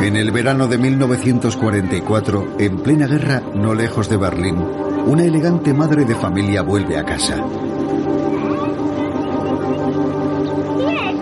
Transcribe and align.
En 0.00 0.16
el 0.16 0.30
verano 0.30 0.68
de 0.68 0.78
1944, 0.78 2.56
en 2.58 2.78
plena 2.78 3.06
guerra, 3.06 3.42
no 3.54 3.74
lejos 3.74 4.08
de 4.08 4.16
Berlín, 4.16 4.56
una 5.06 5.24
elegante 5.24 5.74
madre 5.74 6.04
de 6.04 6.14
familia 6.14 6.62
vuelve 6.62 6.96
a 6.96 7.04
casa. 7.04 7.36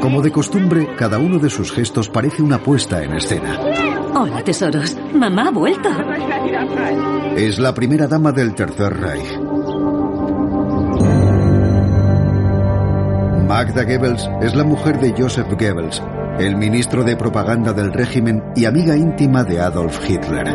Como 0.00 0.20
de 0.22 0.30
costumbre, 0.30 0.88
cada 0.96 1.18
uno 1.18 1.38
de 1.38 1.50
sus 1.50 1.72
gestos 1.72 2.08
parece 2.08 2.42
una 2.42 2.58
puesta 2.58 3.02
en 3.02 3.14
escena. 3.14 3.58
Hola, 4.14 4.42
tesoros. 4.44 4.96
Mamá 5.14 5.48
ha 5.48 5.50
vuelto. 5.50 5.88
Es 7.34 7.58
la 7.58 7.74
primera 7.74 8.06
dama 8.06 8.30
del 8.30 8.54
Tercer 8.54 8.94
Reich. 8.94 9.40
Magda 13.46 13.84
Goebbels 13.84 14.28
es 14.42 14.54
la 14.54 14.64
mujer 14.64 15.00
de 15.00 15.14
Joseph 15.16 15.48
Goebbels, 15.48 16.02
el 16.38 16.56
ministro 16.56 17.02
de 17.02 17.16
propaganda 17.16 17.72
del 17.72 17.92
régimen 17.92 18.42
y 18.54 18.66
amiga 18.66 18.96
íntima 18.96 19.42
de 19.42 19.60
Adolf 19.60 19.98
Hitler. 20.08 20.46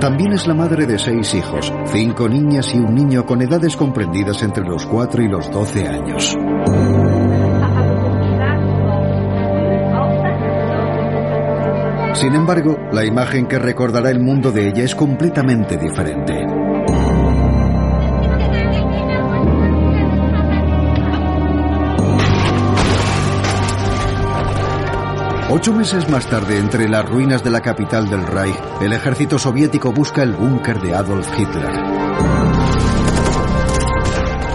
También 0.00 0.32
es 0.32 0.46
la 0.46 0.54
madre 0.54 0.86
de 0.86 0.98
seis 0.98 1.34
hijos, 1.34 1.70
cinco 1.86 2.26
niñas 2.26 2.74
y 2.74 2.78
un 2.78 2.94
niño 2.94 3.26
con 3.26 3.42
edades 3.42 3.76
comprendidas 3.76 4.42
entre 4.42 4.64
los 4.64 4.86
4 4.86 5.22
y 5.22 5.28
los 5.28 5.50
12 5.50 5.88
años. 5.88 6.38
Sin 12.14 12.34
embargo, 12.34 12.78
la 12.92 13.04
imagen 13.04 13.46
que 13.46 13.58
recordará 13.58 14.10
el 14.10 14.20
mundo 14.20 14.50
de 14.50 14.68
ella 14.68 14.84
es 14.84 14.94
completamente 14.94 15.76
diferente. 15.76 16.69
Ocho 25.52 25.72
meses 25.72 26.08
más 26.08 26.28
tarde, 26.28 26.58
entre 26.58 26.88
las 26.88 27.04
ruinas 27.04 27.42
de 27.42 27.50
la 27.50 27.60
capital 27.60 28.08
del 28.08 28.24
Reich, 28.24 28.54
el 28.80 28.92
ejército 28.92 29.36
soviético 29.36 29.90
busca 29.90 30.22
el 30.22 30.32
búnker 30.32 30.80
de 30.80 30.94
Adolf 30.94 31.28
Hitler. 31.36 31.72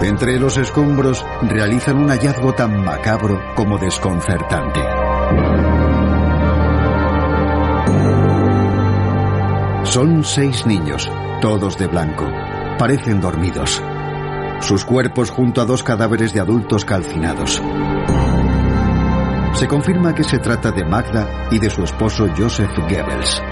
Entre 0.02 0.40
los 0.40 0.56
escombros 0.56 1.22
realizan 1.42 1.98
un 1.98 2.08
hallazgo 2.08 2.54
tan 2.54 2.82
macabro 2.82 3.38
como 3.54 3.76
desconcertante. 3.76 4.80
Son 9.84 10.24
seis 10.24 10.66
niños, 10.66 11.10
todos 11.42 11.76
de 11.76 11.88
blanco. 11.88 12.26
Parecen 12.78 13.20
dormidos. 13.20 13.82
Sus 14.60 14.86
cuerpos 14.86 15.28
junto 15.28 15.60
a 15.60 15.66
dos 15.66 15.82
cadáveres 15.82 16.32
de 16.32 16.40
adultos 16.40 16.86
calcinados. 16.86 17.60
Se 19.56 19.66
confirma 19.66 20.14
que 20.14 20.22
se 20.22 20.38
trata 20.38 20.70
de 20.70 20.84
Magda 20.84 21.48
y 21.50 21.58
de 21.58 21.70
su 21.70 21.82
esposo 21.82 22.28
Joseph 22.36 22.76
Goebbels. 22.76 23.42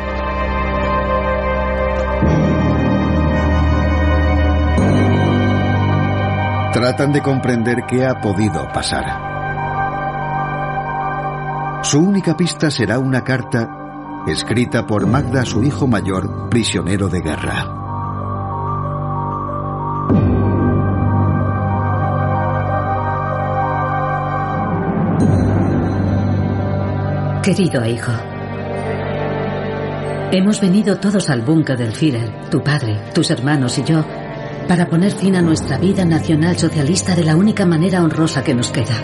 Tratan 6.74 7.10
de 7.10 7.22
comprender 7.22 7.84
qué 7.88 8.04
ha 8.04 8.20
podido 8.20 8.68
pasar. 8.68 9.32
Su 11.84 12.00
única 12.00 12.36
pista 12.36 12.70
será 12.70 12.98
una 12.98 13.24
carta 13.24 14.24
escrita 14.26 14.86
por 14.86 15.06
Magda 15.06 15.40
a 15.40 15.46
su 15.46 15.62
hijo 15.62 15.86
mayor, 15.86 16.50
prisionero 16.50 17.08
de 17.08 17.22
guerra. 17.22 17.73
Querido 27.44 27.84
hijo, 27.84 28.10
hemos 30.32 30.62
venido 30.62 30.96
todos 30.96 31.28
al 31.28 31.42
búnker 31.42 31.76
del 31.76 31.92
Führer, 31.92 32.48
tu 32.48 32.64
padre, 32.64 32.98
tus 33.12 33.30
hermanos 33.30 33.76
y 33.76 33.84
yo, 33.84 34.02
para 34.66 34.88
poner 34.88 35.12
fin 35.12 35.36
a 35.36 35.42
nuestra 35.42 35.76
vida 35.76 36.06
nacional 36.06 36.56
socialista 36.56 37.14
de 37.14 37.22
la 37.22 37.36
única 37.36 37.66
manera 37.66 38.02
honrosa 38.02 38.42
que 38.42 38.54
nos 38.54 38.70
queda. 38.70 38.94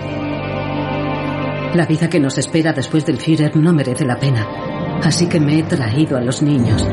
La 1.74 1.84
vida 1.84 2.08
que 2.08 2.18
nos 2.18 2.38
espera 2.38 2.72
después 2.72 3.04
del 3.04 3.18
Führer 3.18 3.54
no 3.58 3.74
merece 3.74 4.06
la 4.06 4.18
pena, 4.18 4.48
así 5.04 5.26
que 5.26 5.38
me 5.38 5.58
he 5.58 5.62
traído 5.64 6.16
a 6.16 6.22
los 6.22 6.40
niños. 6.40 6.88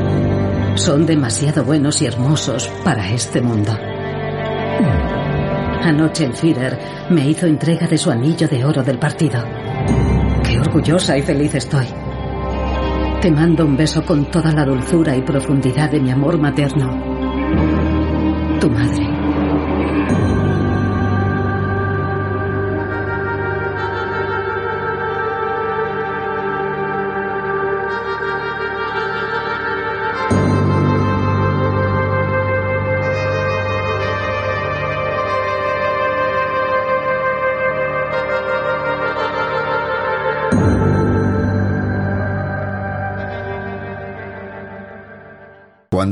Son 0.74 1.06
demasiado 1.06 1.64
buenos 1.64 2.02
y 2.02 2.06
hermosos 2.06 2.70
para 2.84 3.10
este 3.10 3.40
mundo. 3.40 3.72
Anoche 5.82 6.26
el 6.26 6.34
Führer 6.34 6.78
me 7.08 7.26
hizo 7.26 7.46
entrega 7.46 7.86
de 7.86 7.96
su 7.96 8.10
anillo 8.10 8.46
de 8.48 8.66
oro 8.66 8.82
del 8.82 8.98
partido. 8.98 9.42
Orgullosa 10.60 11.16
y 11.16 11.22
feliz 11.22 11.54
estoy. 11.54 11.86
Te 13.20 13.30
mando 13.30 13.64
un 13.64 13.76
beso 13.76 14.04
con 14.04 14.30
toda 14.30 14.52
la 14.52 14.64
dulzura 14.64 15.16
y 15.16 15.22
profundidad 15.22 15.90
de 15.90 16.00
mi 16.00 16.10
amor 16.10 16.38
materno. 16.38 16.88
Tu 18.60 18.70
madre. 18.70 19.07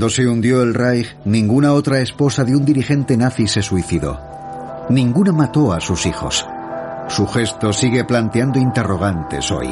Cuando 0.06 0.22
se 0.22 0.28
hundió 0.28 0.62
el 0.62 0.72
Reich, 0.72 1.16
ninguna 1.24 1.72
otra 1.72 1.98
esposa 1.98 2.44
de 2.44 2.54
un 2.54 2.64
dirigente 2.64 3.16
nazi 3.16 3.48
se 3.48 3.60
suicidó. 3.60 4.86
Ninguna 4.88 5.32
mató 5.32 5.72
a 5.72 5.80
sus 5.80 6.06
hijos. 6.06 6.46
Su 7.08 7.26
gesto 7.26 7.72
sigue 7.72 8.04
planteando 8.04 8.60
interrogantes 8.60 9.50
hoy. 9.50 9.66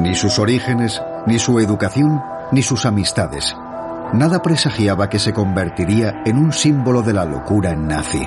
Ni 0.00 0.16
sus 0.16 0.40
orígenes, 0.40 1.00
ni 1.28 1.38
su 1.38 1.60
educación, 1.60 2.20
ni 2.50 2.62
sus 2.62 2.84
amistades. 2.84 3.54
Nada 4.14 4.42
presagiaba 4.42 5.08
que 5.08 5.20
se 5.20 5.32
convertiría 5.32 6.22
en 6.26 6.38
un 6.38 6.52
símbolo 6.52 7.02
de 7.02 7.12
la 7.12 7.24
locura 7.24 7.76
nazi. 7.76 8.26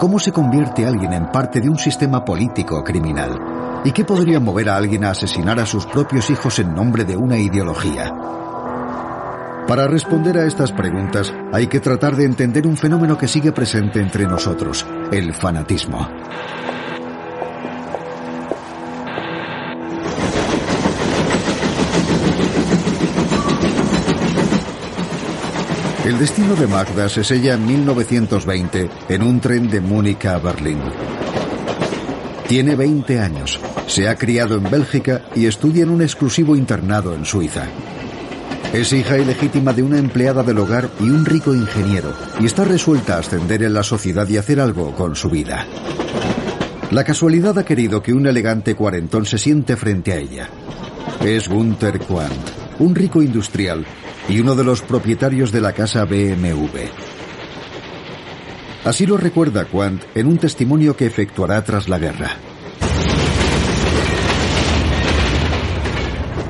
¿Cómo 0.00 0.18
se 0.18 0.32
convierte 0.32 0.84
alguien 0.84 1.12
en 1.12 1.30
parte 1.30 1.60
de 1.60 1.68
un 1.68 1.78
sistema 1.78 2.24
político 2.24 2.82
criminal? 2.82 3.47
¿Y 3.84 3.92
qué 3.92 4.04
podría 4.04 4.40
mover 4.40 4.68
a 4.68 4.76
alguien 4.76 5.04
a 5.04 5.10
asesinar 5.10 5.60
a 5.60 5.66
sus 5.66 5.86
propios 5.86 6.30
hijos 6.30 6.58
en 6.58 6.74
nombre 6.74 7.04
de 7.04 7.16
una 7.16 7.38
ideología? 7.38 8.12
Para 9.68 9.86
responder 9.86 10.38
a 10.38 10.46
estas 10.46 10.72
preguntas 10.72 11.32
hay 11.52 11.66
que 11.66 11.80
tratar 11.80 12.16
de 12.16 12.24
entender 12.24 12.66
un 12.66 12.76
fenómeno 12.76 13.18
que 13.18 13.28
sigue 13.28 13.52
presente 13.52 14.00
entre 14.00 14.26
nosotros, 14.26 14.86
el 15.12 15.34
fanatismo. 15.34 16.08
El 26.04 26.18
destino 26.18 26.56
de 26.56 26.66
Magda 26.66 27.10
se 27.10 27.22
sella 27.22 27.52
en 27.52 27.66
1920 27.66 28.88
en 29.10 29.22
un 29.22 29.40
tren 29.40 29.68
de 29.68 29.82
Múnich 29.82 30.24
a 30.24 30.38
Berlín. 30.38 30.80
Tiene 32.48 32.76
20 32.76 33.20
años, 33.20 33.60
se 33.88 34.08
ha 34.08 34.16
criado 34.16 34.56
en 34.56 34.70
Bélgica 34.70 35.20
y 35.36 35.44
estudia 35.44 35.82
en 35.82 35.90
un 35.90 36.00
exclusivo 36.00 36.56
internado 36.56 37.14
en 37.14 37.26
Suiza. 37.26 37.66
Es 38.72 38.90
hija 38.94 39.18
ilegítima 39.18 39.74
de 39.74 39.82
una 39.82 39.98
empleada 39.98 40.42
del 40.42 40.58
hogar 40.58 40.88
y 40.98 41.10
un 41.10 41.26
rico 41.26 41.54
ingeniero, 41.54 42.14
y 42.40 42.46
está 42.46 42.64
resuelta 42.64 43.16
a 43.16 43.18
ascender 43.18 43.62
en 43.62 43.74
la 43.74 43.82
sociedad 43.82 44.26
y 44.30 44.38
hacer 44.38 44.60
algo 44.60 44.94
con 44.94 45.14
su 45.14 45.28
vida. 45.28 45.66
La 46.90 47.04
casualidad 47.04 47.58
ha 47.58 47.66
querido 47.66 48.02
que 48.02 48.14
un 48.14 48.26
elegante 48.26 48.74
cuarentón 48.74 49.26
se 49.26 49.36
siente 49.36 49.76
frente 49.76 50.14
a 50.14 50.16
ella. 50.16 50.48
Es 51.22 51.48
Gunther 51.48 51.98
Quandt, 51.98 52.78
un 52.78 52.94
rico 52.94 53.20
industrial 53.20 53.84
y 54.26 54.40
uno 54.40 54.54
de 54.54 54.64
los 54.64 54.80
propietarios 54.80 55.52
de 55.52 55.60
la 55.60 55.74
casa 55.74 56.06
BMW. 56.06 57.07
Así 58.84 59.06
lo 59.06 59.16
recuerda 59.16 59.64
Quant 59.64 60.02
en 60.14 60.26
un 60.26 60.38
testimonio 60.38 60.96
que 60.96 61.06
efectuará 61.06 61.62
tras 61.62 61.88
la 61.88 61.98
guerra. 61.98 62.36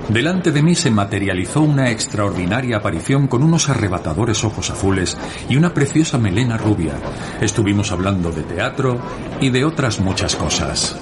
Delante 0.09 0.53
de 0.53 0.63
mí 0.63 0.75
se 0.75 0.91
materializó 0.91 1.61
una 1.61 1.91
extraordinaria 1.91 2.79
aparición 2.79 3.27
con 3.27 3.43
unos 3.43 3.69
arrebatadores 3.69 4.43
ojos 4.43 4.71
azules 4.71 5.19
y 5.51 5.57
una 5.57 5.75
preciosa 5.75 6.17
melena 6.17 6.57
rubia. 6.57 6.95
Estuvimos 7.43 7.93
hablando 7.93 8.31
de 8.31 8.43
teatro 8.43 8.99
y 9.39 9.51
de 9.51 9.67
otras 9.67 10.01
muchas 10.01 10.35
cosas. 10.35 10.97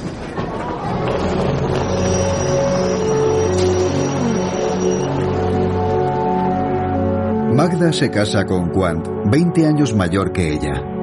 Magda 7.54 7.92
se 7.92 8.10
casa 8.10 8.44
con 8.44 8.70
Quant, 8.70 9.06
20 9.30 9.66
años 9.66 9.94
mayor 9.94 10.32
que 10.32 10.52
ella. 10.52 10.95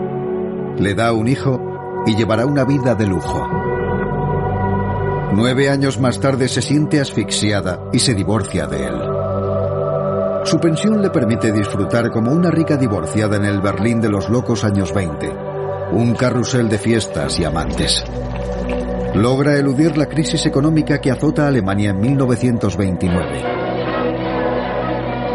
Le 0.77 0.95
da 0.95 1.13
un 1.13 1.27
hijo 1.27 2.03
y 2.05 2.15
llevará 2.15 2.45
una 2.45 2.65
vida 2.65 2.95
de 2.95 3.05
lujo. 3.05 3.47
Nueve 5.35 5.69
años 5.69 5.99
más 5.99 6.19
tarde 6.19 6.47
se 6.47 6.61
siente 6.61 6.99
asfixiada 6.99 7.89
y 7.91 7.99
se 7.99 8.13
divorcia 8.13 8.67
de 8.67 8.87
él. 8.87 9.01
Su 10.45 10.59
pensión 10.59 11.01
le 11.01 11.09
permite 11.09 11.51
disfrutar 11.51 12.11
como 12.11 12.31
una 12.31 12.51
rica 12.51 12.75
divorciada 12.75 13.37
en 13.37 13.45
el 13.45 13.61
Berlín 13.61 14.01
de 14.01 14.09
los 14.09 14.29
locos 14.29 14.63
años 14.63 14.93
20, 14.93 15.31
un 15.93 16.13
carrusel 16.15 16.67
de 16.69 16.77
fiestas 16.77 17.39
y 17.39 17.45
amantes. 17.45 18.03
Logra 19.15 19.57
eludir 19.57 19.97
la 19.97 20.07
crisis 20.07 20.45
económica 20.45 20.99
que 20.99 21.11
azota 21.11 21.45
a 21.45 21.47
Alemania 21.47 21.91
en 21.91 21.99
1929. 22.01 23.43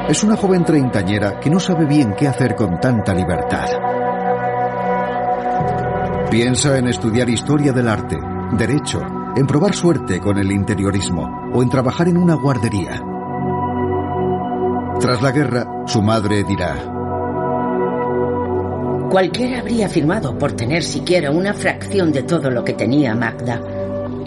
Es 0.08 0.25
una 0.25 0.37
joven 0.37 0.64
treintañera 0.64 1.38
que 1.40 1.50
no 1.50 1.61
sabe 1.61 1.87
bien 1.87 2.14
qué 2.17 2.29
hacer 2.29 2.55
con 2.55 2.81
tanta 2.81 3.14
libertad. 3.14 3.88
Piensa 6.31 6.77
en 6.77 6.89
estudiar 6.89 7.31
historia 7.31 7.73
del 7.73 7.89
arte, 7.89 8.19
derecho, 8.53 9.01
en 9.35 9.47
probar 9.47 9.75
suerte 9.75 10.21
con 10.21 10.37
el 10.37 10.53
interiorismo 10.53 11.51
o 11.55 11.63
en 11.63 11.71
trabajar 11.71 12.07
en 12.07 12.19
una 12.19 12.35
guardería. 12.35 13.03
Tras 15.01 15.23
la 15.23 15.33
guerra, 15.33 15.67
su 15.87 16.03
madre 16.03 16.45
dirá, 16.45 16.77
Cualquiera 19.11 19.61
habría 19.61 19.89
firmado 19.89 20.37
por 20.37 20.53
tener 20.53 20.83
siquiera 20.83 21.31
una 21.31 21.55
fracción 21.55 22.13
de 22.13 22.25
todo 22.25 22.51
lo 22.51 22.63
que 22.63 22.75
tenía 22.75 23.15
Magda. 23.15 23.63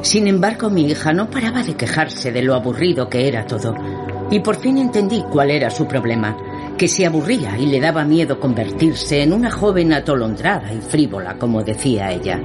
Sin 0.01 0.27
embargo, 0.27 0.71
mi 0.71 0.89
hija 0.89 1.13
no 1.13 1.30
paraba 1.30 1.62
de 1.62 1.75
quejarse 1.75 2.31
de 2.31 2.42
lo 2.42 2.56
aburrido 2.56 3.09
que 3.09 3.27
era 3.27 3.45
todo. 3.45 3.75
Y 4.31 4.39
por 4.39 4.56
fin 4.56 4.80
entendí 4.80 5.24
cuál 5.30 5.51
era 5.51 5.69
su 5.69 5.86
problema, 5.86 6.36
que 6.81 6.88
se 6.88 7.06
aburría 7.06 7.60
y 7.60 7.68
le 7.68 7.80
daba 7.80 8.04
miedo 8.04 8.39
convertirse 8.39 9.22
en 9.22 9.33
una 9.33 9.51
joven 9.51 9.94
atolondrada 9.94 10.74
y 10.74 10.81
frívola, 10.81 11.38
como 11.38 11.63
decía 11.63 12.12
ella. 12.12 12.42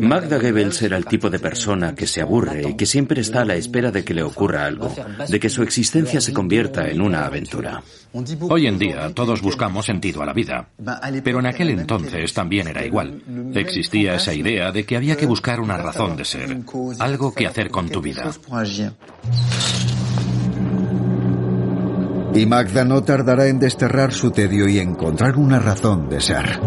Magda 0.00 0.38
Goebbels 0.38 0.80
era 0.80 0.96
el 0.96 1.04
tipo 1.04 1.28
de 1.28 1.38
persona 1.38 1.94
que 1.94 2.06
se 2.06 2.22
aburre 2.22 2.70
y 2.70 2.76
que 2.76 2.86
siempre 2.86 3.20
está 3.20 3.42
a 3.42 3.44
la 3.44 3.56
espera 3.56 3.90
de 3.90 4.04
que 4.04 4.14
le 4.14 4.22
ocurra 4.22 4.64
algo, 4.64 4.90
de 5.28 5.38
que 5.38 5.50
su 5.50 5.62
existencia 5.62 6.18
se 6.22 6.32
convierta 6.32 6.88
en 6.88 7.02
una 7.02 7.26
aventura. 7.26 7.82
Hoy 8.48 8.66
en 8.66 8.78
día 8.78 9.12
todos 9.12 9.42
buscamos 9.42 9.84
sentido 9.84 10.22
a 10.22 10.26
la 10.26 10.32
vida, 10.32 10.66
pero 11.22 11.40
en 11.40 11.46
aquel 11.46 11.68
entonces 11.68 12.32
también 12.32 12.68
era 12.68 12.86
igual. 12.86 13.22
Existía 13.54 14.14
esa 14.14 14.32
idea 14.32 14.72
de 14.72 14.86
que 14.86 14.96
había 14.96 15.14
que 15.14 15.26
buscar 15.26 15.60
una 15.60 15.76
razón 15.76 16.16
de 16.16 16.24
ser, 16.24 16.56
algo 17.00 17.34
que 17.34 17.46
hacer 17.46 17.70
con 17.70 17.90
tu 17.90 18.00
vida. 18.00 18.32
Y 22.34 22.46
Magda 22.46 22.84
no 22.84 23.02
tardará 23.02 23.48
en 23.48 23.58
desterrar 23.58 24.12
su 24.12 24.30
tedio 24.30 24.68
y 24.68 24.78
encontrar 24.78 25.36
una 25.36 25.58
razón 25.58 26.08
de 26.08 26.20
ser. 26.20 26.60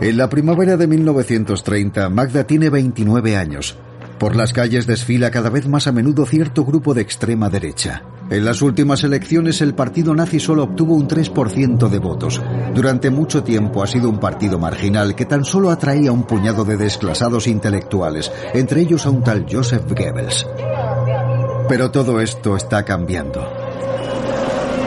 En 0.00 0.16
la 0.16 0.28
primavera 0.28 0.76
de 0.76 0.86
1930, 0.86 2.08
Magda 2.10 2.44
tiene 2.44 2.70
29 2.70 3.36
años. 3.36 3.76
Por 4.18 4.34
las 4.34 4.52
calles 4.54 4.86
desfila 4.86 5.30
cada 5.30 5.50
vez 5.50 5.68
más 5.68 5.86
a 5.86 5.92
menudo 5.92 6.24
cierto 6.24 6.64
grupo 6.64 6.94
de 6.94 7.02
extrema 7.02 7.50
derecha. 7.50 8.02
En 8.30 8.44
las 8.44 8.60
últimas 8.62 9.04
elecciones 9.04 9.60
el 9.60 9.74
partido 9.74 10.14
nazi 10.14 10.40
solo 10.40 10.64
obtuvo 10.64 10.94
un 10.94 11.06
3% 11.06 11.88
de 11.88 11.98
votos. 11.98 12.42
Durante 12.74 13.10
mucho 13.10 13.44
tiempo 13.44 13.82
ha 13.82 13.86
sido 13.86 14.08
un 14.08 14.18
partido 14.18 14.58
marginal 14.58 15.14
que 15.14 15.26
tan 15.26 15.44
solo 15.44 15.70
atraía 15.70 16.10
a 16.10 16.12
un 16.12 16.24
puñado 16.24 16.64
de 16.64 16.76
desclasados 16.76 17.46
intelectuales, 17.46 18.32
entre 18.54 18.80
ellos 18.80 19.06
a 19.06 19.10
un 19.10 19.22
tal 19.22 19.46
Joseph 19.48 19.84
Goebbels. 19.88 20.46
Pero 21.68 21.90
todo 21.90 22.20
esto 22.20 22.56
está 22.56 22.84
cambiando. 22.84 23.44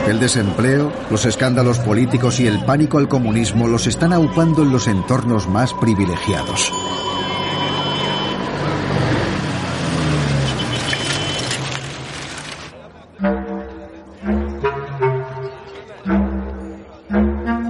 El 0.07 0.19
desempleo, 0.19 0.91
los 1.11 1.25
escándalos 1.25 1.77
políticos 1.79 2.39
y 2.39 2.47
el 2.47 2.63
pánico 2.65 2.97
al 2.97 3.07
comunismo 3.07 3.67
los 3.67 3.85
están 3.85 4.13
aupando 4.13 4.63
en 4.63 4.71
los 4.71 4.87
entornos 4.87 5.47
más 5.47 5.73
privilegiados. 5.73 6.71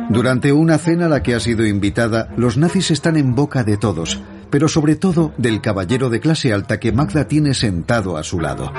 Durante 0.09 0.51
una 0.53 0.77
cena 0.77 1.05
a 1.05 1.09
la 1.09 1.23
que 1.23 1.33
ha 1.33 1.39
sido 1.39 1.65
invitada, 1.65 2.29
los 2.37 2.57
nazis 2.57 2.91
están 2.91 3.17
en 3.17 3.35
boca 3.35 3.63
de 3.63 3.77
todos, 3.77 4.21
pero 4.49 4.67
sobre 4.67 4.95
todo 4.95 5.33
del 5.37 5.61
caballero 5.61 6.09
de 6.09 6.19
clase 6.19 6.53
alta 6.53 6.79
que 6.79 6.91
Magda 6.91 7.27
tiene 7.27 7.53
sentado 7.53 8.17
a 8.17 8.23
su 8.23 8.39
lado. 8.39 8.71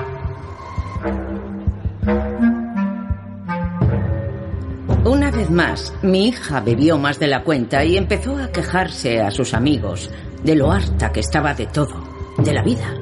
Más, 5.50 5.92
mi 6.02 6.28
hija 6.28 6.60
bebió 6.60 6.98
más 6.98 7.18
de 7.18 7.26
la 7.26 7.42
cuenta 7.42 7.84
y 7.84 7.96
empezó 7.96 8.36
a 8.36 8.50
quejarse 8.50 9.20
a 9.20 9.30
sus 9.30 9.54
amigos 9.54 10.10
de 10.42 10.54
lo 10.54 10.70
harta 10.70 11.12
que 11.12 11.20
estaba 11.20 11.54
de 11.54 11.66
todo, 11.66 12.02
de 12.38 12.52
la 12.52 12.62
vida. 12.62 12.94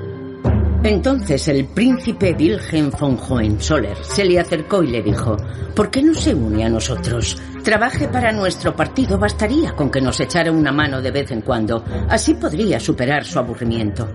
Entonces 0.82 1.48
el 1.48 1.66
príncipe 1.66 2.36
Wilhelm 2.38 2.90
von 2.90 3.18
Hohenzoller 3.18 3.96
se 4.02 4.24
le 4.24 4.38
acercó 4.38 4.82
y 4.82 4.88
le 4.88 5.02
dijo, 5.02 5.36
¿por 5.74 5.90
qué 5.90 6.02
no 6.02 6.14
se 6.14 6.34
une 6.34 6.64
a 6.64 6.68
nosotros? 6.68 7.36
Trabaje 7.64 8.06
para 8.08 8.30
nuestro 8.30 8.74
partido, 8.76 9.18
bastaría 9.18 9.72
con 9.72 9.90
que 9.90 10.00
nos 10.00 10.20
echara 10.20 10.52
una 10.52 10.70
mano 10.70 11.02
de 11.02 11.10
vez 11.10 11.30
en 11.32 11.40
cuando, 11.40 11.84
así 12.08 12.34
podría 12.34 12.78
superar 12.78 13.24
su 13.24 13.38
aburrimiento. 13.38 14.08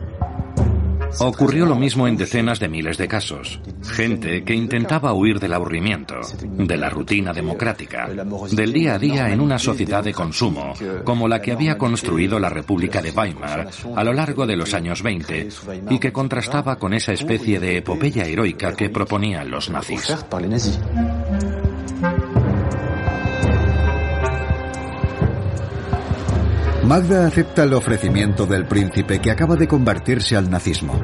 Ocurrió 1.19 1.65
lo 1.65 1.75
mismo 1.75 2.07
en 2.07 2.17
decenas 2.17 2.59
de 2.59 2.67
miles 2.67 2.97
de 2.97 3.07
casos. 3.07 3.59
Gente 3.83 4.43
que 4.43 4.53
intentaba 4.53 5.13
huir 5.13 5.39
del 5.39 5.53
aburrimiento, 5.53 6.15
de 6.41 6.77
la 6.77 6.89
rutina 6.89 7.33
democrática, 7.33 8.09
del 8.51 8.73
día 8.73 8.95
a 8.95 8.99
día 8.99 9.29
en 9.29 9.41
una 9.41 9.59
sociedad 9.59 10.03
de 10.03 10.13
consumo, 10.13 10.73
como 11.03 11.27
la 11.27 11.41
que 11.41 11.51
había 11.51 11.77
construido 11.77 12.39
la 12.39 12.49
República 12.49 13.01
de 13.01 13.11
Weimar 13.11 13.69
a 13.95 14.03
lo 14.03 14.13
largo 14.13 14.45
de 14.45 14.55
los 14.55 14.73
años 14.73 15.03
20 15.03 15.49
y 15.89 15.99
que 15.99 16.11
contrastaba 16.11 16.77
con 16.77 16.93
esa 16.93 17.13
especie 17.13 17.59
de 17.59 17.77
epopeya 17.77 18.25
heroica 18.25 18.73
que 18.75 18.89
proponían 18.89 19.49
los 19.49 19.69
nazis. 19.69 20.15
Magda 26.85 27.25
acepta 27.25 27.63
el 27.63 27.73
ofrecimiento 27.73 28.45
del 28.45 28.65
príncipe 28.65 29.19
que 29.19 29.31
acaba 29.31 29.55
de 29.55 29.69
convertirse 29.69 30.35
al 30.35 30.49
nazismo. 30.49 30.99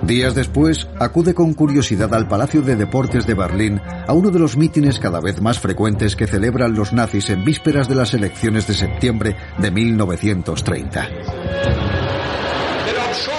Días 0.00 0.34
después, 0.34 0.88
acude 0.98 1.34
con 1.34 1.52
curiosidad 1.52 2.12
al 2.14 2.26
Palacio 2.26 2.62
de 2.62 2.74
Deportes 2.74 3.26
de 3.26 3.34
Berlín 3.34 3.80
a 4.06 4.12
uno 4.14 4.30
de 4.30 4.38
los 4.38 4.56
mítines 4.56 4.98
cada 4.98 5.20
vez 5.20 5.42
más 5.42 5.58
frecuentes 5.58 6.16
que 6.16 6.26
celebran 6.26 6.74
los 6.74 6.94
nazis 6.94 7.28
en 7.28 7.44
vísperas 7.44 7.86
de 7.86 7.96
las 7.96 8.14
elecciones 8.14 8.66
de 8.66 8.74
septiembre 8.74 9.36
de 9.58 9.70
1930. 9.70 11.08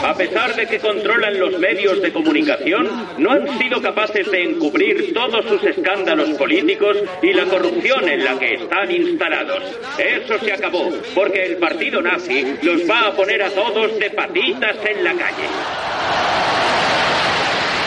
A 0.05 0.13
pesar 0.13 0.55
de 0.55 0.67
que 0.67 0.77
controlan 0.77 1.39
los 1.39 1.57
medios 1.57 1.99
de 1.99 2.13
comunicación, 2.13 2.87
no 3.17 3.31
han 3.31 3.57
sido 3.57 3.81
capaces 3.81 4.29
de 4.29 4.43
encubrir 4.43 5.11
todos 5.15 5.43
sus 5.45 5.63
escándalos 5.63 6.29
políticos 6.37 6.95
y 7.23 7.33
la 7.33 7.45
corrupción 7.45 8.07
en 8.07 8.23
la 8.23 8.37
que 8.37 8.53
están 8.53 8.91
instalados. 8.91 9.63
Eso 9.97 10.37
se 10.37 10.53
acabó, 10.53 10.91
porque 11.15 11.45
el 11.45 11.57
partido 11.57 12.03
nazi 12.03 12.45
los 12.61 12.87
va 12.87 13.07
a 13.07 13.15
poner 13.15 13.41
a 13.41 13.49
todos 13.49 13.97
de 13.97 14.11
patitas 14.11 14.75
en 14.85 15.03
la 15.03 15.13
calle. 15.13 15.47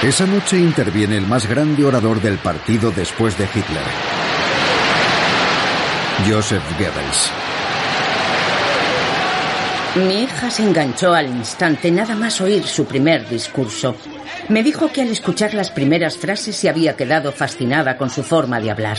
Esa 0.03 0.27
noche 0.27 0.57
interviene 0.57 1.19
el 1.19 1.27
más 1.29 1.49
grande 1.49 1.85
orador 1.85 2.21
del 2.21 2.39
partido 2.39 2.91
después 2.91 3.39
de 3.39 3.45
Hitler, 3.45 3.85
Joseph 6.29 6.65
Goebbels. 6.81 7.48
Mi 9.97 10.23
hija 10.23 10.51
se 10.51 10.63
enganchó 10.63 11.15
al 11.15 11.27
instante 11.27 11.91
nada 11.91 12.15
más 12.15 12.41
oír 12.41 12.65
su 12.65 12.85
primer 12.85 13.29
discurso. 13.29 13.97
Me 14.49 14.63
dijo 14.63 14.93
que 14.93 15.03
al 15.03 15.09
escuchar 15.09 15.55
las 15.55 15.71
primeras 15.71 16.17
frases 16.17 16.57
se 16.57 16.69
había 16.69 16.95
quedado 16.95 17.33
fascinada 17.33 17.97
con 17.97 18.11
su 18.11 18.23
forma 18.23 18.61
de 18.61 18.71
hablar. 18.71 18.99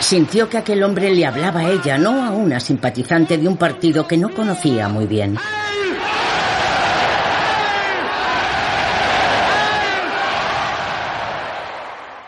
Sintió 0.00 0.48
que 0.48 0.58
aquel 0.58 0.82
hombre 0.84 1.10
le 1.10 1.26
hablaba 1.26 1.60
a 1.60 1.70
ella, 1.70 1.98
no 1.98 2.24
a 2.24 2.30
una 2.30 2.60
simpatizante 2.60 3.36
de 3.36 3.48
un 3.48 3.56
partido 3.56 4.06
que 4.06 4.16
no 4.16 4.30
conocía 4.30 4.88
muy 4.88 5.06
bien. 5.06 5.36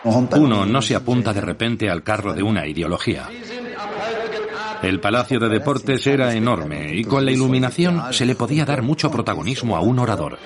Uno 0.02 0.66
no 0.66 0.82
se 0.82 0.97
apunta 0.97 1.32
de 1.32 1.40
repente 1.40 1.88
al 1.88 2.02
carro 2.02 2.35
de 2.35 2.42
una 2.42 2.66
ideología. 2.66 3.28
El 4.82 4.99
Palacio 4.99 5.38
de 5.38 5.49
Deportes 5.49 6.06
era 6.06 6.34
enorme 6.34 6.94
y 6.94 7.04
con 7.04 7.25
la 7.25 7.30
iluminación 7.30 8.02
se 8.12 8.25
le 8.25 8.34
podía 8.34 8.64
dar 8.64 8.82
mucho 8.82 9.10
protagonismo 9.10 9.76
a 9.76 9.80
un 9.80 9.99
orador. 9.99 10.38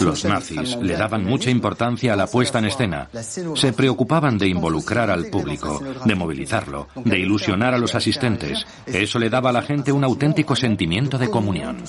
Los 0.00 0.24
nazis 0.24 0.76
le 0.76 0.96
daban 0.96 1.24
mucha 1.24 1.50
importancia 1.50 2.12
a 2.12 2.16
la 2.16 2.26
puesta 2.26 2.58
en 2.58 2.66
escena. 2.66 3.08
Se 3.54 3.72
preocupaban 3.72 4.38
de 4.38 4.48
involucrar 4.48 5.10
al 5.10 5.26
público, 5.26 5.80
de 6.04 6.14
movilizarlo, 6.14 6.88
de 6.94 7.18
ilusionar 7.18 7.74
a 7.74 7.78
los 7.78 7.94
asistentes. 7.94 8.66
Eso 8.86 9.18
le 9.18 9.30
daba 9.30 9.50
a 9.50 9.52
la 9.52 9.62
gente 9.62 9.92
un 9.92 10.04
auténtico 10.04 10.54
sentimiento 10.56 11.18
de 11.18 11.28
comunión. 11.28 11.84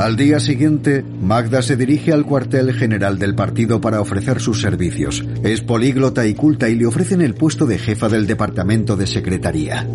Al 0.00 0.16
día 0.16 0.40
siguiente, 0.40 1.04
Magda 1.20 1.60
se 1.60 1.76
dirige 1.76 2.14
al 2.14 2.24
cuartel 2.24 2.72
general 2.72 3.18
del 3.18 3.34
partido 3.34 3.82
para 3.82 4.00
ofrecer 4.00 4.40
sus 4.40 4.62
servicios. 4.62 5.22
Es 5.42 5.60
políglota 5.60 6.26
y 6.26 6.32
culta 6.32 6.70
y 6.70 6.74
le 6.74 6.86
ofrecen 6.86 7.20
el 7.20 7.34
puesto 7.34 7.66
de 7.66 7.78
jefa 7.78 8.08
del 8.08 8.26
departamento 8.26 8.96
de 8.96 9.06
secretaría. 9.06 9.86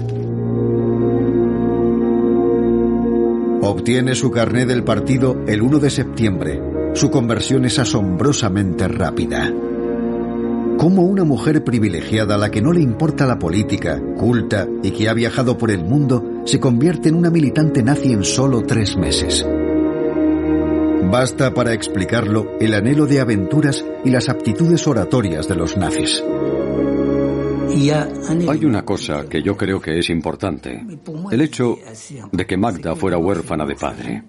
Obtiene 3.64 4.14
su 4.14 4.30
carné 4.30 4.68
del 4.68 4.84
partido 4.84 5.44
el 5.48 5.64
1 5.64 5.80
de 5.80 5.90
septiembre. 5.90 6.62
Su 6.94 7.10
conversión 7.10 7.66
es 7.66 7.80
asombrosamente 7.80 8.88
rápida. 8.88 9.52
Como 10.78 11.02
una 11.02 11.24
mujer 11.24 11.64
privilegiada 11.64 12.36
a 12.36 12.38
la 12.38 12.52
que 12.52 12.62
no 12.62 12.72
le 12.74 12.82
importa 12.82 13.26
la 13.26 13.40
política, 13.40 14.00
culta 14.20 14.68
y 14.84 14.92
que 14.92 15.10
ha 15.10 15.16
viajado 15.16 15.58
por 15.58 15.72
el 15.72 15.84
mundo, 15.84 16.44
se 16.46 16.60
convierte 16.60 17.10
en 17.10 17.16
una 17.16 17.32
militante 17.32 17.82
nazi 17.82 18.14
en 18.14 18.24
solo 18.24 18.62
tres 18.62 18.96
meses. 18.98 19.44
Basta 21.10 21.54
para 21.54 21.74
explicarlo 21.74 22.58
el 22.60 22.74
anhelo 22.74 23.06
de 23.06 23.20
aventuras 23.20 23.86
y 24.04 24.10
las 24.10 24.30
aptitudes 24.30 24.88
oratorias 24.88 25.48
de 25.48 25.56
los 25.56 25.78
nazis. 25.78 26.24
Hay 28.48 28.66
una 28.66 28.84
cosa 28.84 29.28
que 29.28 29.42
yo 29.42 29.56
creo 29.58 29.80
que 29.80 30.00
es 30.00 30.10
importante. 30.10 30.86
El 31.32 31.42
hecho 31.42 31.78
de 32.32 32.46
que 32.46 32.58
Magda 32.58 32.96
fuera 32.96 33.18
huérfana 33.18 33.66
de 33.66 33.76
padre. 33.76 34.24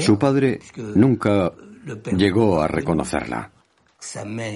Su 0.00 0.18
padre 0.18 0.60
nunca 0.94 1.52
llegó 2.16 2.60
a 2.60 2.68
reconocerla. 2.68 3.50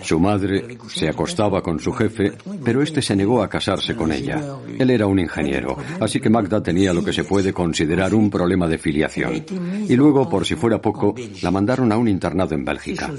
Su 0.03 0.19
madre 0.19 0.76
se 0.88 1.09
acostaba 1.09 1.62
con 1.62 1.79
su 1.79 1.93
jefe, 1.93 2.33
pero 2.65 2.83
este 2.83 3.00
se 3.00 3.15
negó 3.15 3.43
a 3.43 3.49
casarse 3.49 3.95
con 3.95 4.11
ella. 4.11 4.43
Él 4.79 4.91
era 4.91 5.07
un 5.07 5.21
ingeniero, 5.21 5.76
así 6.00 6.21
que 6.21 6.29
Magda 6.29 6.61
tenía 6.62 6.93
lo 6.93 7.05
que 7.05 7.12
se 7.12 7.25
puede 7.25 7.53
considerar 7.53 8.12
un 8.15 8.29
problema 8.29 8.67
de 8.67 8.79
filiación. 8.79 9.45
Y 9.88 9.95
luego, 9.95 10.29
por 10.29 10.45
si 10.45 10.57
fuera 10.57 10.81
poco, 10.81 11.15
la 11.43 11.50
mandaron 11.53 11.93
a 11.93 11.97
un 11.97 12.09
internado 12.09 12.55
en 12.55 12.65
Bélgica. 12.65 13.11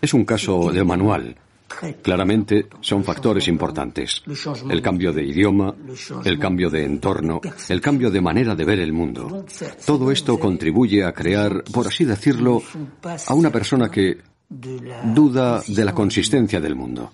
Es 0.00 0.12
un 0.12 0.24
caso 0.24 0.70
de 0.70 0.84
manual. 0.84 1.34
Claramente 2.02 2.66
son 2.80 3.04
factores 3.04 3.46
importantes. 3.48 4.22
El 4.68 4.82
cambio 4.82 5.12
de 5.12 5.24
idioma, 5.24 5.74
el 6.24 6.38
cambio 6.38 6.70
de 6.70 6.84
entorno, 6.84 7.40
el 7.68 7.80
cambio 7.80 8.10
de 8.10 8.20
manera 8.20 8.54
de 8.54 8.64
ver 8.64 8.80
el 8.80 8.92
mundo. 8.92 9.44
Todo 9.84 10.10
esto 10.10 10.38
contribuye 10.38 11.04
a 11.04 11.12
crear, 11.12 11.64
por 11.64 11.86
así 11.86 12.04
decirlo, 12.04 12.62
a 13.26 13.34
una 13.34 13.50
persona 13.50 13.90
que 13.90 14.18
duda 14.50 15.62
de 15.66 15.84
la 15.84 15.92
consistencia 15.92 16.58
del 16.58 16.74
mundo. 16.74 17.12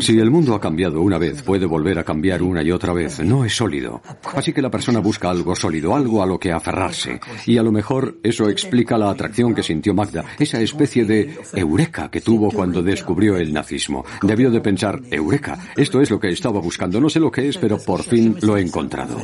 Si 0.00 0.18
el 0.18 0.30
mundo 0.30 0.54
ha 0.54 0.60
cambiado 0.60 1.02
una 1.02 1.18
vez, 1.18 1.42
puede 1.42 1.66
volver 1.66 1.98
a 1.98 2.04
cambiar 2.04 2.42
una 2.42 2.62
y 2.62 2.70
otra 2.70 2.94
vez. 2.94 3.20
No 3.20 3.44
es 3.44 3.54
sólido. 3.54 4.00
Así 4.34 4.52
que 4.52 4.62
la 4.62 4.70
persona 4.70 5.00
busca 5.00 5.28
algo 5.28 5.54
sólido, 5.54 5.94
algo 5.94 6.22
a 6.22 6.26
lo 6.26 6.38
que 6.38 6.50
aferrarse. 6.50 7.20
Y 7.46 7.58
a 7.58 7.62
lo 7.62 7.72
mejor 7.72 8.18
eso 8.22 8.48
explica 8.48 8.96
la 8.96 9.10
atracción 9.10 9.54
que 9.54 9.62
sintió 9.62 9.92
Magda, 9.92 10.24
esa 10.38 10.60
especie 10.60 11.04
de 11.04 11.36
eureka 11.52 12.10
que 12.10 12.22
tuvo 12.22 12.50
cuando 12.50 12.82
descubrió 12.82 13.36
el 13.36 13.52
nazismo. 13.52 14.04
Debió 14.22 14.50
de 14.50 14.60
pensar, 14.60 15.00
eureka, 15.10 15.58
esto 15.76 16.00
es 16.00 16.10
lo 16.10 16.18
que 16.18 16.30
estaba 16.30 16.60
buscando. 16.60 17.00
No 17.00 17.10
sé 17.10 17.20
lo 17.20 17.30
que 17.30 17.48
es, 17.48 17.58
pero 17.58 17.78
por 17.78 18.02
fin 18.02 18.36
lo 18.40 18.56
he 18.56 18.62
encontrado. 18.62 19.18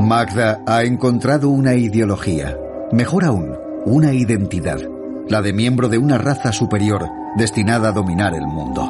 Magda 0.00 0.62
ha 0.66 0.84
encontrado 0.84 1.48
una 1.48 1.74
ideología. 1.74 2.58
Mejor 2.94 3.24
aún, 3.24 3.56
una 3.86 4.12
identidad, 4.12 4.78
la 5.28 5.42
de 5.42 5.52
miembro 5.52 5.88
de 5.88 5.98
una 5.98 6.16
raza 6.16 6.52
superior 6.52 7.08
destinada 7.36 7.88
a 7.88 7.92
dominar 7.92 8.34
el 8.36 8.46
mundo. 8.46 8.88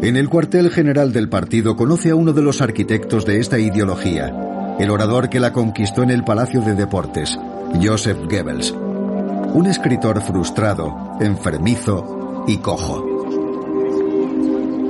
En 0.00 0.16
el 0.16 0.30
cuartel 0.30 0.70
general 0.70 1.12
del 1.12 1.28
partido 1.28 1.76
conoce 1.76 2.08
a 2.08 2.14
uno 2.14 2.32
de 2.32 2.40
los 2.40 2.62
arquitectos 2.62 3.26
de 3.26 3.40
esta 3.40 3.58
ideología, 3.58 4.34
el 4.78 4.88
orador 4.88 5.28
que 5.28 5.38
la 5.38 5.52
conquistó 5.52 6.02
en 6.02 6.08
el 6.08 6.24
Palacio 6.24 6.62
de 6.62 6.74
Deportes, 6.74 7.38
Joseph 7.82 8.20
Goebbels, 8.26 8.72
un 8.72 9.66
escritor 9.66 10.22
frustrado, 10.22 11.18
enfermizo 11.20 12.46
y 12.48 12.56
cojo. 12.56 13.04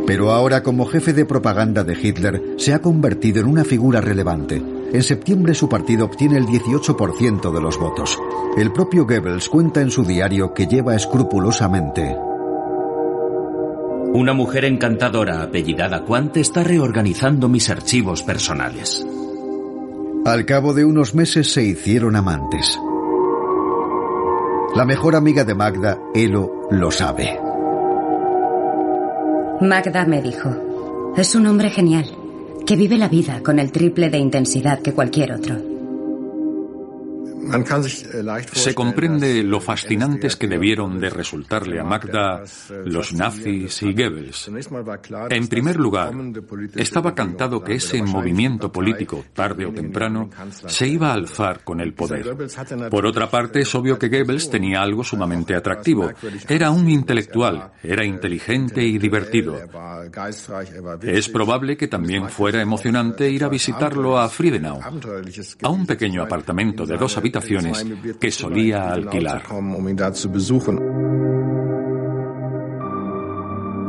Pero 0.07 0.31
ahora 0.31 0.63
como 0.63 0.87
jefe 0.87 1.13
de 1.13 1.25
propaganda 1.25 1.83
de 1.83 1.99
Hitler 2.01 2.55
se 2.59 2.75
ha 2.75 2.79
convertido 2.79 3.41
en 3.41 3.47
una 3.47 3.65
figura 3.65 4.01
relevante 4.01 4.76
en 4.97 5.03
septiembre 5.03 5.55
su 5.55 5.69
partido 5.69 6.07
obtiene 6.07 6.39
el 6.39 6.47
18% 6.47 7.53
de 7.53 7.61
los 7.61 7.79
votos. 7.79 8.19
El 8.57 8.73
propio 8.73 9.07
Goebbels 9.07 9.49
cuenta 9.49 9.81
en 9.81 9.91
su 9.91 10.05
diario 10.05 10.55
que 10.55 10.67
lleva 10.67 10.97
escrupulosamente. 10.97 12.17
Una 14.15 14.33
mujer 14.33 14.65
encantadora 14.65 15.43
apellidada 15.43 16.05
Quant 16.05 16.37
está 16.39 16.65
reorganizando 16.65 17.49
mis 17.49 17.69
archivos 17.69 18.23
personales. 18.23 19.07
Al 20.25 20.45
cabo 20.47 20.73
de 20.73 20.85
unos 20.85 21.15
meses 21.15 21.53
se 21.53 21.63
hicieron 21.63 22.17
amantes. 22.17 22.79
La 24.75 24.85
mejor 24.85 25.15
amiga 25.15 25.45
de 25.45 25.55
Magda, 25.55 26.01
Elo, 26.15 26.69
lo 26.71 26.91
sabe. 26.91 27.39
Magda 29.61 30.07
me 30.07 30.23
dijo, 30.23 30.51
es 31.17 31.35
un 31.35 31.47
hombre 31.47 31.71
genial 31.71 32.26
que 32.67 32.75
vive 32.75 32.99
la 32.99 33.09
vida 33.09 33.43
con 33.45 33.61
el 33.61 33.71
triple 33.71 34.11
de 34.11 34.19
intensidad 34.19 34.81
que 34.81 34.93
cualquier 34.93 35.33
otro. 35.33 35.76
Se 38.53 38.75
comprende 38.75 39.43
lo 39.43 39.61
fascinantes 39.61 40.37
que 40.37 40.49
debieron 40.49 40.99
de 40.99 41.11
resultarle 41.11 41.81
a 41.81 41.85
Magda 41.85 42.43
los 42.85 43.13
nazis 43.13 43.83
y 43.83 43.93
Goebbels. 43.93 44.51
En 45.31 45.49
primer 45.49 45.77
lugar, 45.77 46.13
estaba 46.75 47.15
cantado 47.15 47.63
que 47.63 47.75
ese 47.75 48.03
movimiento 48.03 48.73
político, 48.73 49.25
tarde 49.33 49.67
o 49.67 49.73
temprano, 49.73 50.31
se 50.67 50.89
iba 50.89 51.11
a 51.11 51.15
alzar 51.15 51.63
con 51.63 51.81
el 51.81 51.95
poder. 51.95 52.37
Por 52.91 53.07
otra 53.07 53.31
parte, 53.31 53.61
es 53.61 53.75
obvio 53.75 53.99
que 53.99 54.09
Goebbels 54.09 54.51
tenía 54.51 54.83
algo 54.83 55.05
sumamente 55.05 55.55
atractivo. 55.55 56.11
Era 56.49 56.71
un 56.71 56.91
intelectual, 56.91 57.73
era 57.83 58.05
inteligente 58.05 58.83
y 58.83 58.99
divertido. 58.99 59.57
Es 61.03 61.29
probable 61.29 61.77
que 61.77 61.89
también 61.89 62.29
fuera 62.29 62.61
emocionante 62.61 63.31
ir 63.31 63.45
a 63.45 63.49
visitarlo 63.49 64.19
a 64.19 64.29
Friedenau, 64.29 64.81
a 65.63 65.69
un 65.69 65.87
pequeño 65.87 66.23
apartamento 66.23 66.85
de 66.87 66.97
dos 66.97 67.17
habitaciones 67.17 67.36
que 68.21 68.31
solía 68.31 68.91
alquilar. 68.91 69.43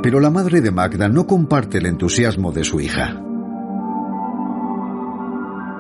Pero 0.03 0.19
la 0.19 0.29
madre 0.29 0.61
de 0.61 0.71
Magda 0.71 1.09
no 1.09 1.27
comparte 1.27 1.79
el 1.79 1.85
entusiasmo 1.85 2.51
de 2.51 2.63
su 2.63 2.79
hija. 2.79 3.21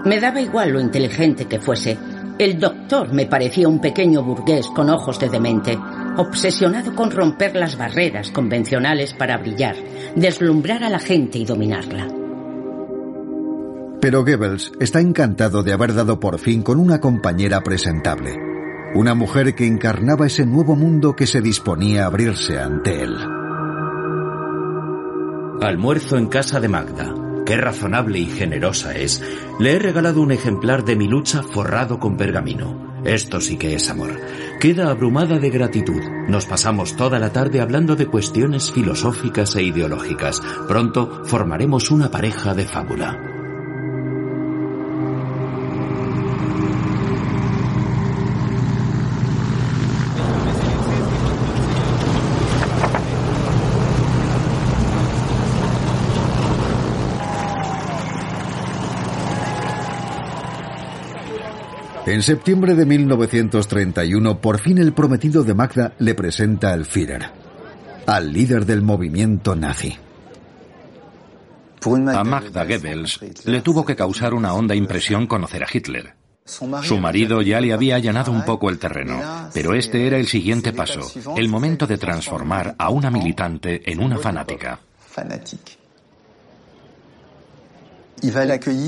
Me 0.05 0.19
daba 0.19 0.41
igual 0.41 0.71
lo 0.71 0.79
inteligente 0.79 1.45
que 1.45 1.59
fuese. 1.59 1.97
El 2.39 2.59
doctor 2.59 3.13
me 3.13 3.25
parecía 3.25 3.67
un 3.67 3.79
pequeño 3.79 4.23
burgués 4.23 4.67
con 4.67 4.89
ojos 4.89 5.19
de 5.19 5.29
demente, 5.29 5.77
obsesionado 6.17 6.95
con 6.95 7.09
romper 7.11 7.55
las 7.55 7.77
barreras 7.77 8.31
convencionales 8.31 9.13
para 9.13 9.37
brillar, 9.37 9.75
deslumbrar 10.15 10.83
a 10.83 10.89
la 10.89 10.99
gente 10.99 11.39
y 11.39 11.45
dominarla. 11.45 12.26
Pero 14.07 14.23
Goebbels 14.23 14.71
está 14.79 15.01
encantado 15.01 15.63
de 15.63 15.73
haber 15.73 15.93
dado 15.93 16.17
por 16.17 16.39
fin 16.39 16.61
con 16.61 16.79
una 16.79 17.01
compañera 17.01 17.61
presentable, 17.61 18.37
una 18.95 19.15
mujer 19.15 19.53
que 19.53 19.67
encarnaba 19.67 20.27
ese 20.27 20.45
nuevo 20.45 20.77
mundo 20.77 21.13
que 21.13 21.27
se 21.27 21.41
disponía 21.41 22.03
a 22.03 22.05
abrirse 22.05 22.57
ante 22.57 23.03
él. 23.03 23.17
Almuerzo 25.61 26.15
en 26.15 26.27
casa 26.27 26.61
de 26.61 26.69
Magda. 26.69 27.13
Qué 27.45 27.57
razonable 27.57 28.19
y 28.19 28.27
generosa 28.27 28.95
es. 28.95 29.21
Le 29.59 29.73
he 29.73 29.79
regalado 29.79 30.21
un 30.21 30.31
ejemplar 30.31 30.85
de 30.85 30.95
mi 30.95 31.09
lucha 31.09 31.43
forrado 31.43 31.99
con 31.99 32.15
pergamino. 32.15 33.01
Esto 33.03 33.41
sí 33.41 33.57
que 33.57 33.75
es 33.75 33.89
amor. 33.89 34.11
Queda 34.61 34.89
abrumada 34.89 35.37
de 35.37 35.49
gratitud. 35.49 36.01
Nos 36.29 36.45
pasamos 36.45 36.95
toda 36.95 37.19
la 37.19 37.33
tarde 37.33 37.59
hablando 37.59 37.97
de 37.97 38.07
cuestiones 38.07 38.71
filosóficas 38.71 39.53
e 39.57 39.63
ideológicas. 39.63 40.41
Pronto 40.65 41.25
formaremos 41.25 41.91
una 41.91 42.09
pareja 42.09 42.53
de 42.53 42.63
fábula. 42.63 43.36
En 62.07 62.23
septiembre 62.23 62.73
de 62.73 62.85
1931, 62.85 64.39
por 64.39 64.59
fin 64.59 64.77
el 64.77 64.93
prometido 64.93 65.43
de 65.43 65.53
Magda 65.53 65.93
le 65.99 66.15
presenta 66.15 66.71
al 66.71 66.85
Führer, 66.85 67.29
al 68.05 68.31
líder 68.31 68.65
del 68.65 68.81
movimiento 68.81 69.57
nazi. 69.57 69.93
A 71.83 72.23
Magda 72.23 72.63
Goebbels 72.63 73.19
le 73.43 73.61
tuvo 73.61 73.83
que 73.83 73.97
causar 73.97 74.33
una 74.33 74.53
honda 74.53 74.73
impresión 74.73 75.27
conocer 75.27 75.65
a 75.65 75.67
Hitler. 75.71 76.15
Su 76.45 76.97
marido 76.97 77.41
ya 77.41 77.59
le 77.59 77.73
había 77.73 77.97
allanado 77.97 78.31
un 78.31 78.45
poco 78.45 78.69
el 78.69 78.79
terreno, 78.79 79.19
pero 79.53 79.73
este 79.73 80.07
era 80.07 80.17
el 80.17 80.27
siguiente 80.27 80.71
paso, 80.71 81.11
el 81.35 81.49
momento 81.49 81.87
de 81.87 81.97
transformar 81.97 82.73
a 82.77 82.89
una 82.89 83.11
militante 83.11 83.81
en 83.91 84.01
una 84.01 84.17
fanática. 84.17 84.79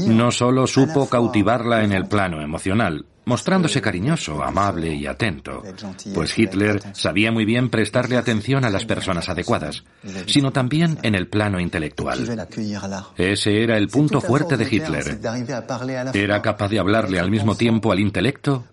No 0.07 0.31
solo 0.31 0.67
supo 0.67 1.07
cautivarla 1.09 1.83
en 1.83 1.93
el 1.93 2.07
plano 2.07 2.41
emocional, 2.41 3.05
mostrándose 3.29 3.79
cariñoso, 3.79 4.43
amable 4.43 4.93
y 4.93 5.05
atento, 5.05 5.61
pues 6.15 6.37
Hitler 6.37 6.81
sabía 6.93 7.31
muy 7.31 7.45
bien 7.45 7.69
prestarle 7.69 8.17
atención 8.17 8.65
a 8.65 8.71
las 8.71 8.85
personas 8.85 9.29
adecuadas, 9.29 9.83
sino 10.25 10.51
también 10.51 10.97
en 11.03 11.13
el 11.13 11.27
plano 11.27 11.59
intelectual. 11.59 12.47
Ese 13.17 13.63
era 13.63 13.77
el 13.77 13.87
punto 13.87 14.19
fuerte 14.19 14.57
de 14.57 14.67
Hitler. 14.69 15.19
Era 16.13 16.41
capaz 16.41 16.69
de 16.69 16.79
hablarle 16.79 17.19
al 17.19 17.29
mismo 17.29 17.55
tiempo 17.55 17.91
al 17.91 17.99
intelecto 17.99 18.65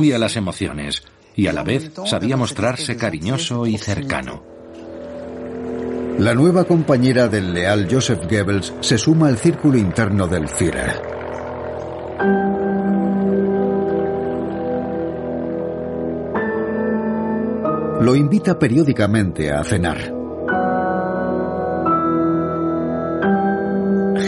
y 0.00 0.12
a 0.12 0.18
las 0.18 0.36
emociones, 0.36 1.02
y 1.34 1.46
a 1.46 1.52
la 1.54 1.62
vez 1.62 1.90
sabía 2.04 2.36
mostrarse 2.36 2.96
cariñoso 2.96 3.66
y 3.66 3.78
cercano. 3.78 4.53
La 6.18 6.32
nueva 6.32 6.62
compañera 6.64 7.26
del 7.26 7.52
leal 7.52 7.88
Joseph 7.90 8.30
Goebbels 8.30 8.72
se 8.80 8.96
suma 8.98 9.26
al 9.26 9.36
círculo 9.36 9.76
interno 9.76 10.28
del 10.28 10.48
Führer. 10.48 11.02
Lo 18.00 18.14
invita 18.14 18.56
periódicamente 18.56 19.50
a 19.50 19.64
cenar. 19.64 19.98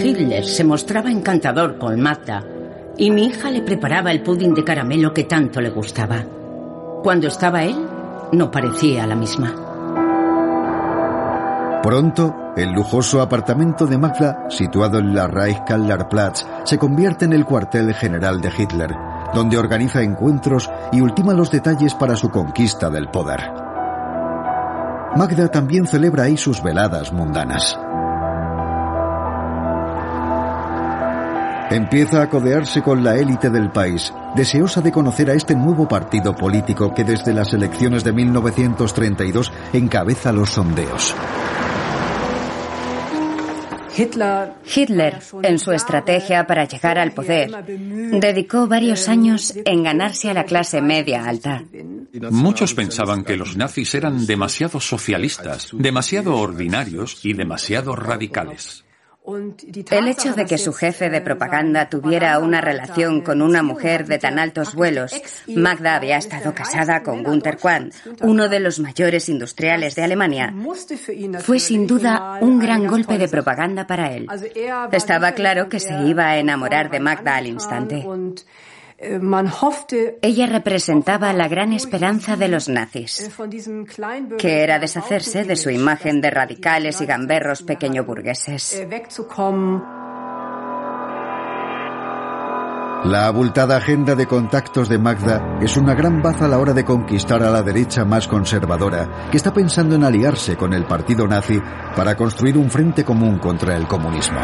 Hitler 0.02 0.44
se 0.44 0.64
mostraba 0.64 1.10
encantador 1.10 1.78
con 1.78 2.00
Magda 2.00 2.44
y 2.96 3.12
mi 3.12 3.26
hija 3.26 3.50
le 3.50 3.62
preparaba 3.62 4.10
el 4.10 4.22
pudding 4.22 4.54
de 4.54 4.64
caramelo 4.64 5.14
que 5.14 5.24
tanto 5.24 5.60
le 5.60 5.70
gustaba. 5.70 6.24
Cuando 7.04 7.28
estaba 7.28 7.62
él, 7.62 7.76
no 8.32 8.50
parecía 8.50 9.06
la 9.06 9.14
misma. 9.14 9.75
Pronto, 11.86 12.52
el 12.56 12.72
lujoso 12.72 13.22
apartamento 13.22 13.86
de 13.86 13.96
Magda, 13.96 14.46
situado 14.50 14.98
en 14.98 15.14
la 15.14 15.28
Reichskallerplatz, 15.28 16.44
se 16.64 16.78
convierte 16.78 17.26
en 17.26 17.32
el 17.32 17.44
cuartel 17.44 17.94
general 17.94 18.40
de 18.40 18.50
Hitler, 18.58 18.92
donde 19.32 19.56
organiza 19.56 20.02
encuentros 20.02 20.68
y 20.90 21.00
ultima 21.00 21.32
los 21.32 21.48
detalles 21.48 21.94
para 21.94 22.16
su 22.16 22.28
conquista 22.28 22.90
del 22.90 23.06
poder. 23.06 23.38
Magda 25.14 25.46
también 25.46 25.86
celebra 25.86 26.24
ahí 26.24 26.36
sus 26.36 26.60
veladas 26.60 27.12
mundanas. 27.12 27.78
Empieza 31.70 32.22
a 32.22 32.28
codearse 32.28 32.82
con 32.82 33.04
la 33.04 33.14
élite 33.14 33.48
del 33.48 33.70
país, 33.70 34.12
deseosa 34.34 34.80
de 34.80 34.90
conocer 34.90 35.30
a 35.30 35.34
este 35.34 35.54
nuevo 35.54 35.86
partido 35.86 36.34
político 36.34 36.92
que 36.92 37.04
desde 37.04 37.32
las 37.32 37.52
elecciones 37.52 38.02
de 38.02 38.12
1932 38.12 39.52
encabeza 39.72 40.32
los 40.32 40.50
sondeos. 40.50 41.14
Hitler, 43.98 45.18
en 45.42 45.58
su 45.58 45.72
estrategia 45.72 46.46
para 46.46 46.66
llegar 46.66 46.98
al 46.98 47.12
poder, 47.12 47.50
dedicó 47.64 48.66
varios 48.66 49.08
años 49.08 49.54
en 49.64 49.82
ganarse 49.82 50.30
a 50.30 50.34
la 50.34 50.44
clase 50.44 50.80
media 50.82 51.24
alta. 51.24 51.64
Muchos 52.30 52.74
pensaban 52.74 53.24
que 53.24 53.36
los 53.36 53.56
nazis 53.56 53.94
eran 53.94 54.26
demasiado 54.26 54.80
socialistas, 54.80 55.70
demasiado 55.72 56.36
ordinarios 56.36 57.24
y 57.24 57.32
demasiado 57.32 57.96
radicales. 57.96 58.85
El 59.26 60.08
hecho 60.08 60.34
de 60.34 60.46
que 60.46 60.56
su 60.56 60.72
jefe 60.72 61.10
de 61.10 61.20
propaganda 61.20 61.88
tuviera 61.88 62.38
una 62.38 62.60
relación 62.60 63.22
con 63.22 63.42
una 63.42 63.62
mujer 63.62 64.06
de 64.06 64.18
tan 64.18 64.38
altos 64.38 64.74
vuelos, 64.74 65.12
Magda 65.48 65.96
había 65.96 66.16
estado 66.16 66.54
casada 66.54 67.02
con 67.02 67.24
Gunther 67.24 67.58
Quandt, 67.58 67.94
uno 68.20 68.48
de 68.48 68.60
los 68.60 68.78
mayores 68.78 69.28
industriales 69.28 69.96
de 69.96 70.04
Alemania, 70.04 70.54
fue 71.40 71.58
sin 71.58 71.86
duda 71.86 72.38
un 72.40 72.58
gran 72.58 72.86
golpe 72.86 73.18
de 73.18 73.28
propaganda 73.28 73.86
para 73.86 74.12
él. 74.12 74.28
Estaba 74.92 75.32
claro 75.32 75.68
que 75.68 75.80
se 75.80 75.94
iba 76.04 76.28
a 76.28 76.38
enamorar 76.38 76.90
de 76.90 77.00
Magda 77.00 77.36
al 77.36 77.46
instante. 77.46 78.06
Ella 78.98 80.46
representaba 80.46 81.32
la 81.32 81.48
gran 81.48 81.72
esperanza 81.72 82.36
de 82.36 82.48
los 82.48 82.68
nazis, 82.68 83.30
que 84.38 84.62
era 84.62 84.78
deshacerse 84.78 85.44
de 85.44 85.56
su 85.56 85.70
imagen 85.70 86.20
de 86.20 86.30
radicales 86.30 87.00
y 87.00 87.06
gamberros 87.06 87.62
pequeño 87.62 88.04
burgueses. 88.04 88.86
La 93.04 93.26
abultada 93.26 93.76
agenda 93.76 94.14
de 94.16 94.26
contactos 94.26 94.88
de 94.88 94.98
Magda 94.98 95.58
es 95.60 95.76
una 95.76 95.94
gran 95.94 96.22
baza 96.22 96.46
a 96.46 96.48
la 96.48 96.58
hora 96.58 96.72
de 96.72 96.84
conquistar 96.84 97.42
a 97.42 97.50
la 97.50 97.62
derecha 97.62 98.04
más 98.04 98.26
conservadora, 98.26 99.28
que 99.30 99.36
está 99.36 99.52
pensando 99.52 99.94
en 99.94 100.02
aliarse 100.02 100.56
con 100.56 100.72
el 100.72 100.86
partido 100.86 101.28
nazi 101.28 101.60
para 101.94 102.16
construir 102.16 102.58
un 102.58 102.70
frente 102.70 103.04
común 103.04 103.38
contra 103.38 103.76
el 103.76 103.86
comunismo. 103.86 104.40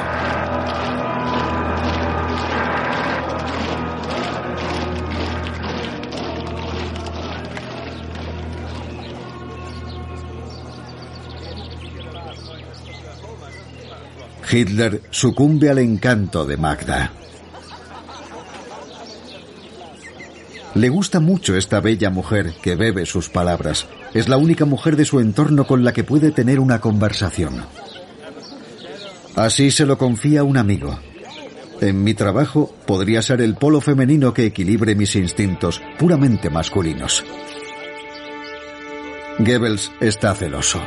Hitler 14.52 15.00
sucumbe 15.10 15.70
al 15.70 15.78
encanto 15.78 16.44
de 16.44 16.58
Magda. 16.58 17.10
Le 20.74 20.88
gusta 20.90 21.20
mucho 21.20 21.56
esta 21.56 21.80
bella 21.80 22.10
mujer 22.10 22.52
que 22.62 22.76
bebe 22.76 23.06
sus 23.06 23.30
palabras. 23.30 23.86
Es 24.12 24.28
la 24.28 24.36
única 24.36 24.66
mujer 24.66 24.96
de 24.96 25.06
su 25.06 25.20
entorno 25.20 25.66
con 25.66 25.84
la 25.84 25.94
que 25.94 26.04
puede 26.04 26.32
tener 26.32 26.60
una 26.60 26.80
conversación. 26.82 27.64
Así 29.36 29.70
se 29.70 29.86
lo 29.86 29.96
confía 29.96 30.44
un 30.44 30.58
amigo. 30.58 30.98
En 31.80 32.04
mi 32.04 32.12
trabajo 32.12 32.74
podría 32.86 33.22
ser 33.22 33.40
el 33.40 33.54
polo 33.54 33.80
femenino 33.80 34.34
que 34.34 34.44
equilibre 34.44 34.94
mis 34.94 35.16
instintos 35.16 35.80
puramente 35.98 36.50
masculinos. 36.50 37.24
Goebbels 39.38 39.90
está 40.00 40.34
celoso. 40.34 40.80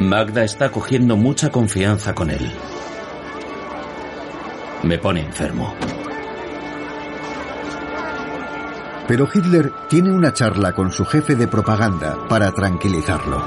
Magda 0.00 0.44
está 0.44 0.70
cogiendo 0.70 1.16
mucha 1.16 1.50
confianza 1.50 2.14
con 2.14 2.30
él. 2.30 2.48
Me 4.84 4.96
pone 4.96 5.22
enfermo. 5.22 5.74
Pero 9.08 9.28
Hitler 9.32 9.72
tiene 9.88 10.12
una 10.12 10.32
charla 10.32 10.72
con 10.72 10.92
su 10.92 11.04
jefe 11.04 11.34
de 11.34 11.48
propaganda 11.48 12.28
para 12.28 12.52
tranquilizarlo. 12.52 13.42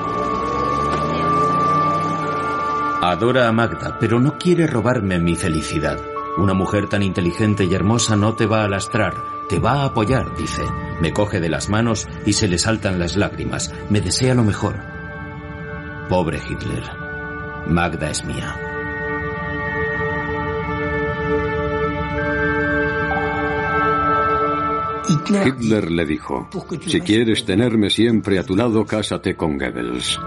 Adora 3.01 3.47
a 3.47 3.53
Magda, 3.53 3.97
pero 3.97 4.19
no 4.19 4.37
quiere 4.37 4.67
robarme 4.67 5.19
mi 5.19 5.37
felicidad. 5.37 6.01
Una 6.37 6.53
mujer 6.53 6.89
tan 6.89 7.01
inteligente 7.01 7.63
y 7.63 7.73
hermosa 7.73 8.17
no 8.17 8.33
te 8.33 8.45
va 8.45 8.65
a 8.65 8.67
lastrar, 8.67 9.13
te 9.47 9.57
va 9.57 9.83
a 9.83 9.85
apoyar, 9.85 10.35
dice. 10.35 10.63
Me 10.99 11.13
coge 11.13 11.39
de 11.39 11.47
las 11.47 11.69
manos 11.69 12.09
y 12.25 12.33
se 12.33 12.49
le 12.49 12.57
saltan 12.57 12.99
las 12.99 13.15
lágrimas. 13.15 13.73
Me 13.89 14.01
desea 14.01 14.35
lo 14.35 14.43
mejor. 14.43 14.90
Pobre 16.11 16.41
Hitler. 16.45 16.83
Magda 17.67 18.11
es 18.11 18.25
mía. 18.25 18.53
Hitler 25.45 25.89
le 25.89 26.05
dijo, 26.05 26.49
si 26.85 26.99
quieres 26.99 27.45
tenerme 27.45 27.89
siempre 27.89 28.39
a 28.39 28.43
tu 28.43 28.57
lado, 28.57 28.83
cásate 28.83 29.37
con 29.37 29.57
Goebbels. 29.57 30.19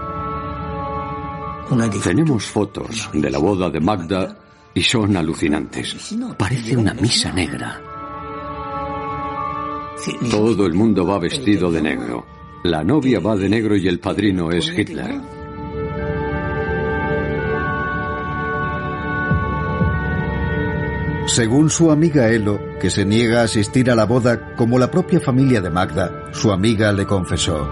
Tenemos 2.03 2.47
fotos 2.47 3.07
de 3.13 3.29
la 3.29 3.37
boda 3.37 3.69
de 3.69 3.79
Magda 3.79 4.35
y 4.73 4.81
son 4.81 5.15
alucinantes. 5.15 6.17
Parece 6.35 6.75
una 6.75 6.95
misa 6.95 7.31
negra. 7.31 7.79
Todo 10.31 10.65
el 10.65 10.73
mundo 10.73 11.05
va 11.05 11.19
vestido 11.19 11.71
de 11.71 11.83
negro. 11.83 12.25
La 12.63 12.83
novia 12.83 13.19
va 13.19 13.35
de 13.35 13.47
negro 13.47 13.75
y 13.75 13.87
el 13.87 13.99
padrino 13.99 14.49
es 14.49 14.67
Hitler. 14.75 15.44
Según 21.27 21.71
su 21.71 21.89
amiga 21.89 22.29
Elo, 22.29 22.59
que 22.79 22.91
se 22.91 23.03
niega 23.03 23.41
a 23.41 23.45
asistir 23.45 23.89
a 23.89 23.95
la 23.95 24.05
boda 24.05 24.55
como 24.55 24.77
la 24.77 24.91
propia 24.91 25.19
familia 25.19 25.59
de 25.59 25.71
Magda, 25.71 26.31
su 26.31 26.51
amiga 26.51 26.91
le 26.91 27.07
confesó. 27.07 27.67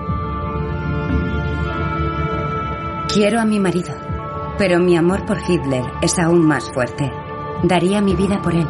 Quiero 3.13 3.39
a 3.39 3.45
mi 3.45 3.59
marido, 3.59 3.93
pero 4.57 4.79
mi 4.79 4.97
amor 4.97 5.25
por 5.27 5.37
Hitler 5.47 5.83
es 6.01 6.17
aún 6.17 6.43
más 6.45 6.71
fuerte. 6.73 7.11
Daría 7.61 8.01
mi 8.01 8.15
vida 8.15 8.41
por 8.41 8.55
él, 8.55 8.67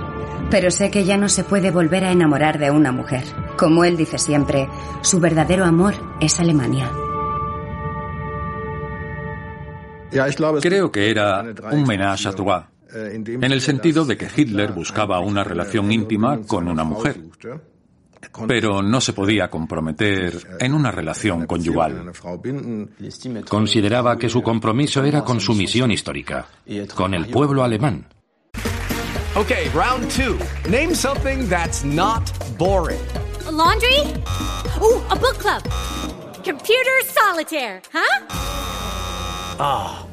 pero 0.52 0.70
sé 0.70 0.92
que 0.92 1.06
ya 1.06 1.16
no 1.16 1.30
se 1.30 1.46
puede 1.46 1.72
volver 1.72 2.04
a 2.04 2.12
enamorar 2.12 2.60
de 2.60 2.70
una 2.70 2.92
mujer. 2.92 3.24
Como 3.58 3.86
él 3.86 3.96
dice 3.96 4.18
siempre, 4.18 4.68
su 5.02 5.22
verdadero 5.22 5.64
amor 5.64 5.94
es 6.20 6.42
Alemania. 6.42 6.92
Creo 10.62 10.92
que 10.92 11.10
era 11.10 11.44
un 11.72 11.88
menage 11.88 12.28
à 12.28 12.34
trois, 12.34 12.66
en 12.94 13.52
el 13.52 13.62
sentido 13.62 14.06
de 14.06 14.18
que 14.18 14.28
Hitler 14.36 14.72
buscaba 14.72 15.20
una 15.20 15.44
relación 15.44 15.92
íntima 15.92 16.42
con 16.42 16.68
una 16.68 16.84
mujer, 16.84 17.22
pero 18.48 18.82
no 18.82 19.02
se 19.02 19.14
podía 19.14 19.50
comprometer 19.50 20.58
en 20.60 20.74
una 20.74 20.92
relación 20.92 21.46
conyugal. 21.46 22.12
Consideraba 23.48 24.18
que 24.18 24.30
su 24.30 24.42
compromiso 24.42 25.04
era 25.04 25.24
con 25.24 25.40
su 25.40 25.54
misión 25.54 25.92
histórica, 25.92 26.48
con 26.96 27.14
el 27.14 27.28
pueblo 27.28 27.64
alemán. 27.64 28.08
Okay, 29.36 29.68
round 29.74 30.12
two. 30.12 30.38
Name 30.70 30.94
something 30.94 31.50
that's 31.50 31.84
not 31.84 32.22
boring. 32.60 33.00
A 33.48 33.52
laundry? 33.52 33.98
Ooh, 34.80 35.02
a 35.10 35.16
book 35.16 35.40
club. 35.40 35.64
Computer 36.44 37.02
solitaire, 37.04 37.82
huh? 37.92 38.28
Ah, 39.60 40.04
oh, 40.04 40.13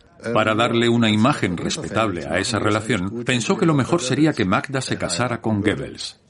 Para 0.33 0.55
darle 0.55 0.87
una 0.87 1.09
imagen 1.09 1.57
respetable 1.57 2.25
a 2.27 2.37
esa 2.37 2.59
relación, 2.59 3.23
pensó 3.25 3.57
que 3.57 3.65
lo 3.65 3.73
mejor 3.73 4.01
sería 4.01 4.33
que 4.33 4.45
Magda 4.45 4.81
se 4.81 4.97
casara 4.97 5.41
con 5.41 5.61
Goebbels. 5.61 6.21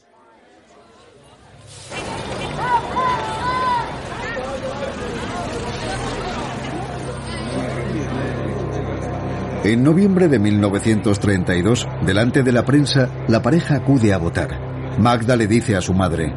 En 9.63 9.84
noviembre 9.84 10.27
de 10.27 10.39
1932, 10.39 11.88
delante 12.04 12.41
de 12.41 12.51
la 12.51 12.65
prensa, 12.65 13.10
la 13.27 13.43
pareja 13.43 13.75
acude 13.75 14.12
a 14.12 14.17
votar. 14.17 14.97
Magda 14.97 15.36
le 15.36 15.45
dice 15.45 15.75
a 15.75 15.82
su 15.82 15.93
madre, 15.93 16.34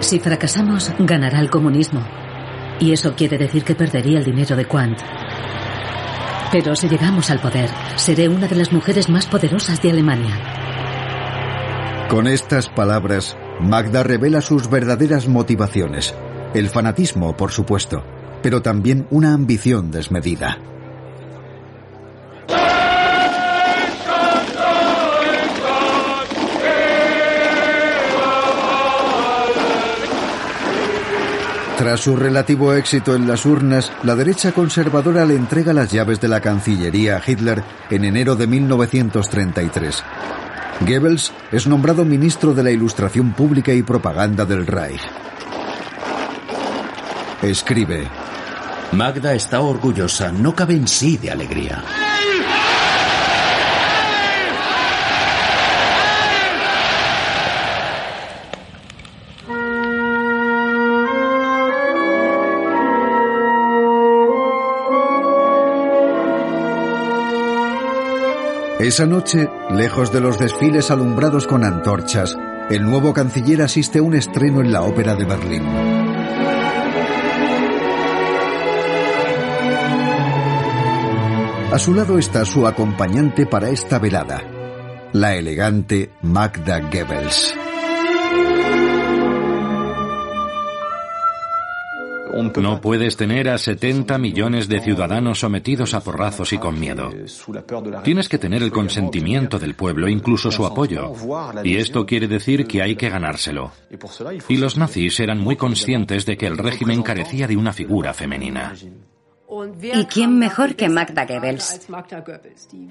Si 0.00 0.18
fracasamos, 0.18 0.92
ganará 0.98 1.40
el 1.40 1.48
comunismo. 1.48 2.06
Y 2.78 2.92
eso 2.92 3.14
quiere 3.14 3.38
decir 3.38 3.64
que 3.64 3.74
perdería 3.74 4.18
el 4.18 4.24
dinero 4.24 4.54
de 4.54 4.66
Quant. 4.66 4.98
Pero 6.52 6.74
si 6.74 6.88
llegamos 6.88 7.30
al 7.30 7.40
poder, 7.40 7.70
seré 7.96 8.28
una 8.28 8.48
de 8.48 8.56
las 8.56 8.72
mujeres 8.72 9.08
más 9.08 9.26
poderosas 9.26 9.80
de 9.82 9.90
Alemania. 9.90 10.36
Con 12.08 12.26
estas 12.26 12.68
palabras, 12.68 13.36
Magda 13.60 14.02
revela 14.02 14.40
sus 14.40 14.68
verdaderas 14.68 15.28
motivaciones. 15.28 16.12
El 16.52 16.68
fanatismo, 16.68 17.36
por 17.36 17.52
supuesto, 17.52 18.02
pero 18.42 18.62
también 18.62 19.06
una 19.10 19.32
ambición 19.32 19.92
desmedida. 19.92 20.58
Tras 31.80 32.00
su 32.00 32.14
relativo 32.14 32.74
éxito 32.74 33.14
en 33.14 33.26
las 33.26 33.46
urnas, 33.46 33.90
la 34.02 34.14
derecha 34.14 34.52
conservadora 34.52 35.24
le 35.24 35.34
entrega 35.34 35.72
las 35.72 35.90
llaves 35.90 36.20
de 36.20 36.28
la 36.28 36.42
Cancillería 36.42 37.16
a 37.16 37.22
Hitler 37.26 37.64
en 37.88 38.04
enero 38.04 38.36
de 38.36 38.46
1933. 38.46 40.04
Goebbels 40.80 41.32
es 41.50 41.66
nombrado 41.66 42.04
ministro 42.04 42.52
de 42.52 42.64
la 42.64 42.70
Ilustración 42.70 43.32
Pública 43.32 43.72
y 43.72 43.82
Propaganda 43.82 44.44
del 44.44 44.66
Reich. 44.66 45.00
Escribe. 47.40 48.06
Magda 48.92 49.32
está 49.32 49.62
orgullosa, 49.62 50.30
no 50.32 50.54
cabe 50.54 50.74
en 50.74 50.86
sí 50.86 51.16
de 51.16 51.30
alegría. 51.30 51.82
Esa 68.80 69.04
noche, 69.04 69.46
lejos 69.72 70.10
de 70.10 70.22
los 70.22 70.38
desfiles 70.38 70.90
alumbrados 70.90 71.46
con 71.46 71.64
antorchas, 71.64 72.34
el 72.70 72.82
nuevo 72.82 73.12
canciller 73.12 73.60
asiste 73.60 73.98
a 73.98 74.02
un 74.02 74.14
estreno 74.14 74.62
en 74.62 74.72
la 74.72 74.80
Ópera 74.80 75.14
de 75.14 75.26
Berlín. 75.26 75.66
A 81.70 81.78
su 81.78 81.92
lado 81.92 82.18
está 82.18 82.46
su 82.46 82.66
acompañante 82.66 83.44
para 83.44 83.68
esta 83.68 83.98
velada, 83.98 84.42
la 85.12 85.34
elegante 85.34 86.12
Magda 86.22 86.80
Goebbels. 86.80 87.54
No 92.56 92.80
puedes 92.80 93.16
tener 93.16 93.48
a 93.48 93.58
70 93.58 94.18
millones 94.18 94.68
de 94.68 94.80
ciudadanos 94.80 95.40
sometidos 95.40 95.94
a 95.94 96.00
porrazos 96.00 96.52
y 96.52 96.58
con 96.58 96.78
miedo. 96.78 97.10
Tienes 98.04 98.28
que 98.28 98.38
tener 98.38 98.62
el 98.62 98.70
consentimiento 98.70 99.58
del 99.58 99.74
pueblo, 99.74 100.08
incluso 100.08 100.50
su 100.50 100.64
apoyo. 100.64 101.12
Y 101.64 101.76
esto 101.76 102.06
quiere 102.06 102.28
decir 102.28 102.66
que 102.66 102.82
hay 102.82 102.96
que 102.96 103.10
ganárselo. 103.10 103.72
Y 104.48 104.56
los 104.56 104.76
nazis 104.76 105.20
eran 105.20 105.38
muy 105.38 105.56
conscientes 105.56 106.26
de 106.26 106.36
que 106.36 106.46
el 106.46 106.58
régimen 106.58 107.02
carecía 107.02 107.46
de 107.46 107.56
una 107.56 107.72
figura 107.72 108.14
femenina. 108.14 108.74
¿Y 109.82 110.04
quién 110.04 110.38
mejor 110.38 110.76
que 110.76 110.88
Magda 110.88 111.26
Goebbels? 111.26 111.88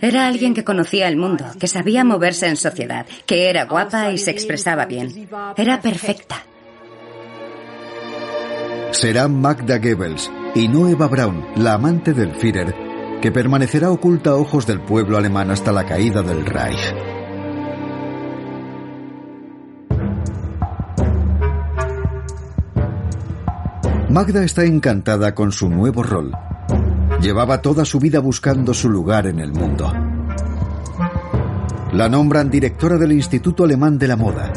Era 0.02 0.28
alguien 0.28 0.54
que 0.54 0.66
conocía 0.66 1.08
el 1.08 1.16
mundo, 1.16 1.46
que 1.58 1.68
sabía 1.68 2.04
moverse 2.04 2.48
en 2.48 2.58
sociedad, 2.58 3.06
que 3.26 3.50
era 3.50 3.66
guapa 3.66 4.12
y 4.12 4.18
se 4.18 4.32
expresaba 4.32 4.86
bien. 4.86 5.30
Era 5.56 5.80
perfecta. 5.80 6.44
Será 8.92 9.28
Magda 9.28 9.78
Goebbels 9.78 10.32
y 10.56 10.68
no 10.68 10.88
Eva 10.88 11.08
Braun, 11.08 11.46
la 11.56 11.74
amante 11.74 12.14
del 12.14 12.34
Führer, 12.34 12.74
que 13.22 13.32
permanecerá 13.32 13.92
oculta 13.92 14.32
a 14.32 14.36
ojos 14.36 14.66
del 14.66 14.82
pueblo 14.82 15.18
alemán 15.18 15.52
hasta 15.52 15.72
la 15.72 15.86
caída 15.86 16.24
del 16.24 16.44
Reich. 16.44 16.96
Magda 24.10 24.44
está 24.44 24.66
encantada 24.66 25.36
con 25.36 25.52
su 25.52 25.70
nuevo 25.70 26.02
rol. 26.02 26.32
Llevaba 27.22 27.62
toda 27.62 27.86
su 27.86 28.00
vida 28.00 28.20
buscando 28.20 28.74
su 28.74 28.90
lugar 28.90 29.28
en 29.28 29.40
el 29.40 29.54
mundo. 29.54 29.94
La 31.94 32.10
nombran 32.10 32.50
directora 32.50 32.98
del 32.98 33.12
Instituto 33.12 33.66
Alemán 33.66 34.00
de 34.00 34.08
la 34.08 34.16
Moda. 34.16 34.52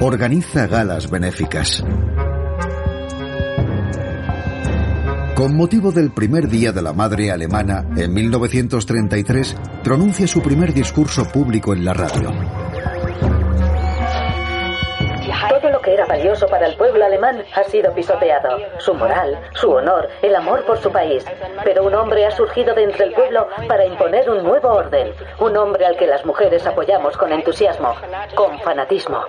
Organiza 0.00 0.66
galas 0.66 1.10
benéficas. 1.10 1.84
Con 5.36 5.54
motivo 5.54 5.92
del 5.92 6.12
primer 6.12 6.48
Día 6.48 6.72
de 6.72 6.80
la 6.80 6.94
Madre 6.94 7.30
Alemana, 7.30 7.84
en 7.94 8.14
1933, 8.14 9.54
pronuncia 9.84 10.26
su 10.26 10.40
primer 10.40 10.72
discurso 10.72 11.30
público 11.30 11.74
en 11.74 11.84
la 11.84 11.92
radio. 11.92 12.30
Todo 15.50 15.70
lo 15.70 15.82
que 15.82 15.92
era 15.92 16.06
valioso 16.06 16.46
para 16.46 16.66
el 16.66 16.74
pueblo 16.78 17.04
alemán 17.04 17.44
ha 17.54 17.64
sido 17.64 17.92
pisoteado. 17.92 18.56
Su 18.78 18.94
moral, 18.94 19.38
su 19.52 19.70
honor, 19.70 20.08
el 20.22 20.34
amor 20.34 20.64
por 20.64 20.78
su 20.78 20.90
país. 20.90 21.22
Pero 21.64 21.84
un 21.84 21.94
hombre 21.94 22.24
ha 22.24 22.30
surgido 22.30 22.74
de 22.74 22.84
entre 22.84 23.04
el 23.04 23.12
pueblo 23.12 23.46
para 23.68 23.84
imponer 23.84 24.30
un 24.30 24.42
nuevo 24.42 24.70
orden. 24.70 25.12
Un 25.38 25.54
hombre 25.58 25.84
al 25.84 25.98
que 25.98 26.06
las 26.06 26.24
mujeres 26.24 26.66
apoyamos 26.66 27.14
con 27.18 27.30
entusiasmo, 27.30 27.94
con 28.34 28.58
fanatismo. 28.60 29.20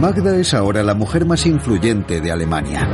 Magda 0.00 0.34
es 0.36 0.54
ahora 0.54 0.82
la 0.82 0.94
mujer 0.94 1.26
más 1.26 1.44
influyente 1.44 2.22
de 2.22 2.32
Alemania. 2.32 2.88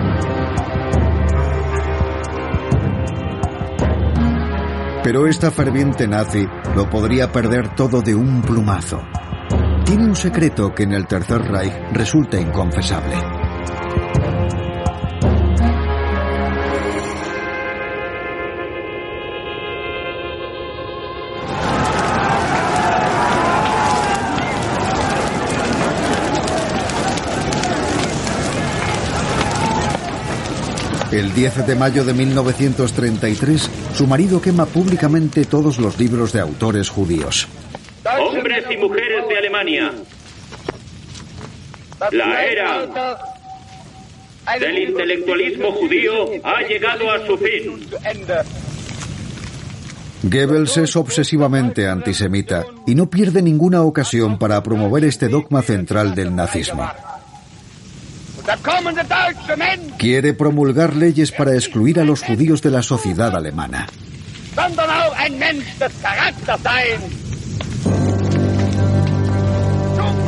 Pero 5.05 5.29
esta 5.29 5.53
ferviente 5.53 6.09
nazi 6.09 6.45
lo 6.75 6.91
podría 6.91 7.31
perder 7.31 7.77
todo 7.77 8.03
de 8.03 8.17
un 8.17 8.43
plumazo. 8.43 9.01
Tiene 9.85 10.05
un 10.05 10.17
secreto 10.17 10.75
que 10.75 10.83
en 10.83 10.95
el 10.95 11.07
Tercer 11.07 11.43
Reich 11.43 11.75
resulta 11.93 12.41
inconfesable. 12.41 13.36
El 31.17 31.33
10 31.33 31.67
de 31.67 31.75
mayo 31.77 32.05
de 32.05 32.13
1933, 32.13 33.71
su 33.95 34.07
marido 34.07 34.39
quema 34.39 34.67
públicamente 34.67 35.47
todos 35.47 35.79
los 35.79 35.99
libros 35.99 36.31
de 36.35 36.41
autores 36.41 36.91
judíos. 36.91 37.49
Hombres 38.21 38.67
y 38.71 38.77
mujeres 38.77 39.27
de 39.27 39.39
Alemania. 39.39 39.93
La 42.13 42.45
era 42.45 42.87
del 44.61 44.79
intelectualismo 44.91 45.73
judío 45.73 46.13
ha 46.45 46.61
llegado 46.61 47.11
a 47.11 47.27
su 47.27 47.39
fin. 47.39 47.89
Goebbels 50.23 50.77
es 50.77 50.97
obsesivamente 50.97 51.89
antisemita 51.89 52.67
y 52.87 52.95
no 52.95 53.09
pierde 53.09 53.41
ninguna 53.41 53.81
ocasión 53.81 54.39
para 54.39 54.63
promover 54.63 55.07
este 55.07 55.29
dogma 55.31 55.63
central 55.63 56.15
del 56.15 56.37
nazismo. 56.37 56.91
Quiere 59.99 60.35
promulgar 60.35 60.95
leyes 60.95 61.33
para 61.33 61.55
excluir 61.55 62.01
a 62.01 62.05
los 62.05 62.23
judíos 62.23 62.63
de 62.63 62.71
la 62.71 62.83
sociedad 62.83 63.35
alemana. 63.35 63.87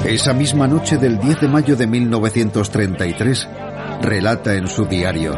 Esa 0.04 0.32
misma 0.32 0.66
noche 0.66 0.96
del 0.96 1.18
10 1.18 1.40
de 1.40 1.48
mayo 1.48 1.76
de 1.76 1.86
1933, 1.86 3.48
relata 4.02 4.54
en 4.54 4.66
su 4.66 4.84
diario. 4.86 5.34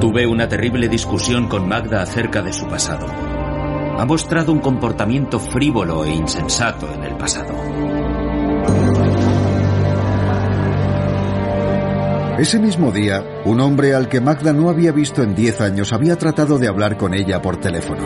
Tuve 0.00 0.26
una 0.26 0.46
terrible 0.48 0.88
discusión 0.88 1.48
con 1.48 1.66
Magda 1.66 2.02
acerca 2.02 2.42
de 2.42 2.52
su 2.52 2.66
pasado. 2.68 3.06
Ha 3.98 4.04
mostrado 4.04 4.52
un 4.52 4.60
comportamiento 4.60 5.40
frívolo 5.40 6.04
e 6.04 6.10
insensato 6.10 6.92
en 6.92 7.04
el 7.04 7.16
pasado. 7.16 7.54
Ese 12.38 12.58
mismo 12.58 12.92
día, 12.92 13.24
un 13.46 13.60
hombre 13.60 13.94
al 13.94 14.10
que 14.10 14.20
Magda 14.20 14.52
no 14.52 14.68
había 14.68 14.92
visto 14.92 15.22
en 15.22 15.34
10 15.34 15.62
años 15.62 15.94
había 15.94 16.16
tratado 16.16 16.58
de 16.58 16.68
hablar 16.68 16.98
con 16.98 17.14
ella 17.14 17.40
por 17.40 17.56
teléfono. 17.56 18.02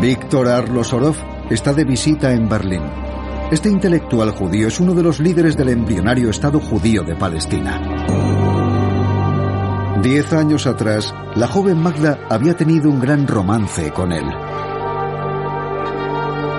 Víctor 0.00 0.46
Arlosorov 0.48 1.16
está 1.50 1.72
de 1.72 1.84
visita 1.84 2.32
en 2.32 2.48
Berlín. 2.48 2.82
Este 3.50 3.68
intelectual 3.68 4.30
judío 4.30 4.68
es 4.68 4.78
uno 4.78 4.94
de 4.94 5.02
los 5.02 5.18
líderes 5.18 5.56
del 5.56 5.70
embrionario 5.70 6.30
Estado 6.30 6.60
judío 6.60 7.02
de 7.02 7.16
Palestina. 7.16 7.80
Diez 10.04 10.32
años 10.32 10.68
atrás, 10.68 11.12
la 11.34 11.48
joven 11.48 11.78
Magda 11.82 12.20
había 12.30 12.54
tenido 12.54 12.88
un 12.88 13.00
gran 13.00 13.26
romance 13.26 13.90
con 13.90 14.12
él. 14.12 14.24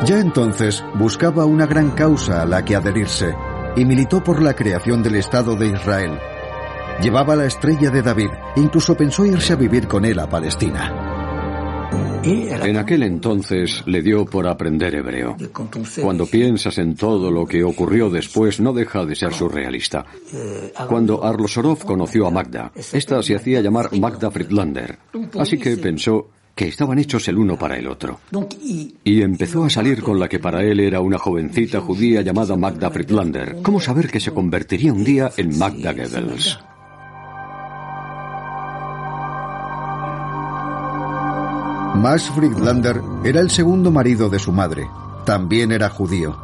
Ya 0.06 0.20
entonces 0.20 0.84
buscaba 0.96 1.46
una 1.46 1.66
gran 1.66 1.92
causa 1.92 2.42
a 2.42 2.46
la 2.46 2.66
que 2.66 2.76
adherirse 2.76 3.36
y 3.76 3.86
militó 3.86 4.24
por 4.24 4.42
la 4.42 4.54
creación 4.54 5.04
del 5.04 5.16
Estado 5.16 5.56
de 5.56 5.68
Israel. 5.68 6.20
Llevaba 7.02 7.36
la 7.36 7.46
estrella 7.46 7.90
de 7.90 8.02
David, 8.02 8.30
incluso 8.56 8.96
pensó 8.96 9.26
irse 9.26 9.54
a 9.54 9.58
vivir 9.58 9.88
con 9.88 10.06
él 10.06 10.18
a 10.20 10.30
Palestina. 10.30 11.14
En 12.24 12.78
aquel 12.78 13.04
entonces 13.04 13.84
le 13.86 14.02
dio 14.02 14.26
por 14.26 14.48
aprender 14.48 14.96
hebreo. 14.96 15.38
Cuando 16.02 16.26
piensas 16.26 16.80
en 16.80 16.96
todo 16.96 17.30
lo 17.30 17.46
que 17.46 17.64
ocurrió 17.64 18.10
después, 18.10 18.60
no 18.60 18.74
deja 18.74 19.06
de 19.06 19.16
ser 19.16 19.32
surrealista. 19.32 20.06
Cuando 20.88 21.24
Arlosorov 21.24 21.86
conoció 21.86 22.26
a 22.26 22.32
Magda, 22.32 22.72
esta 22.76 23.22
se 23.22 23.36
hacía 23.36 23.62
llamar 23.62 23.96
Magda 24.00 24.32
Friedlander. 24.32 24.98
Así 25.38 25.60
que 25.60 25.78
pensó 25.78 26.30
que 26.56 26.70
estaban 26.70 26.98
hechos 26.98 27.28
el 27.28 27.38
uno 27.38 27.58
para 27.58 27.78
el 27.78 27.88
otro. 27.88 28.22
Y 29.04 29.22
empezó 29.22 29.66
a 29.66 29.70
salir 29.70 30.02
con 30.02 30.20
la 30.20 30.30
que 30.30 30.40
para 30.40 30.64
él 30.64 30.80
era 30.80 31.02
una 31.02 31.20
jovencita 31.20 31.82
judía 31.82 32.22
llamada 32.22 32.56
Magda 32.56 32.90
Friedlander. 32.90 33.58
¿Cómo 33.62 33.82
saber 33.82 34.10
que 34.10 34.22
se 34.22 34.32
convertiría 34.32 34.94
un 34.94 35.04
día 35.04 35.32
en 35.36 35.58
Magda 35.58 35.92
Goebbels? 35.92 36.60
Max 41.96 42.30
Friedlander 42.36 43.02
era 43.24 43.42
el 43.42 43.50
segundo 43.50 43.92
marido 43.92 44.30
de 44.30 44.40
su 44.40 44.52
madre. 44.52 44.88
También 45.26 45.72
era 45.72 45.90
judío. 45.90 46.38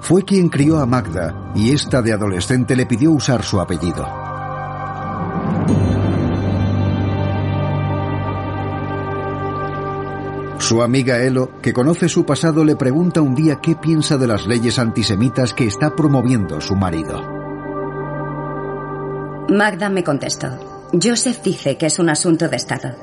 Fue 0.00 0.24
quien 0.24 0.48
crió 0.48 0.78
a 0.78 0.86
Magda 0.86 1.52
y 1.54 1.70
esta 1.70 2.02
de 2.02 2.12
adolescente 2.12 2.76
le 2.76 2.86
pidió 2.86 3.12
usar 3.12 3.42
su 3.42 3.60
apellido. 3.60 4.06
Su 10.58 10.82
amiga 10.82 11.18
Elo, 11.22 11.60
que 11.60 11.72
conoce 11.72 12.08
su 12.08 12.24
pasado, 12.24 12.64
le 12.64 12.76
pregunta 12.76 13.20
un 13.20 13.34
día 13.34 13.58
qué 13.62 13.76
piensa 13.76 14.16
de 14.16 14.26
las 14.26 14.46
leyes 14.46 14.78
antisemitas 14.78 15.52
que 15.52 15.66
está 15.66 15.94
promoviendo 15.94 16.60
su 16.60 16.74
marido. 16.74 17.22
Magda 19.48 19.90
me 19.90 20.02
contestó. 20.02 20.88
Joseph 20.92 21.42
dice 21.42 21.76
que 21.76 21.86
es 21.86 21.98
un 21.98 22.08
asunto 22.08 22.48
de 22.48 22.56
Estado. 22.56 22.96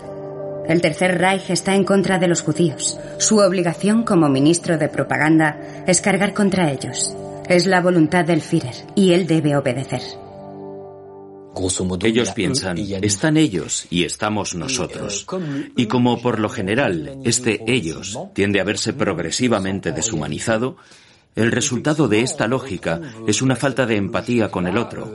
El 0.68 0.82
Tercer 0.82 1.20
Reich 1.20 1.52
está 1.52 1.76
en 1.76 1.84
contra 1.84 2.18
de 2.18 2.28
los 2.28 2.42
judíos. 2.42 3.00
Su 3.18 3.38
obligación 3.38 4.04
como 4.04 4.30
ministro 4.30 4.78
de 4.78 4.90
propaganda 4.90 5.58
es 5.86 6.02
cargar 6.02 6.34
contra 6.34 6.72
ellos. 6.72 7.16
Es 7.48 7.68
la 7.68 7.82
voluntad 7.82 8.26
del 8.26 8.42
Führer 8.42 8.76
y 8.96 9.14
él 9.14 9.28
debe 9.28 9.56
obedecer. 9.56 10.02
Ellos 12.04 12.32
piensan, 12.32 12.78
están 12.78 13.38
ellos 13.38 13.88
y 13.90 14.04
estamos 14.04 14.56
nosotros. 14.56 15.26
Y 15.76 15.86
como 15.88 16.22
por 16.22 16.40
lo 16.40 16.50
general 16.50 17.20
este 17.24 17.64
ellos 17.68 18.20
tiende 18.34 18.60
a 18.60 18.64
verse 18.64 18.94
progresivamente 18.94 19.92
deshumanizado, 19.92 20.78
el 21.36 21.52
resultado 21.52 22.08
de 22.08 22.22
esta 22.22 22.48
lógica 22.48 23.02
es 23.28 23.42
una 23.42 23.56
falta 23.56 23.86
de 23.86 23.96
empatía 23.96 24.50
con 24.50 24.68
el 24.68 24.78
otro. 24.78 25.12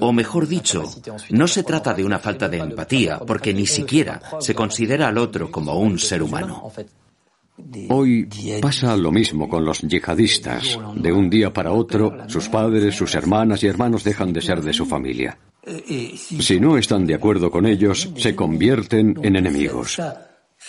O 0.00 0.12
mejor 0.12 0.46
dicho, 0.46 0.84
no 1.30 1.48
se 1.48 1.62
trata 1.62 1.94
de 1.94 2.04
una 2.04 2.18
falta 2.18 2.48
de 2.48 2.58
empatía 2.58 3.18
porque 3.18 3.54
ni 3.54 3.66
siquiera 3.66 4.20
se 4.40 4.54
considera 4.54 5.08
al 5.08 5.18
otro 5.18 5.50
como 5.50 5.78
un 5.78 5.98
ser 5.98 6.22
humano. 6.22 6.70
Hoy 7.88 8.28
pasa 8.60 8.96
lo 8.96 9.10
mismo 9.10 9.48
con 9.48 9.64
los 9.64 9.80
yihadistas. 9.80 10.78
De 10.94 11.12
un 11.12 11.30
día 11.30 11.52
para 11.52 11.72
otro, 11.72 12.28
sus 12.28 12.48
padres, 12.48 12.94
sus 12.94 13.14
hermanas 13.14 13.62
y 13.62 13.66
hermanos 13.66 14.04
dejan 14.04 14.32
de 14.32 14.42
ser 14.42 14.60
de 14.60 14.72
su 14.72 14.84
familia. 14.84 15.38
Si 15.66 16.60
no 16.60 16.78
están 16.78 17.06
de 17.06 17.14
acuerdo 17.14 17.50
con 17.50 17.66
ellos, 17.66 18.08
se 18.16 18.36
convierten 18.36 19.18
en 19.22 19.34
enemigos. 19.36 20.00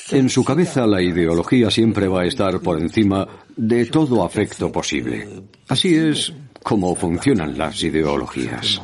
En 0.10 0.30
su 0.30 0.44
cabeza 0.44 0.88
la 0.88 1.02
ideología 1.02 1.70
siempre 1.70 2.08
va 2.08 2.22
a 2.22 2.26
estar 2.26 2.60
por 2.60 2.80
encima 2.80 3.28
de 3.56 3.86
todo 3.86 4.24
afecto 4.24 4.72
posible. 4.72 5.44
Así 5.68 5.96
es 5.96 6.34
como 6.64 6.96
funcionan 6.96 7.58
las 7.58 7.82
ideologías. 7.84 8.82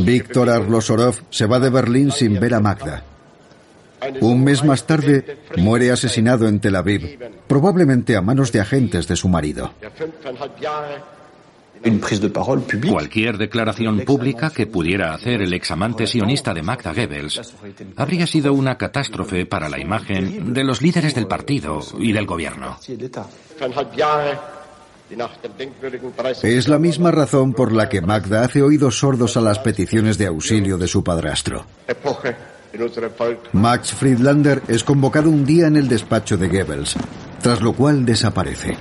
Víctor 0.00 0.50
Arlosorov 0.50 1.14
se 1.30 1.46
va 1.46 1.58
de 1.58 1.70
Berlín 1.70 2.10
sin 2.10 2.38
ver 2.38 2.54
a 2.54 2.60
Magda. 2.60 3.13
Un 4.20 4.44
mes 4.44 4.64
más 4.64 4.86
tarde, 4.86 5.38
muere 5.56 5.90
asesinado 5.90 6.48
en 6.48 6.60
Tel 6.60 6.76
Aviv, 6.76 7.18
probablemente 7.46 8.16
a 8.16 8.20
manos 8.20 8.52
de 8.52 8.60
agentes 8.60 9.06
de 9.06 9.16
su 9.16 9.28
marido. 9.28 9.72
Cualquier 12.90 13.36
declaración 13.36 14.00
pública 14.00 14.50
que 14.50 14.66
pudiera 14.66 15.12
hacer 15.12 15.42
el 15.42 15.52
examante 15.52 16.06
sionista 16.06 16.54
de 16.54 16.62
Magda 16.62 16.94
Goebbels 16.94 17.54
habría 17.96 18.26
sido 18.26 18.54
una 18.54 18.78
catástrofe 18.78 19.44
para 19.44 19.68
la 19.68 19.78
imagen 19.78 20.54
de 20.54 20.64
los 20.64 20.80
líderes 20.80 21.14
del 21.14 21.26
partido 21.26 21.80
y 21.98 22.12
del 22.12 22.26
gobierno. 22.26 22.78
Es 26.42 26.68
la 26.68 26.78
misma 26.78 27.10
razón 27.10 27.52
por 27.52 27.72
la 27.72 27.88
que 27.90 28.00
Magda 28.00 28.42
hace 28.42 28.62
oídos 28.62 28.98
sordos 28.98 29.36
a 29.36 29.42
las 29.42 29.58
peticiones 29.58 30.16
de 30.16 30.26
auxilio 30.26 30.78
de 30.78 30.88
su 30.88 31.04
padrastro. 31.04 31.66
Max 33.52 33.92
Friedlander 33.92 34.62
es 34.68 34.84
convocado 34.84 35.30
un 35.30 35.44
día 35.44 35.66
en 35.66 35.76
el 35.76 35.88
despacho 35.88 36.36
de 36.36 36.48
Goebbels, 36.48 36.96
tras 37.40 37.60
lo 37.60 37.72
cual 37.72 38.04
desaparece. 38.04 38.76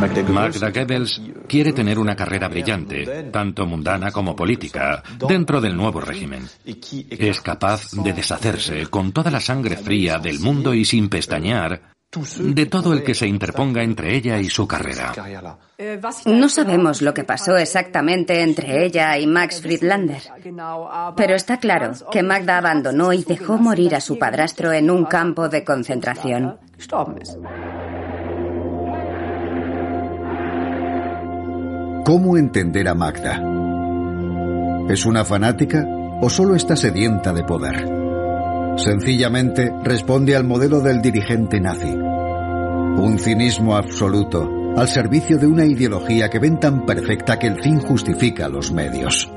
Magda 0.00 0.70
Goebbels 0.70 1.20
quiere 1.46 1.72
tener 1.72 1.98
una 1.98 2.16
carrera 2.16 2.48
brillante, 2.48 3.28
tanto 3.30 3.66
mundana 3.66 4.10
como 4.10 4.34
política, 4.34 5.02
dentro 5.28 5.60
del 5.60 5.76
nuevo 5.76 6.00
régimen. 6.00 6.48
Es 6.64 7.40
capaz 7.40 7.90
de 7.92 8.12
deshacerse 8.12 8.86
con 8.86 9.12
toda 9.12 9.30
la 9.30 9.40
sangre 9.40 9.76
fría 9.76 10.18
del 10.18 10.40
mundo 10.40 10.72
y 10.72 10.84
sin 10.84 11.08
pestañear 11.08 11.92
de 12.40 12.66
todo 12.66 12.92
el 12.92 13.04
que 13.04 13.14
se 13.14 13.28
interponga 13.28 13.84
entre 13.84 14.16
ella 14.16 14.38
y 14.38 14.48
su 14.48 14.66
carrera. 14.66 15.12
No 16.26 16.48
sabemos 16.48 17.02
lo 17.02 17.14
que 17.14 17.22
pasó 17.22 17.56
exactamente 17.56 18.42
entre 18.42 18.84
ella 18.84 19.16
y 19.16 19.28
Max 19.28 19.60
Friedlander, 19.60 20.22
pero 21.16 21.36
está 21.36 21.58
claro 21.58 21.92
que 22.10 22.24
Magda 22.24 22.58
abandonó 22.58 23.12
y 23.12 23.22
dejó 23.22 23.58
morir 23.58 23.94
a 23.94 24.00
su 24.00 24.18
padrastro 24.18 24.72
en 24.72 24.90
un 24.90 25.04
campo 25.04 25.48
de 25.48 25.62
concentración. 25.62 26.58
¿Cómo 32.04 32.36
entender 32.36 32.88
a 32.88 32.94
Magda? 32.94 33.40
¿Es 34.88 35.06
una 35.06 35.24
fanática 35.24 35.86
o 36.20 36.28
solo 36.28 36.56
está 36.56 36.74
sedienta 36.74 37.32
de 37.32 37.44
poder? 37.44 37.99
Sencillamente 38.76 39.72
responde 39.84 40.36
al 40.36 40.44
modelo 40.44 40.80
del 40.80 41.02
dirigente 41.02 41.60
nazi. 41.60 41.90
Un 41.90 43.18
cinismo 43.18 43.76
absoluto 43.76 44.74
al 44.76 44.88
servicio 44.88 45.36
de 45.38 45.46
una 45.46 45.64
ideología 45.64 46.28
que 46.28 46.38
ven 46.38 46.58
tan 46.58 46.86
perfecta 46.86 47.38
que 47.38 47.48
el 47.48 47.60
fin 47.62 47.80
justifica 47.80 48.48
los 48.48 48.72
medios. 48.72 49.30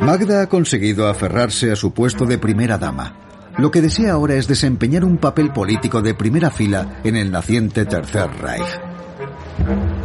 Magda 0.00 0.42
ha 0.42 0.48
conseguido 0.48 1.08
aferrarse 1.08 1.72
a 1.72 1.76
su 1.76 1.92
puesto 1.92 2.26
de 2.26 2.38
primera 2.38 2.78
dama. 2.78 3.16
Lo 3.58 3.70
que 3.70 3.80
desea 3.80 4.12
ahora 4.12 4.34
es 4.34 4.46
desempeñar 4.46 5.04
un 5.04 5.18
papel 5.18 5.52
político 5.52 6.02
de 6.02 6.14
primera 6.14 6.50
fila 6.50 7.00
en 7.02 7.16
el 7.16 7.30
naciente 7.30 7.86
Tercer 7.86 8.30
Reich. 8.40 9.95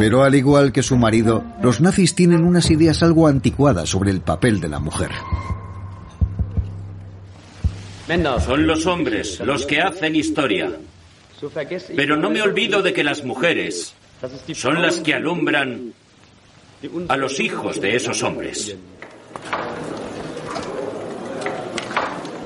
Pero 0.00 0.22
al 0.22 0.34
igual 0.34 0.72
que 0.72 0.82
su 0.82 0.96
marido, 0.96 1.44
los 1.62 1.82
nazis 1.82 2.14
tienen 2.14 2.42
unas 2.42 2.70
ideas 2.70 3.02
algo 3.02 3.26
anticuadas 3.26 3.90
sobre 3.90 4.10
el 4.10 4.22
papel 4.22 4.58
de 4.58 4.68
la 4.68 4.78
mujer. 4.78 5.10
Son 8.42 8.66
los 8.66 8.86
hombres 8.86 9.40
los 9.40 9.66
que 9.66 9.82
hacen 9.82 10.16
historia. 10.16 10.72
Pero 11.94 12.16
no 12.16 12.30
me 12.30 12.40
olvido 12.40 12.80
de 12.80 12.94
que 12.94 13.04
las 13.04 13.26
mujeres 13.26 13.92
son 14.54 14.80
las 14.80 15.00
que 15.00 15.12
alumbran 15.12 15.92
a 17.08 17.16
los 17.18 17.38
hijos 17.38 17.78
de 17.82 17.94
esos 17.94 18.22
hombres. 18.22 18.74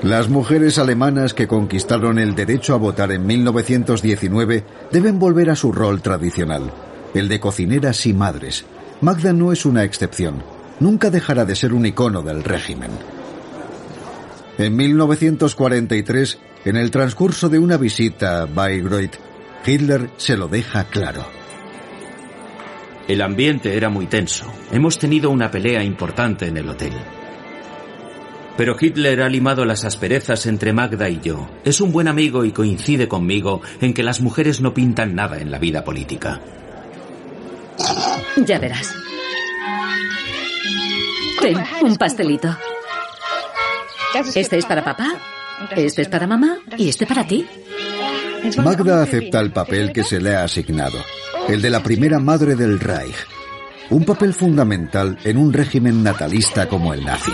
Las 0.03 0.27
mujeres 0.27 0.77
alemanas 0.77 1.33
que 1.33 1.47
conquistaron 1.47 2.19
el 2.19 2.35
derecho 2.35 2.73
a 2.73 2.77
votar 2.77 3.13
en 3.13 3.25
1919 3.25 4.65
deben 4.91 5.19
volver 5.19 5.49
a 5.49 5.55
su 5.55 5.71
rol 5.71 6.01
tradicional, 6.01 6.71
el 7.15 7.29
de 7.29 7.39
cocineras 7.39 8.05
y 8.05 8.13
madres. 8.13 8.65
Magda 9.01 9.33
no 9.33 9.51
es 9.51 9.65
una 9.65 9.83
excepción. 9.83 10.43
Nunca 10.79 11.09
dejará 11.09 11.45
de 11.45 11.55
ser 11.55 11.73
un 11.73 11.85
icono 11.85 12.21
del 12.21 12.43
régimen. 12.43 12.91
En 14.57 14.75
1943, 14.75 16.39
en 16.65 16.75
el 16.75 16.91
transcurso 16.91 17.49
de 17.49 17.57
una 17.57 17.77
visita 17.77 18.41
a 18.41 18.45
Bayreuth, 18.45 19.15
Hitler 19.65 20.09
se 20.17 20.35
lo 20.35 20.47
deja 20.47 20.83
claro. 20.85 21.25
El 23.07 23.21
ambiente 23.21 23.77
era 23.77 23.89
muy 23.89 24.07
tenso. 24.07 24.45
Hemos 24.71 24.99
tenido 24.99 25.29
una 25.29 25.49
pelea 25.49 25.83
importante 25.83 26.47
en 26.47 26.57
el 26.57 26.67
hotel. 26.67 26.93
Pero 28.57 28.75
Hitler 28.79 29.21
ha 29.21 29.29
limado 29.29 29.63
las 29.63 29.85
asperezas 29.85 30.45
entre 30.45 30.73
Magda 30.73 31.09
y 31.09 31.19
yo. 31.21 31.49
Es 31.63 31.81
un 31.81 31.91
buen 31.91 32.07
amigo 32.07 32.45
y 32.45 32.51
coincide 32.51 33.07
conmigo 33.07 33.61
en 33.79 33.93
que 33.93 34.03
las 34.03 34.21
mujeres 34.21 34.59
no 34.59 34.73
pintan 34.73 35.15
nada 35.15 35.39
en 35.39 35.51
la 35.51 35.59
vida 35.59 35.83
política. 35.83 36.41
Ya 38.37 38.59
verás. 38.59 38.93
Ten, 41.41 41.57
un 41.81 41.95
pastelito. 41.97 42.55
Este 44.33 44.57
es 44.57 44.65
para 44.65 44.83
papá, 44.83 45.15
este 45.75 46.03
es 46.03 46.07
para 46.07 46.25
mamá 46.25 46.57
y 46.77 46.89
este 46.89 47.05
para 47.05 47.27
ti. 47.27 47.45
Magda 48.63 49.03
acepta 49.03 49.39
el 49.39 49.51
papel 49.51 49.91
que 49.91 50.03
se 50.03 50.21
le 50.21 50.35
ha 50.35 50.43
asignado, 50.43 50.97
el 51.49 51.61
de 51.61 51.69
la 51.69 51.83
primera 51.83 52.19
madre 52.19 52.55
del 52.55 52.79
Reich. 52.79 53.15
Un 53.89 54.05
papel 54.05 54.33
fundamental 54.33 55.17
en 55.23 55.37
un 55.37 55.51
régimen 55.51 56.01
natalista 56.01 56.67
como 56.67 56.93
el 56.93 57.03
nazi. 57.03 57.33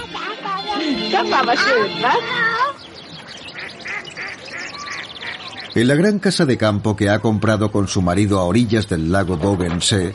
En 5.74 5.88
la 5.88 5.96
gran 5.96 6.20
casa 6.20 6.46
de 6.46 6.58
campo 6.58 6.96
que 6.96 7.10
ha 7.10 7.20
comprado 7.20 7.72
con 7.72 7.88
su 7.88 8.02
marido 8.02 8.40
a 8.40 8.46
orillas 8.46 8.90
del 8.90 9.12
lago 9.12 9.38
Bogensee, 9.38 10.14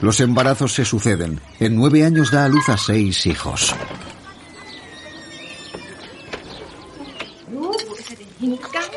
los 0.00 0.20
embarazos 0.20 0.72
se 0.72 0.84
suceden. 0.84 1.40
En 1.60 1.76
nueve 1.76 2.04
años 2.04 2.30
da 2.30 2.44
a 2.44 2.48
luz 2.48 2.68
a 2.68 2.76
seis 2.76 3.26
hijos. 3.26 3.74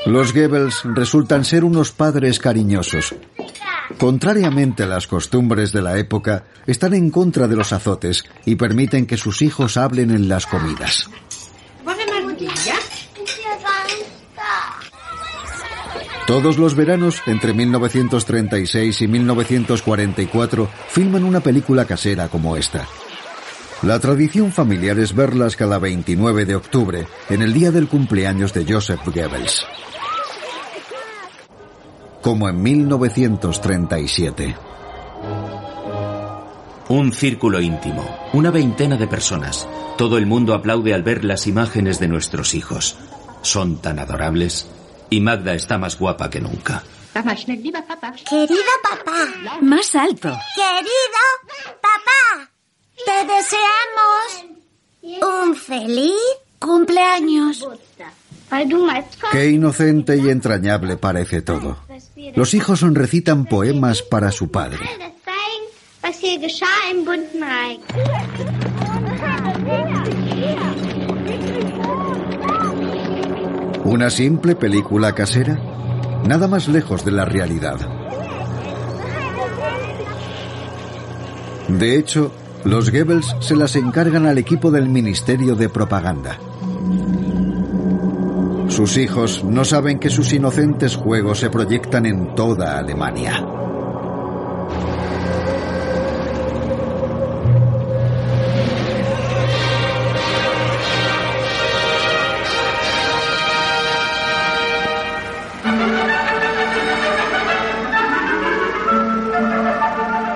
Los 0.06 0.34
Goebbels 0.34 0.82
resultan 0.84 1.46
ser 1.46 1.64
unos 1.64 1.92
padres 1.92 2.40
cariñosos. 2.40 3.16
Contrariamente 3.98 4.84
a 4.84 4.88
las 4.88 5.08
costumbres 5.08 5.72
de 5.72 5.82
la 5.82 5.98
época, 5.98 6.46
están 6.66 6.93
en 6.93 7.12
contra 7.12 7.47
de 7.47 7.56
los 7.56 7.72
azotes 7.74 8.24
y 8.45 8.56
permiten 8.56 9.06
que 9.06 9.18
sus 9.18 9.41
hijos 9.41 9.78
hablen 9.78 10.12
en 10.12 10.28
las 10.28 10.47
comidas. 10.47 11.10
Todos 16.32 16.58
los 16.58 16.76
veranos, 16.76 17.22
entre 17.26 17.54
1936 17.54 19.02
y 19.02 19.08
1944, 19.10 20.70
filman 20.88 21.26
una 21.26 21.42
película 21.42 21.84
casera 21.84 22.30
como 22.30 22.56
esta. 22.56 22.88
La 23.82 24.00
tradición 24.00 24.54
familiar 24.54 24.98
es 24.98 25.14
verlas 25.14 25.58
cada 25.58 25.78
29 25.78 26.46
de 26.46 26.56
octubre, 26.56 27.06
en 27.30 27.42
el 27.42 27.52
día 27.52 27.72
del 27.72 27.90
cumpleaños 27.90 28.54
de 28.54 28.66
Joseph 28.66 29.02
Goebbels. 29.06 29.66
Como 32.22 32.48
en 32.48 32.64
1937. 32.64 34.56
Un 36.88 37.12
círculo 37.12 37.60
íntimo, 37.60 38.10
una 38.32 38.52
veintena 38.52 38.96
de 38.96 39.08
personas. 39.08 39.68
Todo 39.98 40.18
el 40.18 40.28
mundo 40.28 40.54
aplaude 40.54 40.94
al 40.94 41.04
ver 41.04 41.26
las 41.26 41.46
imágenes 41.46 42.00
de 42.00 42.08
nuestros 42.08 42.54
hijos. 42.54 42.96
Son 43.42 43.82
tan 43.82 44.00
adorables 44.00 44.70
y 45.12 45.20
Magda 45.20 45.53
está 45.53 45.78
más 45.78 45.99
guapa 45.99 46.30
que 46.30 46.39
nunca. 46.39 46.82
Querido 48.28 48.64
papá. 48.82 49.59
Más 49.62 49.93
alto. 49.93 50.36
Querido 50.55 51.22
papá. 51.82 52.49
Te 53.05 53.26
deseamos 53.34 54.45
un 55.22 55.55
feliz 55.55 56.16
cumpleaños. 56.57 57.68
Qué 59.32 59.49
inocente 59.49 60.18
y 60.18 60.30
entrañable 60.30 60.95
parece 60.97 61.41
todo. 61.41 61.78
Los 62.36 62.53
hijos 62.53 62.82
recitan 62.82 63.45
poemas 63.45 64.01
para 64.01 64.32
su 64.32 64.49
padre. 64.49 64.80
¿Una 74.02 74.10
simple 74.10 74.56
película 74.56 75.14
casera? 75.14 75.60
Nada 76.26 76.47
más 76.47 76.68
lejos 76.68 77.06
de 77.06 77.12
la 77.12 77.24
realidad. 77.24 77.78
De 81.68 81.99
hecho, 81.99 82.32
los 82.64 82.89
Goebbels 82.89 83.36
se 83.41 83.56
las 83.56 83.76
encargan 83.76 84.26
al 84.26 84.39
equipo 84.39 84.72
del 84.72 84.89
Ministerio 84.89 85.54
de 85.54 85.70
Propaganda. 85.70 86.39
Sus 88.70 88.97
hijos 88.97 89.43
no 89.43 89.64
saben 89.66 89.99
que 89.99 90.10
sus 90.10 90.34
inocentes 90.34 90.95
juegos 90.95 91.38
se 91.38 91.52
proyectan 91.52 92.08
en 92.08 92.34
toda 92.34 92.80
Alemania. 92.80 93.61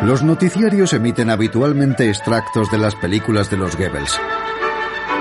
Los 0.06 0.22
noticiarios 0.22 0.94
emiten 0.94 1.32
habitualmente 1.32 2.08
extractos 2.08 2.70
de 2.70 2.78
las 2.78 2.94
películas 2.94 3.50
de 3.50 3.58
los 3.58 3.76
Goebbels. 3.76 4.20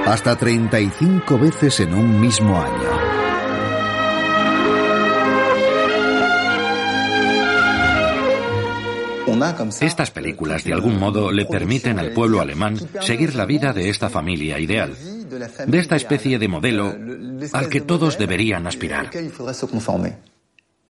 Hasta 0.05 0.37
35 0.37 1.39
veces 1.39 1.81
en 1.81 1.95
un 1.95 2.21
mismo 2.21 2.61
año. 2.61 2.91
Estas 9.81 10.11
películas 10.11 10.65
de 10.65 10.75
algún 10.75 10.99
modo 10.99 11.33
le 11.33 11.47
permiten 11.47 11.99
al 11.99 12.13
pueblo 12.13 12.43
alemán 12.43 12.77
seguir 13.01 13.35
la 13.35 13.47
vida 13.47 13.73
de 13.73 13.89
esta 13.89 14.11
familia 14.11 14.59
ideal, 14.59 14.95
de 15.67 15.79
esta 15.79 15.97
especie 15.97 16.39
de 16.39 16.49
modelo 16.49 16.95
al 17.55 17.71
que 17.71 17.81
todos 17.81 18.19
deberían 18.19 18.67
aspirar. 18.67 19.11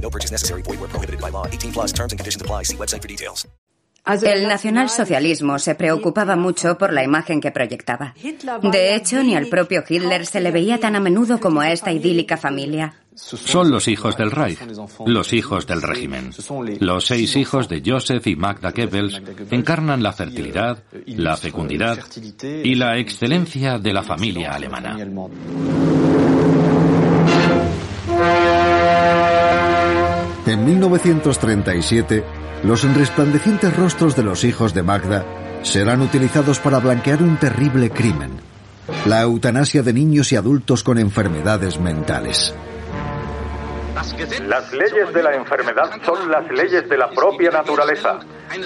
No 0.00 0.10
purchase 0.10 0.30
necessary. 0.30 0.62
Void 0.62 0.80
where 0.80 0.88
prohibited 0.88 1.20
by 1.20 1.30
law. 1.30 1.46
18 1.46 1.72
plus 1.72 1.92
terms 1.92 2.12
and 2.12 2.18
conditions 2.18 2.40
apply. 2.40 2.62
See 2.62 2.76
website 2.76 3.02
for 3.02 3.08
details. 3.08 3.46
El 4.06 4.46
nacionalsocialismo 4.46 5.58
se 5.58 5.74
preocupaba 5.74 6.36
mucho 6.36 6.78
por 6.78 6.92
la 6.92 7.02
imagen 7.02 7.40
que 7.40 7.50
proyectaba. 7.50 8.14
De 8.62 8.94
hecho, 8.94 9.22
ni 9.22 9.34
al 9.34 9.48
propio 9.48 9.82
Hitler 9.88 10.26
se 10.26 10.40
le 10.40 10.52
veía 10.52 10.78
tan 10.78 10.94
a 10.94 11.00
menudo 11.00 11.40
como 11.40 11.60
a 11.60 11.72
esta 11.72 11.92
idílica 11.92 12.36
familia. 12.36 12.94
Son 13.16 13.70
los 13.70 13.88
hijos 13.88 14.16
del 14.16 14.30
Reich, 14.30 14.60
los 15.06 15.32
hijos 15.32 15.66
del 15.66 15.82
régimen. 15.82 16.30
Los 16.80 17.06
seis 17.06 17.34
hijos 17.34 17.68
de 17.68 17.82
Joseph 17.84 18.26
y 18.26 18.36
Magda 18.36 18.70
Goebbels 18.70 19.22
encarnan 19.50 20.02
la 20.02 20.12
fertilidad, 20.12 20.84
la 21.06 21.36
fecundidad 21.36 21.98
y 22.42 22.74
la 22.74 22.98
excelencia 22.98 23.78
de 23.78 23.92
la 23.92 24.02
familia 24.02 24.52
alemana. 24.52 24.96
En 30.46 30.64
1937, 30.64 32.24
los 32.62 32.82
resplandecientes 32.94 33.76
rostros 33.76 34.14
de 34.14 34.22
los 34.22 34.44
hijos 34.44 34.72
de 34.74 34.84
Magda 34.84 35.24
serán 35.62 36.00
utilizados 36.02 36.60
para 36.60 36.78
blanquear 36.78 37.20
un 37.20 37.36
terrible 37.36 37.90
crimen, 37.90 38.40
la 39.06 39.22
eutanasia 39.22 39.82
de 39.82 39.92
niños 39.92 40.30
y 40.30 40.36
adultos 40.36 40.84
con 40.84 40.98
enfermedades 40.98 41.80
mentales. 41.80 42.54
Las 44.46 44.72
leyes 44.72 45.12
de 45.12 45.22
la 45.22 45.34
enfermedad 45.34 45.90
son 46.04 46.30
las 46.30 46.48
leyes 46.52 46.88
de 46.88 46.96
la 46.96 47.10
propia 47.10 47.50
naturaleza. 47.50 48.20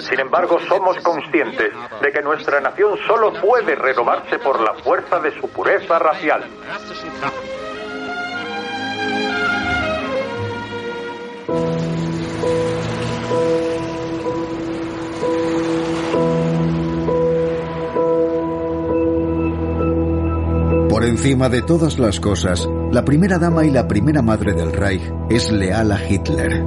Sin 0.07 0.19
embargo, 0.19 0.59
somos 0.67 0.97
conscientes 0.97 1.71
de 1.99 2.11
que 2.11 2.21
nuestra 2.21 2.61
nación 2.61 2.95
solo 3.07 3.33
puede 3.41 3.73
renovarse 3.73 4.37
por 4.37 4.61
la 4.61 4.75
fuerza 4.83 5.19
de 5.19 5.31
su 5.39 5.49
pureza 5.49 5.97
racial. 5.97 6.43
Encima 21.11 21.49
de 21.49 21.61
todas 21.61 21.99
las 21.99 22.19
cosas, 22.21 22.67
la 22.91 23.03
primera 23.03 23.37
dama 23.37 23.65
y 23.65 23.69
la 23.69 23.87
primera 23.87 24.21
madre 24.21 24.53
del 24.53 24.71
Reich 24.71 25.03
es 25.29 25.51
leal 25.51 25.91
a 25.91 25.99
Hitler. 26.09 26.63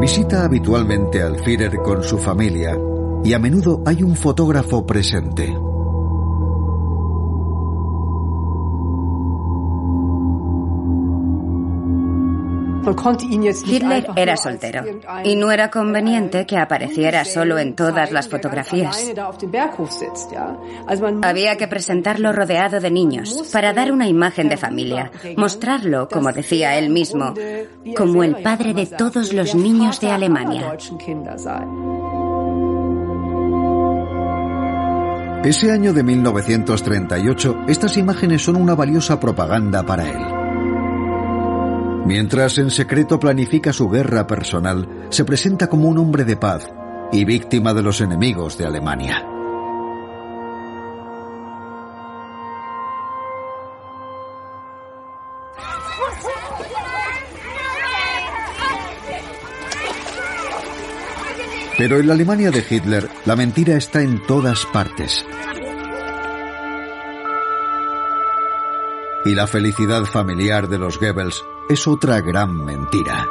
Visita 0.00 0.44
habitualmente 0.44 1.22
al 1.22 1.36
Führer 1.36 1.76
con 1.84 2.02
su 2.02 2.18
familia 2.18 2.76
y 3.22 3.32
a 3.32 3.38
menudo 3.38 3.82
hay 3.86 4.02
un 4.02 4.16
fotógrafo 4.16 4.84
presente. 4.84 5.67
Hitler 13.66 14.06
era 14.16 14.36
soltero 14.36 14.84
y 15.24 15.36
no 15.36 15.50
era 15.50 15.70
conveniente 15.70 16.46
que 16.46 16.58
apareciera 16.58 17.24
solo 17.24 17.58
en 17.58 17.74
todas 17.74 18.10
las 18.12 18.28
fotografías. 18.28 19.12
Había 21.22 21.56
que 21.56 21.68
presentarlo 21.68 22.32
rodeado 22.32 22.80
de 22.80 22.90
niños 22.90 23.48
para 23.52 23.72
dar 23.72 23.92
una 23.92 24.08
imagen 24.08 24.48
de 24.48 24.56
familia, 24.56 25.10
mostrarlo, 25.36 26.08
como 26.08 26.32
decía 26.32 26.76
él 26.78 26.90
mismo, 26.90 27.34
como 27.96 28.22
el 28.22 28.36
padre 28.42 28.74
de 28.74 28.86
todos 28.86 29.32
los 29.32 29.54
niños 29.54 30.00
de 30.00 30.10
Alemania. 30.10 30.76
Ese 35.44 35.70
año 35.70 35.92
de 35.92 36.02
1938, 36.02 37.56
estas 37.68 37.96
imágenes 37.96 38.42
son 38.42 38.56
una 38.56 38.74
valiosa 38.74 39.20
propaganda 39.20 39.84
para 39.84 40.08
él. 40.08 40.37
Mientras 42.08 42.56
en 42.56 42.70
secreto 42.70 43.20
planifica 43.20 43.70
su 43.70 43.90
guerra 43.90 44.26
personal, 44.26 45.08
se 45.10 45.26
presenta 45.26 45.68
como 45.68 45.88
un 45.88 45.98
hombre 45.98 46.24
de 46.24 46.38
paz 46.38 46.66
y 47.12 47.26
víctima 47.26 47.74
de 47.74 47.82
los 47.82 48.00
enemigos 48.00 48.56
de 48.56 48.64
Alemania. 48.64 49.26
Pero 61.76 61.98
en 61.98 62.06
la 62.06 62.14
Alemania 62.14 62.50
de 62.50 62.64
Hitler, 62.70 63.06
la 63.26 63.36
mentira 63.36 63.76
está 63.76 64.00
en 64.00 64.26
todas 64.26 64.64
partes. 64.64 65.26
Y 69.26 69.34
la 69.34 69.46
felicidad 69.46 70.04
familiar 70.06 70.68
de 70.68 70.78
los 70.78 70.98
Goebbels 70.98 71.44
es 71.68 71.86
otra 71.86 72.20
gran 72.20 72.64
mentira. 72.64 73.26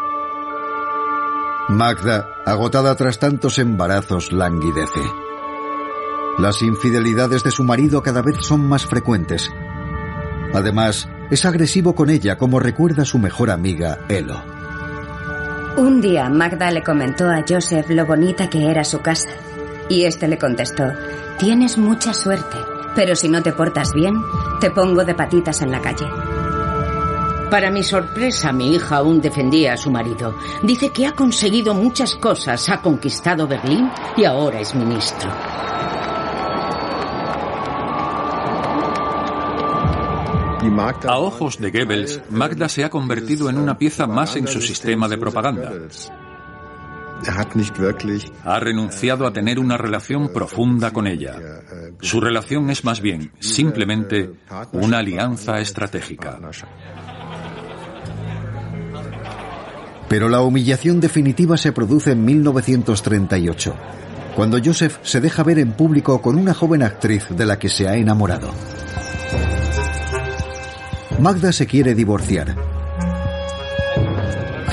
Magda, 1.70 2.30
agotada 2.46 2.96
tras 2.96 3.20
tantos 3.20 3.60
embarazos, 3.60 4.32
languidece. 4.32 5.02
Las 6.38 6.62
infidelidades 6.62 7.44
de 7.44 7.52
su 7.52 7.64
marido 7.64 8.04
cada 8.04 8.22
vez 8.22 8.38
son 8.42 8.68
más 8.68 8.86
frecuentes. 8.86 9.52
Además, 10.54 11.10
es 11.32 11.46
agresivo 11.46 11.96
con 11.96 12.10
ella 12.10 12.38
como 12.38 12.60
recuerda 12.60 13.06
su 13.06 13.18
mejor 13.20 13.50
amiga, 13.50 14.00
Elo. 14.08 14.42
Un 15.78 16.00
día 16.00 16.30
Magda 16.30 16.72
le 16.72 16.84
comentó 16.84 17.30
a 17.30 17.44
Joseph 17.48 17.90
lo 17.90 18.06
bonita 18.06 18.50
que 18.50 18.70
era 18.70 18.84
su 18.84 19.00
casa. 19.02 19.30
Y 19.90 20.04
este 20.04 20.28
le 20.28 20.38
contestó, 20.38 20.84
tienes 21.38 21.78
mucha 21.78 22.14
suerte, 22.14 22.58
pero 22.96 23.16
si 23.16 23.30
no 23.30 23.42
te 23.42 23.52
portas 23.52 23.94
bien, 23.94 24.14
te 24.60 24.70
pongo 24.72 25.04
de 25.04 25.16
patitas 25.16 25.62
en 25.62 25.72
la 25.72 25.82
calle. 25.82 26.06
Para 27.50 27.72
mi 27.72 27.82
sorpresa, 27.82 28.52
mi 28.52 28.76
hija 28.76 28.98
aún 28.98 29.22
defendía 29.22 29.74
a 29.74 29.78
su 29.78 29.90
marido. 29.90 30.36
Dice 30.64 30.90
que 30.90 31.08
ha 31.08 31.14
conseguido 31.14 31.74
muchas 31.74 32.16
cosas, 32.16 32.68
ha 32.70 32.82
conquistado 32.82 33.48
Berlín 33.48 33.90
y 34.18 34.26
ahora 34.26 34.60
es 34.60 34.76
ministro. 34.76 35.32
A 41.08 41.18
ojos 41.18 41.58
de 41.60 41.72
Goebbels, 41.72 42.22
Magda 42.30 42.68
se 42.68 42.84
ha 42.84 42.90
convertido 42.90 43.50
en 43.50 43.58
una 43.58 43.78
pieza 43.78 44.06
más 44.06 44.36
en 44.36 44.48
su 44.48 44.60
sistema 44.62 45.08
de 45.08 45.18
propaganda. 45.18 45.72
Ha 48.44 48.60
renunciado 48.60 49.26
a 49.26 49.32
tener 49.32 49.60
una 49.60 49.78
relación 49.78 50.28
profunda 50.34 50.92
con 50.92 51.08
ella. 51.08 51.36
Su 52.02 52.20
relación 52.20 52.70
es 52.70 52.84
más 52.84 53.00
bien 53.02 53.32
simplemente 53.40 54.34
una 54.74 55.00
alianza 55.00 55.60
estratégica. 55.60 56.38
Pero 60.10 60.30
la 60.30 60.42
humillación 60.42 61.00
definitiva 61.00 61.58
se 61.58 61.72
produce 61.72 62.12
en 62.12 62.24
1938, 62.24 63.76
cuando 64.36 64.58
Joseph 64.64 65.00
se 65.04 65.20
deja 65.20 65.44
ver 65.44 65.60
en 65.60 65.74
público 65.74 66.22
con 66.22 66.38
una 66.38 66.54
joven 66.54 66.84
actriz 66.84 67.26
de 67.30 67.46
la 67.46 67.60
que 67.60 67.70
se 67.70 67.88
ha 67.88 67.96
enamorado. 67.96 68.52
Magda 71.20 71.52
se 71.52 71.66
quiere 71.66 71.96
divorciar. 71.96 72.56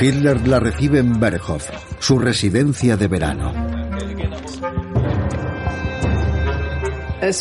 Hitler 0.00 0.46
la 0.46 0.60
recibe 0.60 0.98
en 0.98 1.18
Berghof, 1.18 1.70
su 1.98 2.18
residencia 2.18 2.96
de 2.96 3.08
verano. 3.08 3.74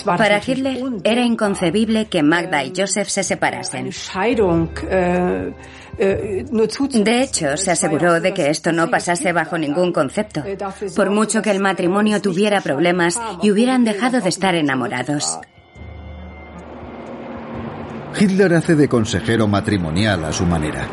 Para 0.06 0.41
Hitler 0.46 0.78
era 1.04 1.24
inconcebible 1.24 2.06
que 2.06 2.24
Magda 2.24 2.64
y 2.64 2.72
Joseph 2.76 3.10
se 3.10 3.24
separasen. 3.24 3.89
De 5.98 7.22
hecho, 7.22 7.58
se 7.58 7.72
aseguró 7.72 8.20
de 8.20 8.34
que 8.34 8.50
esto 8.50 8.72
no 8.72 8.89
pasase 8.89 9.32
bajo 9.32 9.58
ningún 9.58 9.91
concepto, 9.91 10.44
por 10.96 11.10
mucho 11.10 11.41
que 11.41 11.52
el 11.52 11.60
matrimonio 11.60 12.22
tuviera 12.22 12.62
problemas 12.62 13.20
y 13.41 13.52
hubieran 13.52 13.84
dejado 13.84 14.20
de 14.20 14.30
estar 14.30 14.56
enamorados. 14.56 15.39
Hitler 18.20 18.54
hace 18.54 18.76
de 18.76 18.88
consejero 18.88 19.48
matrimonial 19.48 20.24
a 20.26 20.32
su 20.32 20.46
manera. 20.46 20.88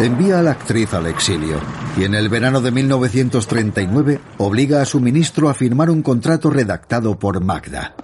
Envía 0.00 0.38
a 0.38 0.42
la 0.42 0.52
actriz 0.52 0.94
al 0.94 1.06
exilio 1.06 1.60
y 1.96 2.04
en 2.04 2.14
el 2.14 2.28
verano 2.28 2.60
de 2.60 2.70
1939 2.70 4.20
obliga 4.38 4.80
a 4.80 4.84
su 4.84 5.00
ministro 5.00 5.48
a 5.48 5.54
firmar 5.54 5.90
un 5.90 6.02
contrato 6.02 6.50
redactado 6.50 7.18
por 7.18 7.42
Magda. 7.42 7.94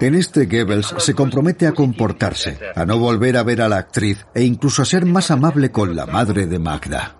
En 0.00 0.14
este 0.14 0.46
Goebbels 0.46 0.94
se 0.96 1.14
compromete 1.14 1.66
a 1.66 1.72
comportarse, 1.72 2.58
a 2.74 2.86
no 2.86 2.98
volver 2.98 3.36
a 3.36 3.42
ver 3.42 3.60
a 3.60 3.68
la 3.68 3.76
actriz 3.76 4.24
e 4.34 4.42
incluso 4.42 4.80
a 4.80 4.86
ser 4.86 5.04
más 5.04 5.30
amable 5.30 5.70
con 5.70 5.94
la 5.94 6.06
madre 6.06 6.46
de 6.46 6.58
Magda. 6.58 7.16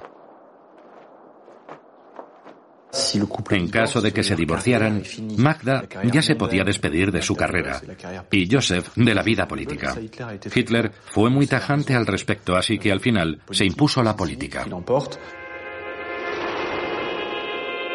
En 3.50 3.68
caso 3.68 4.00
de 4.00 4.12
que 4.12 4.24
se 4.24 4.34
divorciaran, 4.34 5.02
Magda 5.36 5.84
ya 6.10 6.22
se 6.22 6.36
podía 6.36 6.64
despedir 6.64 7.12
de 7.12 7.22
su 7.22 7.36
carrera 7.36 7.80
y 8.30 8.48
Joseph 8.50 8.88
de 8.96 9.14
la 9.14 9.22
vida 9.22 9.46
política. 9.46 9.96
Hitler 10.52 10.90
fue 11.04 11.28
muy 11.28 11.46
tajante 11.46 11.94
al 11.94 12.06
respecto, 12.06 12.56
así 12.56 12.78
que 12.78 12.90
al 12.90 13.00
final 13.00 13.42
se 13.50 13.66
impuso 13.66 14.02
la 14.02 14.16
política. 14.16 14.66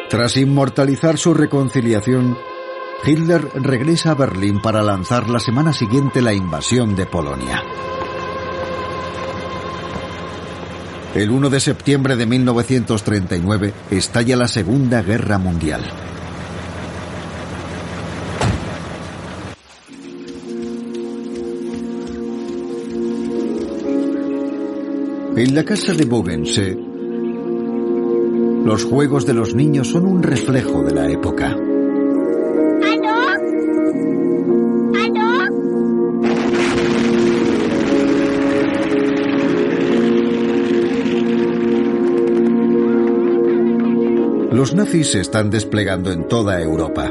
Tras 0.08 0.36
inmortalizar 0.36 1.18
su 1.18 1.34
reconciliación, 1.34 2.38
Hitler 3.06 3.48
regresa 3.62 4.10
a 4.10 4.14
Berlín 4.14 4.60
para 4.60 4.82
lanzar 4.82 5.30
la 5.30 5.38
semana 5.38 5.72
siguiente 5.72 6.20
la 6.20 6.34
invasión 6.34 6.96
de 6.96 7.06
Polonia. 7.06 7.62
El 11.14 11.30
1 11.30 11.48
de 11.48 11.60
septiembre 11.60 12.16
de 12.16 12.26
1939 12.26 13.72
estalla 13.92 14.36
la 14.36 14.48
Segunda 14.48 15.02
Guerra 15.02 15.38
Mundial. 15.38 15.84
En 25.36 25.54
la 25.54 25.64
casa 25.64 25.94
de 25.94 26.04
Bogense, 26.06 26.76
los 28.64 28.84
juegos 28.84 29.24
de 29.26 29.34
los 29.34 29.54
niños 29.54 29.90
son 29.90 30.06
un 30.06 30.24
reflejo 30.24 30.82
de 30.82 30.92
la 30.92 31.08
época. 31.08 31.56
Los 44.66 44.74
nazis 44.74 45.12
se 45.12 45.20
están 45.20 45.48
desplegando 45.48 46.10
en 46.10 46.26
toda 46.26 46.60
Europa. 46.60 47.08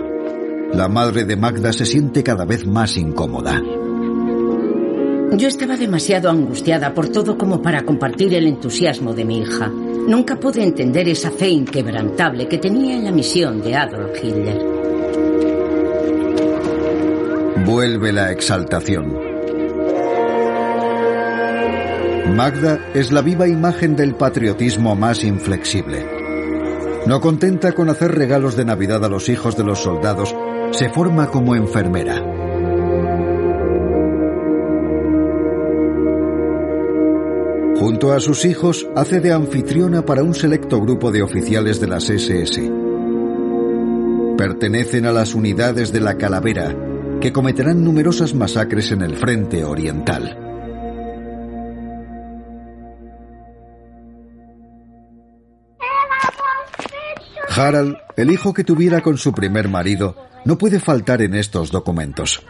La 0.73 0.89
madre 0.89 1.23
de 1.23 1.37
Magda 1.37 1.71
se 1.71 1.85
siente 1.85 2.21
cada 2.21 2.43
vez 2.43 2.67
más 2.67 2.97
incómoda. 2.97 3.61
Yo 5.37 5.47
estaba 5.47 5.77
demasiado 5.77 6.29
angustiada 6.29 6.93
por 6.93 7.07
todo 7.07 7.37
como 7.37 7.61
para 7.61 7.85
compartir 7.85 8.33
el 8.33 8.47
entusiasmo 8.47 9.13
de 9.13 9.23
mi 9.23 9.39
hija. 9.39 9.69
Nunca 9.69 10.35
pude 10.37 10.63
entender 10.63 11.07
esa 11.07 11.31
fe 11.31 11.47
inquebrantable 11.47 12.49
que 12.49 12.57
tenía 12.57 12.97
en 12.97 13.05
la 13.05 13.13
misión 13.13 13.61
de 13.61 13.73
Adolf 13.73 14.21
Hitler. 14.21 14.61
Vuelve 17.65 18.11
la 18.11 18.33
exaltación. 18.33 19.17
Magda 22.35 22.91
es 22.93 23.13
la 23.13 23.21
viva 23.21 23.47
imagen 23.47 23.95
del 23.95 24.13
patriotismo 24.13 24.93
más 24.97 25.23
inflexible. 25.23 26.14
No 27.07 27.21
contenta 27.21 27.73
con 27.73 27.89
hacer 27.89 28.15
regalos 28.15 28.55
de 28.55 28.65
Navidad 28.65 29.05
a 29.05 29.09
los 29.09 29.29
hijos 29.29 29.55
de 29.55 29.63
los 29.63 29.79
soldados, 29.79 30.35
se 30.71 30.89
forma 30.89 31.29
como 31.29 31.55
enfermera. 31.55 32.15
Junto 37.77 38.11
a 38.11 38.19
sus 38.19 38.45
hijos, 38.45 38.87
hace 38.95 39.19
de 39.19 39.31
anfitriona 39.31 40.03
para 40.03 40.23
un 40.23 40.33
selecto 40.33 40.81
grupo 40.81 41.11
de 41.11 41.21
oficiales 41.21 41.79
de 41.79 41.87
las 41.87 42.09
SS. 42.09 42.71
Pertenecen 44.35 45.05
a 45.05 45.11
las 45.11 45.35
unidades 45.35 45.91
de 45.91 45.99
la 45.99 46.17
Calavera, 46.17 46.75
que 47.21 47.31
cometerán 47.31 47.83
numerosas 47.83 48.33
masacres 48.33 48.91
en 48.91 49.03
el 49.03 49.15
frente 49.15 49.63
oriental. 49.63 50.44
Harald, 57.55 57.95
el 58.17 58.31
hijo 58.31 58.53
que 58.53 58.65
tuviera 58.65 59.01
con 59.01 59.17
su 59.17 59.31
primer 59.31 59.69
marido, 59.69 60.17
no 60.43 60.57
puede 60.57 60.81
faltar 60.81 61.21
en 61.21 61.35
estos 61.35 61.71
documentos. 61.71 62.41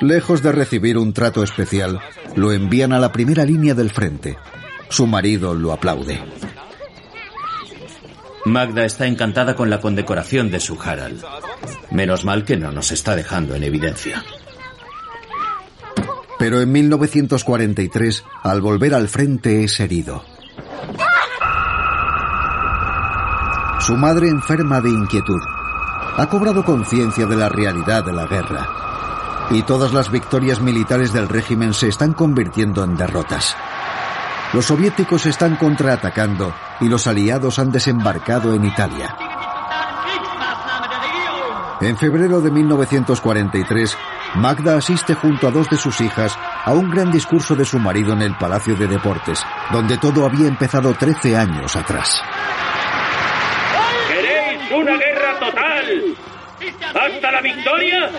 Lejos 0.00 0.42
de 0.42 0.50
recibir 0.50 0.98
un 0.98 1.12
trato 1.12 1.44
especial, 1.44 2.00
lo 2.34 2.52
envían 2.52 2.92
a 2.92 2.98
la 2.98 3.12
primera 3.12 3.44
línea 3.44 3.74
del 3.74 3.90
frente. 3.90 4.36
Su 4.88 5.06
marido 5.06 5.54
lo 5.54 5.72
aplaude. 5.72 6.20
Magda 8.44 8.84
está 8.84 9.06
encantada 9.06 9.54
con 9.54 9.70
la 9.70 9.80
condecoración 9.80 10.50
de 10.50 10.58
su 10.58 10.76
Harald. 10.80 11.22
Menos 11.92 12.24
mal 12.24 12.44
que 12.44 12.56
no 12.56 12.72
nos 12.72 12.90
está 12.90 13.14
dejando 13.14 13.54
en 13.54 13.62
evidencia. 13.62 14.24
Pero 16.38 16.60
en 16.60 16.72
1943, 16.72 18.24
al 18.42 18.60
volver 18.60 18.94
al 18.94 19.08
frente, 19.08 19.62
es 19.62 19.78
herido. 19.78 20.24
Su 23.86 23.96
madre 23.96 24.28
enferma 24.28 24.80
de 24.80 24.90
inquietud. 24.90 25.40
Ha 26.16 26.26
cobrado 26.26 26.64
conciencia 26.64 27.24
de 27.24 27.36
la 27.36 27.48
realidad 27.48 28.02
de 28.04 28.12
la 28.12 28.26
guerra. 28.26 28.66
Y 29.50 29.62
todas 29.62 29.92
las 29.92 30.10
victorias 30.10 30.60
militares 30.60 31.12
del 31.12 31.28
régimen 31.28 31.72
se 31.72 31.86
están 31.86 32.12
convirtiendo 32.12 32.82
en 32.82 32.96
derrotas. 32.96 33.54
Los 34.52 34.64
soviéticos 34.64 35.26
están 35.26 35.54
contraatacando 35.54 36.52
y 36.80 36.88
los 36.88 37.06
aliados 37.06 37.60
han 37.60 37.70
desembarcado 37.70 38.54
en 38.54 38.64
Italia. 38.64 39.16
En 41.80 41.96
febrero 41.96 42.40
de 42.40 42.50
1943, 42.50 43.96
Magda 44.34 44.78
asiste 44.78 45.14
junto 45.14 45.46
a 45.46 45.52
dos 45.52 45.70
de 45.70 45.76
sus 45.76 46.00
hijas 46.00 46.36
a 46.64 46.72
un 46.72 46.90
gran 46.90 47.12
discurso 47.12 47.54
de 47.54 47.64
su 47.64 47.78
marido 47.78 48.14
en 48.14 48.22
el 48.22 48.36
Palacio 48.36 48.74
de 48.74 48.88
Deportes, 48.88 49.46
donde 49.70 49.96
todo 49.96 50.26
había 50.26 50.48
empezado 50.48 50.92
13 50.92 51.36
años 51.36 51.76
atrás. 51.76 52.20
¡Hasta 56.94 57.30
la 57.30 57.40
victoria! 57.40 58.10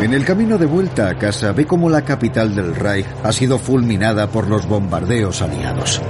En 0.00 0.12
el 0.12 0.24
camino 0.24 0.58
de 0.58 0.66
vuelta 0.66 1.08
a 1.08 1.18
casa 1.18 1.52
ve 1.52 1.66
cómo 1.66 1.88
la 1.88 2.04
capital 2.04 2.54
del 2.54 2.74
Reich 2.74 3.06
ha 3.22 3.32
sido 3.32 3.58
fulminada 3.58 4.26
por 4.26 4.48
los 4.48 4.66
bombardeos 4.66 5.40
aliados. 5.40 6.02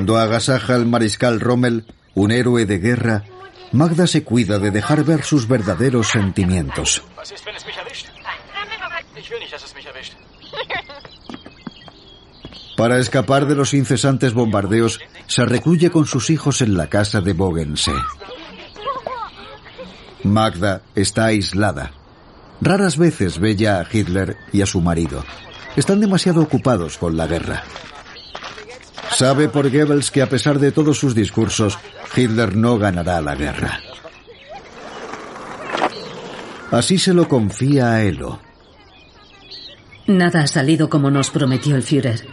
Cuando 0.00 0.16
agasaja 0.16 0.76
al 0.76 0.86
mariscal 0.86 1.40
Rommel, 1.40 1.84
un 2.14 2.30
héroe 2.30 2.64
de 2.64 2.78
guerra, 2.78 3.24
Magda 3.70 4.06
se 4.06 4.24
cuida 4.24 4.58
de 4.58 4.70
dejar 4.70 5.04
ver 5.04 5.24
sus 5.24 5.46
verdaderos 5.46 6.08
sentimientos. 6.08 7.02
Para 12.78 12.98
escapar 12.98 13.44
de 13.44 13.54
los 13.54 13.74
incesantes 13.74 14.32
bombardeos, 14.32 15.00
se 15.26 15.44
recluye 15.44 15.90
con 15.90 16.06
sus 16.06 16.30
hijos 16.30 16.62
en 16.62 16.78
la 16.78 16.86
casa 16.86 17.20
de 17.20 17.34
Bogense. 17.34 17.92
Magda 20.24 20.80
está 20.94 21.26
aislada. 21.26 21.92
Raras 22.62 22.96
veces 22.96 23.38
ve 23.38 23.54
ya 23.54 23.80
a 23.80 23.86
Hitler 23.92 24.38
y 24.50 24.62
a 24.62 24.66
su 24.66 24.80
marido. 24.80 25.22
Están 25.76 26.00
demasiado 26.00 26.40
ocupados 26.40 26.96
con 26.96 27.18
la 27.18 27.26
guerra. 27.26 27.64
Sabe 29.10 29.48
por 29.48 29.70
Goebbels 29.70 30.10
que 30.10 30.22
a 30.22 30.28
pesar 30.28 30.58
de 30.58 30.72
todos 30.72 30.98
sus 30.98 31.14
discursos, 31.14 31.78
Hitler 32.16 32.56
no 32.56 32.78
ganará 32.78 33.20
la 33.20 33.34
guerra. 33.34 33.80
Así 36.70 36.98
se 36.98 37.12
lo 37.12 37.28
confía 37.28 37.92
a 37.92 38.02
Elo. 38.02 38.40
Nada 40.06 40.42
ha 40.42 40.46
salido 40.46 40.88
como 40.88 41.10
nos 41.10 41.30
prometió 41.30 41.76
el 41.76 41.82
Führer. 41.82 42.26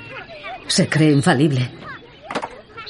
Se 0.67 0.88
cree 0.88 1.11
infalible. 1.11 1.71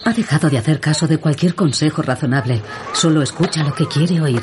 Ha 0.06 0.14
dejado 0.14 0.50
de 0.50 0.58
hacer 0.58 0.80
caso 0.80 1.08
de 1.08 1.18
cualquier 1.18 1.56
consejo 1.56 2.02
razonable. 2.02 2.62
Solo 2.94 3.22
escucha 3.22 3.64
lo 3.64 3.74
que 3.74 3.88
quiere 3.88 4.22
oír. 4.22 4.42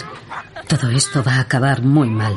Todo 0.68 0.90
esto 0.90 1.22
va 1.22 1.36
a 1.36 1.40
acabar 1.40 1.82
muy 1.82 2.08
mal. 2.08 2.34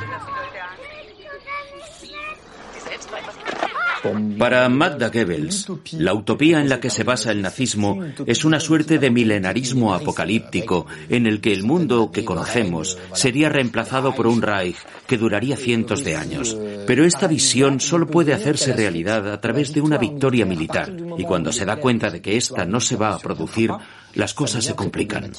Para 4.38 4.68
Magda 4.70 5.10
Goebbels, 5.10 5.68
la 5.94 6.14
utopía 6.14 6.60
en 6.60 6.70
la 6.70 6.80
que 6.80 6.90
se 6.90 7.04
basa 7.04 7.32
el 7.32 7.42
nazismo 7.42 8.04
es 8.26 8.46
una 8.46 8.60
suerte 8.60 9.00
de 9.00 9.10
milenarismo 9.10 9.94
apocalíptico 9.94 10.86
en 11.10 11.26
el 11.28 11.42
que 11.42 11.54
el 11.54 11.64
mundo 11.64 12.12
que 12.12 12.26
conocemos 12.26 12.98
sería 13.14 13.50
reemplazado 13.50 14.14
por 14.14 14.28
un 14.28 14.42
Reich 14.42 14.78
que 15.08 15.18
duraría 15.18 15.58
cientos 15.58 16.04
de 16.04 16.16
años. 16.16 16.58
Pero 16.86 17.06
esta 17.06 17.28
visión 17.28 17.80
solo 17.80 18.08
puede 18.08 18.34
hacerse 18.34 18.74
realidad 18.74 19.32
a 19.32 19.42
través 19.42 19.74
de 19.74 19.82
una 19.82 19.98
victoria 19.98 20.46
militar 20.46 20.94
y 21.18 21.24
cuando 21.24 21.52
se 21.52 21.66
da 21.66 21.78
cuenta 21.78 22.10
de 22.10 22.22
que 22.22 22.38
esta 22.38 22.66
no 22.66 22.80
se 22.80 22.96
va 22.96 23.14
a 23.14 23.20
producir, 23.20 23.72
las 24.14 24.34
cosas 24.34 24.64
se 24.64 24.76
complican. 24.76 25.32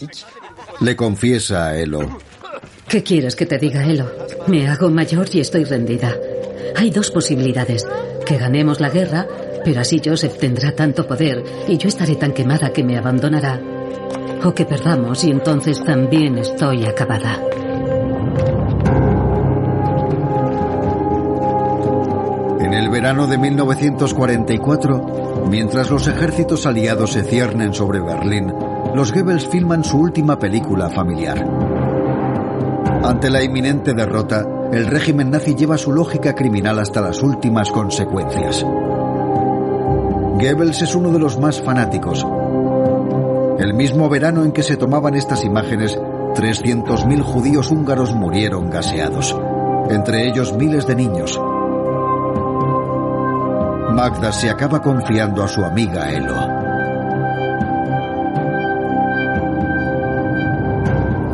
Le 0.81 0.97
confiesa 0.97 1.69
a 1.69 1.79
Elo. 1.79 2.19
¿Qué 2.89 3.03
quieres 3.03 3.37
que 3.37 3.45
te 3.45 3.59
diga, 3.59 3.85
Elo? 3.85 4.11
Me 4.47 4.67
hago 4.67 4.89
mayor 4.89 5.29
y 5.31 5.41
estoy 5.41 5.65
rendida. 5.65 6.17
Hay 6.75 6.89
dos 6.89 7.11
posibilidades. 7.11 7.87
Que 8.25 8.39
ganemos 8.39 8.81
la 8.81 8.89
guerra, 8.89 9.27
pero 9.63 9.83
así 9.83 10.01
Joseph 10.03 10.39
tendrá 10.39 10.73
tanto 10.73 11.07
poder 11.07 11.45
y 11.69 11.77
yo 11.77 11.89
estaré 11.89 12.17
tan 12.17 12.33
quemada 12.33 12.73
que 12.73 12.83
me 12.83 12.97
abandonará. 12.97 13.61
O 14.43 14.55
que 14.55 14.65
perdamos 14.65 15.23
y 15.25 15.31
entonces 15.31 15.85
también 15.85 16.39
estoy 16.39 16.87
acabada. 16.87 17.43
En 22.61 22.73
el 22.73 22.89
verano 22.89 23.27
de 23.27 23.37
1944, 23.37 25.45
mientras 25.51 25.91
los 25.91 26.09
ejércitos 26.09 26.65
aliados 26.65 27.13
se 27.13 27.23
ciernen 27.23 27.75
sobre 27.75 28.01
Berlín, 28.01 28.51
los 28.95 29.13
Goebbels 29.13 29.47
filman 29.47 29.85
su 29.85 29.99
última 29.99 30.39
película 30.39 30.89
familiar. 30.89 31.78
Ante 33.09 33.31
la 33.31 33.43
inminente 33.43 33.95
derrota, 33.95 34.47
el 34.71 34.87
régimen 34.87 35.31
nazi 35.31 35.55
lleva 35.55 35.79
su 35.79 35.93
lógica 35.93 36.35
criminal 36.35 36.79
hasta 36.79 37.01
las 37.01 37.23
últimas 37.23 37.71
consecuencias. 37.71 38.63
Goebbels 40.35 40.83
es 40.83 40.95
uno 40.95 41.11
de 41.11 41.19
los 41.19 41.39
más 41.39 41.59
fanáticos. 41.63 42.27
El 43.59 43.73
mismo 43.73 44.11
verano 44.11 44.45
en 44.45 44.53
que 44.53 44.63
se 44.63 44.77
tomaban 44.77 45.15
estas 45.15 45.43
imágenes, 45.43 45.97
300.000 45.97 47.23
judíos 47.23 47.71
húngaros 47.71 48.15
murieron 48.15 48.69
gaseados, 48.69 49.35
entre 49.89 50.29
ellos 50.29 50.53
miles 50.53 50.87
de 50.87 50.95
niños. 50.95 51.41
Magda 53.91 54.33
se 54.33 54.51
acaba 54.51 54.83
confiando 54.83 55.43
a 55.43 55.49
su 55.49 55.65
amiga 55.65 56.13
Elo. 56.13 56.58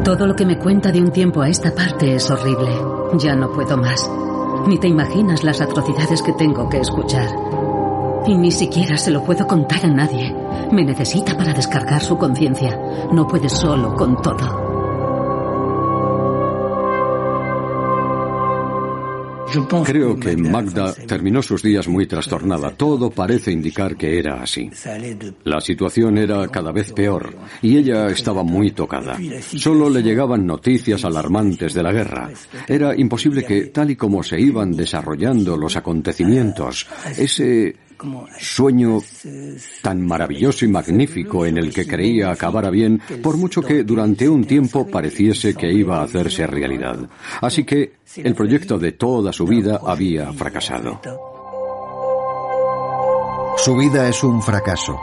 Todo 0.05 0.27
lo 0.27 0.37
que 0.37 0.45
me 0.45 0.59
cuenta 0.59 0.93
de 0.93 1.01
un 1.01 1.11
tiempo 1.11 1.41
a 1.41 1.49
esta 1.49 1.75
parte 1.75 2.15
es 2.15 2.31
horrible. 2.31 2.71
Ya 3.15 3.35
no 3.35 3.51
puedo 3.51 3.79
más. 3.79 4.07
Ni 4.67 4.77
te 4.77 4.87
imaginas 4.87 5.43
las 5.43 5.63
atrocidades 5.63 6.21
que 6.21 6.35
tengo 6.35 6.69
que 6.69 6.79
escuchar. 6.79 7.31
Y 8.27 8.35
ni 8.37 8.53
siquiera 8.53 8.99
se 8.99 9.11
lo 9.11 9.25
puedo 9.25 9.47
contar 9.47 9.83
a 9.87 9.89
nadie. 9.89 10.37
Me 10.71 10.85
necesita 10.85 11.35
para 11.39 11.55
descargar 11.55 12.03
su 12.03 12.19
conciencia. 12.19 12.79
No 13.13 13.27
puede 13.27 13.49
solo 13.49 13.95
con 13.95 14.21
todo. 14.21 14.64
Creo 19.85 20.19
que 20.19 20.37
Magda 20.37 20.93
terminó 20.93 21.43
sus 21.43 21.63
días 21.63 21.89
muy 21.89 22.07
trastornada. 22.07 22.71
Todo 22.71 23.11
parece 23.11 23.53
indicar 23.53 23.97
que 23.97 24.19
era 24.19 24.43
así. 24.43 24.71
La 25.45 25.61
situación 25.61 26.19
era 26.19 26.49
cada 26.49 26.73
vez 26.73 26.93
peor 26.93 27.35
y 27.63 27.77
ella 27.77 28.09
estaba 28.09 28.43
muy 28.43 28.73
tocada. 28.73 29.19
Solo 29.41 29.89
le 29.89 30.03
llegaban 30.03 30.47
noticias 30.47 31.05
alarmantes 31.05 31.75
de 31.75 31.83
la 31.83 31.93
guerra. 31.93 32.31
Era 32.67 32.97
imposible 32.97 33.45
que, 33.45 33.67
tal 33.67 33.91
y 33.91 33.97
como 33.97 34.23
se 34.23 34.41
iban 34.41 34.73
desarrollando 34.73 35.57
los 35.57 35.77
acontecimientos, 35.77 36.87
ese 37.17 37.77
sueño 38.39 39.01
tan 39.83 40.07
maravilloso 40.07 40.65
y 40.65 40.69
magnífico 40.69 41.47
en 41.47 41.59
el 41.59 41.73
que 41.73 41.87
creía 41.87 42.31
acabara 42.31 42.71
bien, 42.71 43.01
por 43.23 43.37
mucho 43.37 43.63
que 43.63 43.85
durante 43.85 44.29
un 44.29 44.45
tiempo 44.45 44.87
pareciese 44.87 45.55
que 45.55 45.73
iba 45.73 45.99
a 45.99 46.05
hacerse 46.05 46.47
realidad. 46.47 46.99
Así 47.41 47.65
que 47.65 47.95
el 48.17 48.35
proyecto 48.35 48.79
de 48.79 48.93
toda 48.93 49.33
su 49.33 49.47
vida 49.47 49.81
había 49.85 50.33
fracasado. 50.33 51.01
Su 53.57 53.77
vida 53.77 54.09
es 54.09 54.23
un 54.25 54.43
fracaso. 54.43 55.01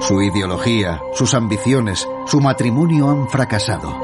Su 0.00 0.20
ideología, 0.20 1.00
sus 1.14 1.32
ambiciones, 1.34 2.08
su 2.26 2.40
matrimonio 2.40 3.08
han 3.08 3.28
fracasado. 3.28 3.96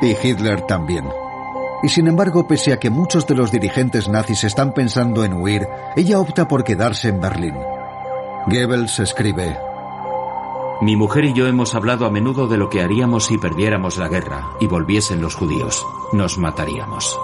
Y 0.00 0.14
Hitler 0.22 0.62
también. 0.62 1.04
Y 1.82 1.88
sin 1.88 2.08
embargo, 2.08 2.46
pese 2.46 2.72
a 2.72 2.78
que 2.78 2.90
muchos 2.90 3.26
de 3.26 3.34
los 3.34 3.50
dirigentes 3.52 4.08
nazis 4.08 4.44
están 4.44 4.72
pensando 4.72 5.24
en 5.24 5.34
huir, 5.34 5.68
ella 5.96 6.18
opta 6.20 6.48
por 6.48 6.64
quedarse 6.64 7.08
en 7.08 7.20
Berlín. 7.20 7.54
Goebbels 8.46 8.98
escribe, 9.00 9.58
Mi 10.80 10.96
mujer 10.96 11.26
y 11.26 11.32
yo 11.34 11.46
hemos 11.46 11.74
hablado 11.74 12.06
a 12.06 12.10
menudo 12.10 12.46
de 12.46 12.56
lo 12.56 12.70
que 12.70 12.80
haríamos 12.80 13.26
si 13.26 13.38
perdiéramos 13.38 13.98
la 13.98 14.08
guerra 14.08 14.50
y 14.60 14.66
volviesen 14.66 15.20
los 15.20 15.34
judíos. 15.34 15.84
Nos 16.12 16.38
mataríamos. 16.38 17.18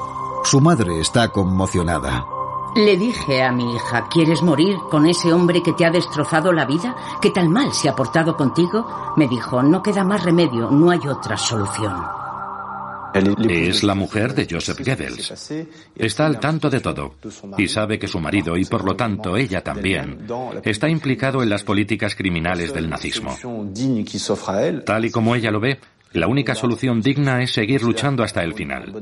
Su 0.45 0.61
madre 0.61 1.01
está 1.01 1.31
conmocionada. 1.31 2.27
Le 2.75 2.97
dije 2.97 3.43
a 3.43 3.53
mi 3.53 3.75
hija, 3.75 4.09
¿quieres 4.09 4.43
morir 4.43 4.79
con 4.91 5.07
ese 5.07 5.33
hombre 5.33 5.63
que 5.63 5.75
te 5.75 5.85
ha 5.85 5.91
destrozado 5.91 6.53
la 6.53 6.65
vida? 6.65 6.97
¿Que 7.21 7.31
tal 7.31 7.49
mal 7.51 7.73
se 7.73 7.89
ha 7.89 7.95
portado 7.95 8.37
contigo? 8.37 8.87
Me 9.17 9.29
dijo, 9.29 9.63
no 9.63 9.83
queda 9.83 10.05
más 10.05 10.25
remedio, 10.25 10.71
no 10.71 10.91
hay 10.91 11.07
otra 11.07 11.37
solución. 11.37 12.22
Es 13.15 13.83
la 13.83 13.95
mujer 13.95 14.35
de 14.35 14.47
Joseph 14.51 14.79
Goebbels. 14.79 15.55
Está 15.97 16.27
al 16.27 16.41
tanto 16.41 16.71
de 16.71 16.81
todo 16.81 17.17
y 17.59 17.69
sabe 17.69 17.99
que 17.99 18.09
su 18.09 18.21
marido, 18.21 18.57
y 18.57 18.65
por 18.65 18.85
lo 18.85 18.97
tanto 18.97 19.37
ella 19.37 19.63
también, 19.63 20.27
está 20.65 20.89
implicado 20.89 21.43
en 21.43 21.51
las 21.51 21.63
políticas 21.63 22.15
criminales 22.15 22.73
del 22.73 22.89
nazismo. 22.89 23.37
Tal 24.85 25.05
y 25.05 25.11
como 25.11 25.35
ella 25.35 25.51
lo 25.51 25.61
ve, 25.61 25.79
la 26.13 26.27
única 26.27 26.55
solución 26.55 27.01
digna 27.01 27.43
es 27.43 27.53
seguir 27.53 27.83
luchando 27.83 28.23
hasta 28.23 28.43
el 28.43 28.55
final. 28.55 28.93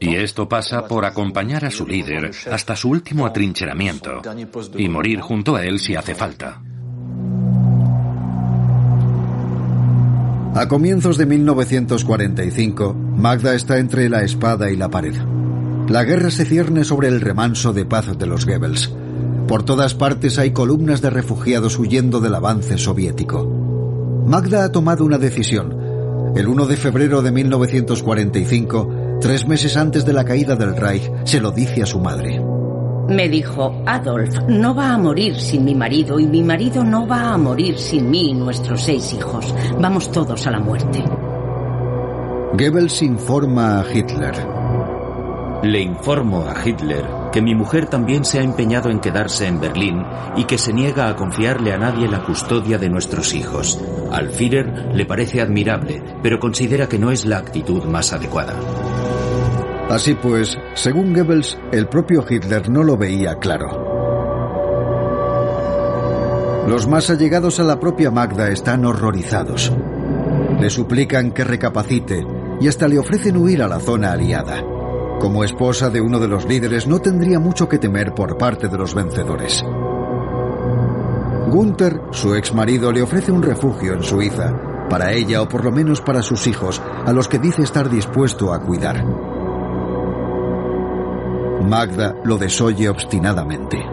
Y 0.00 0.16
esto 0.16 0.48
pasa 0.48 0.86
por 0.86 1.04
acompañar 1.04 1.64
a 1.64 1.70
su 1.70 1.86
líder 1.86 2.30
hasta 2.50 2.74
su 2.74 2.88
último 2.90 3.26
atrincheramiento 3.26 4.22
y 4.76 4.88
morir 4.88 5.20
junto 5.20 5.56
a 5.56 5.64
él 5.64 5.78
si 5.78 5.94
hace 5.94 6.14
falta. 6.14 6.62
A 10.54 10.68
comienzos 10.68 11.16
de 11.16 11.24
1945, 11.24 12.96
Magda 13.16 13.54
está 13.54 13.78
entre 13.78 14.08
la 14.08 14.22
espada 14.22 14.70
y 14.70 14.76
la 14.76 14.88
pared. 14.90 15.14
La 15.88 16.04
guerra 16.04 16.30
se 16.30 16.44
cierne 16.44 16.84
sobre 16.84 17.08
el 17.08 17.20
remanso 17.20 17.72
de 17.72 17.84
paz 17.84 18.16
de 18.16 18.26
los 18.26 18.46
Goebbels. 18.46 18.92
Por 19.46 19.64
todas 19.64 19.94
partes 19.94 20.38
hay 20.38 20.52
columnas 20.52 21.02
de 21.02 21.10
refugiados 21.10 21.78
huyendo 21.78 22.20
del 22.20 22.34
avance 22.34 22.78
soviético. 22.78 23.44
Magda 24.26 24.64
ha 24.64 24.72
tomado 24.72 25.04
una 25.04 25.18
decisión. 25.18 25.76
El 26.34 26.48
1 26.48 26.66
de 26.66 26.76
febrero 26.76 27.20
de 27.20 27.32
1945, 27.32 29.18
tres 29.20 29.46
meses 29.46 29.76
antes 29.76 30.06
de 30.06 30.14
la 30.14 30.24
caída 30.24 30.56
del 30.56 30.74
Reich, 30.74 31.10
se 31.24 31.40
lo 31.40 31.50
dice 31.50 31.82
a 31.82 31.86
su 31.86 32.00
madre. 32.00 32.40
Me 33.08 33.28
dijo, 33.28 33.82
Adolf 33.84 34.38
no 34.48 34.74
va 34.74 34.94
a 34.94 34.98
morir 34.98 35.36
sin 35.38 35.64
mi 35.64 35.74
marido 35.74 36.18
y 36.18 36.26
mi 36.26 36.42
marido 36.42 36.82
no 36.82 37.06
va 37.06 37.34
a 37.34 37.36
morir 37.36 37.76
sin 37.78 38.10
mí 38.10 38.30
y 38.30 38.34
nuestros 38.34 38.82
seis 38.82 39.12
hijos. 39.12 39.54
Vamos 39.78 40.10
todos 40.10 40.46
a 40.46 40.50
la 40.52 40.60
muerte. 40.60 41.04
Goebbels 42.54 43.00
informa 43.00 43.80
a 43.80 43.84
Hitler. 43.90 44.34
Le 45.62 45.80
informo 45.80 46.44
a 46.44 46.54
Hitler 46.62 47.02
que 47.32 47.40
mi 47.40 47.54
mujer 47.54 47.86
también 47.86 48.26
se 48.26 48.40
ha 48.40 48.42
empeñado 48.42 48.90
en 48.90 49.00
quedarse 49.00 49.46
en 49.46 49.58
Berlín 49.58 50.04
y 50.36 50.44
que 50.44 50.58
se 50.58 50.74
niega 50.74 51.08
a 51.08 51.16
confiarle 51.16 51.72
a 51.72 51.78
nadie 51.78 52.08
la 52.08 52.22
custodia 52.22 52.76
de 52.76 52.90
nuestros 52.90 53.32
hijos. 53.32 53.82
Al 54.10 54.28
Führer 54.28 54.94
le 54.94 55.06
parece 55.06 55.40
admirable, 55.40 56.02
pero 56.22 56.38
considera 56.38 56.90
que 56.90 56.98
no 56.98 57.10
es 57.10 57.24
la 57.24 57.38
actitud 57.38 57.84
más 57.84 58.12
adecuada. 58.12 58.52
Así 59.88 60.12
pues, 60.14 60.58
según 60.74 61.14
Goebbels, 61.14 61.58
el 61.72 61.88
propio 61.88 62.22
Hitler 62.28 62.68
no 62.68 62.82
lo 62.82 62.98
veía 62.98 63.36
claro. 63.36 63.92
Los 66.68 66.86
más 66.86 67.08
allegados 67.08 67.60
a 67.60 67.64
la 67.64 67.80
propia 67.80 68.10
Magda 68.10 68.50
están 68.50 68.84
horrorizados. 68.84 69.72
Le 70.60 70.68
suplican 70.68 71.32
que 71.32 71.44
recapacite 71.44 72.41
y 72.62 72.68
hasta 72.68 72.86
le 72.86 72.96
ofrecen 72.96 73.36
huir 73.36 73.60
a 73.60 73.66
la 73.66 73.80
zona 73.80 74.12
aliada. 74.12 74.62
Como 75.18 75.42
esposa 75.42 75.90
de 75.90 76.00
uno 76.00 76.20
de 76.20 76.28
los 76.28 76.44
líderes 76.44 76.86
no 76.86 77.00
tendría 77.00 77.40
mucho 77.40 77.68
que 77.68 77.78
temer 77.78 78.14
por 78.14 78.38
parte 78.38 78.68
de 78.68 78.78
los 78.78 78.94
vencedores. 78.94 79.64
Gunther, 81.48 82.00
su 82.12 82.36
ex 82.36 82.54
marido, 82.54 82.92
le 82.92 83.02
ofrece 83.02 83.32
un 83.32 83.42
refugio 83.42 83.94
en 83.94 84.04
Suiza, 84.04 84.86
para 84.88 85.12
ella 85.12 85.42
o 85.42 85.48
por 85.48 85.64
lo 85.64 85.72
menos 85.72 86.00
para 86.00 86.22
sus 86.22 86.46
hijos, 86.46 86.80
a 87.04 87.12
los 87.12 87.26
que 87.26 87.40
dice 87.40 87.62
estar 87.62 87.90
dispuesto 87.90 88.52
a 88.52 88.60
cuidar. 88.60 89.04
Magda 91.64 92.14
lo 92.24 92.38
desoye 92.38 92.88
obstinadamente. 92.88 93.91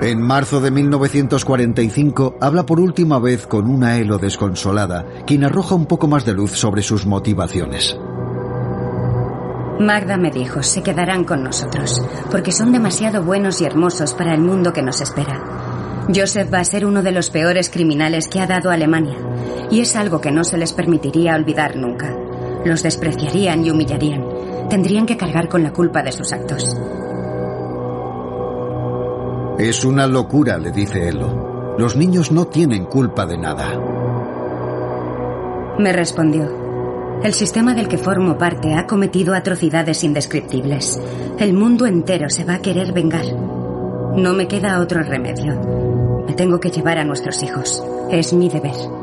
En 0.00 0.22
marzo 0.22 0.60
de 0.60 0.70
1945 0.70 2.36
habla 2.40 2.64
por 2.64 2.78
última 2.78 3.18
vez 3.18 3.48
con 3.48 3.68
una 3.68 3.96
Elo 3.96 4.18
desconsolada, 4.18 5.04
quien 5.26 5.42
arroja 5.42 5.74
un 5.74 5.86
poco 5.86 6.06
más 6.06 6.24
de 6.24 6.34
luz 6.34 6.52
sobre 6.52 6.82
sus 6.82 7.04
motivaciones. 7.04 7.98
Magda 9.80 10.16
me 10.16 10.30
dijo, 10.30 10.62
se 10.62 10.84
quedarán 10.84 11.24
con 11.24 11.42
nosotros, 11.42 12.00
porque 12.30 12.52
son 12.52 12.70
demasiado 12.70 13.24
buenos 13.24 13.60
y 13.60 13.64
hermosos 13.64 14.14
para 14.14 14.34
el 14.34 14.40
mundo 14.40 14.72
que 14.72 14.82
nos 14.82 15.00
espera. 15.00 15.40
Joseph 16.14 16.52
va 16.52 16.60
a 16.60 16.64
ser 16.64 16.86
uno 16.86 17.02
de 17.02 17.12
los 17.12 17.30
peores 17.30 17.68
criminales 17.68 18.28
que 18.28 18.38
ha 18.38 18.46
dado 18.46 18.70
Alemania, 18.70 19.16
y 19.68 19.80
es 19.80 19.96
algo 19.96 20.20
que 20.20 20.30
no 20.30 20.44
se 20.44 20.58
les 20.58 20.72
permitiría 20.72 21.34
olvidar 21.34 21.74
nunca. 21.76 22.14
Los 22.64 22.84
despreciarían 22.84 23.64
y 23.64 23.70
humillarían. 23.70 24.24
Tendrían 24.70 25.06
que 25.06 25.16
cargar 25.16 25.48
con 25.48 25.64
la 25.64 25.72
culpa 25.72 26.02
de 26.02 26.12
sus 26.12 26.32
actos. 26.32 26.76
Es 29.58 29.84
una 29.84 30.06
locura, 30.06 30.56
le 30.56 30.70
dice 30.70 31.08
Elo. 31.08 31.74
Los 31.78 31.96
niños 31.96 32.30
no 32.30 32.46
tienen 32.46 32.84
culpa 32.84 33.26
de 33.26 33.36
nada. 33.36 33.76
Me 35.80 35.92
respondió. 35.92 37.20
El 37.24 37.34
sistema 37.34 37.74
del 37.74 37.88
que 37.88 37.98
formo 37.98 38.38
parte 38.38 38.74
ha 38.74 38.86
cometido 38.86 39.34
atrocidades 39.34 40.04
indescriptibles. 40.04 41.00
El 41.40 41.54
mundo 41.54 41.86
entero 41.86 42.30
se 42.30 42.44
va 42.44 42.54
a 42.54 42.62
querer 42.62 42.92
vengar. 42.92 43.26
No 44.14 44.32
me 44.32 44.46
queda 44.46 44.78
otro 44.80 45.02
remedio. 45.02 46.24
Me 46.24 46.34
tengo 46.34 46.60
que 46.60 46.70
llevar 46.70 46.98
a 46.98 47.04
nuestros 47.04 47.42
hijos. 47.42 47.82
Es 48.12 48.32
mi 48.32 48.48
deber. 48.48 48.97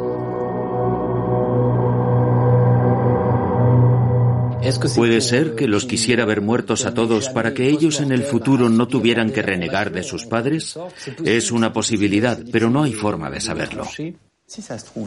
Puede 4.95 5.21
ser 5.21 5.55
que 5.55 5.67
los 5.67 5.85
quisiera 5.85 6.25
ver 6.25 6.41
muertos 6.41 6.85
a 6.85 6.93
todos 6.93 7.29
para 7.29 7.53
que 7.53 7.69
ellos 7.69 7.99
en 7.99 8.11
el 8.11 8.23
futuro 8.23 8.69
no 8.69 8.87
tuvieran 8.87 9.31
que 9.31 9.41
renegar 9.41 9.91
de 9.91 10.03
sus 10.03 10.25
padres. 10.25 10.77
Es 11.23 11.51
una 11.51 11.73
posibilidad, 11.73 12.39
pero 12.51 12.69
no 12.69 12.83
hay 12.83 12.93
forma 12.93 13.29
de 13.29 13.41
saberlo. 13.41 13.85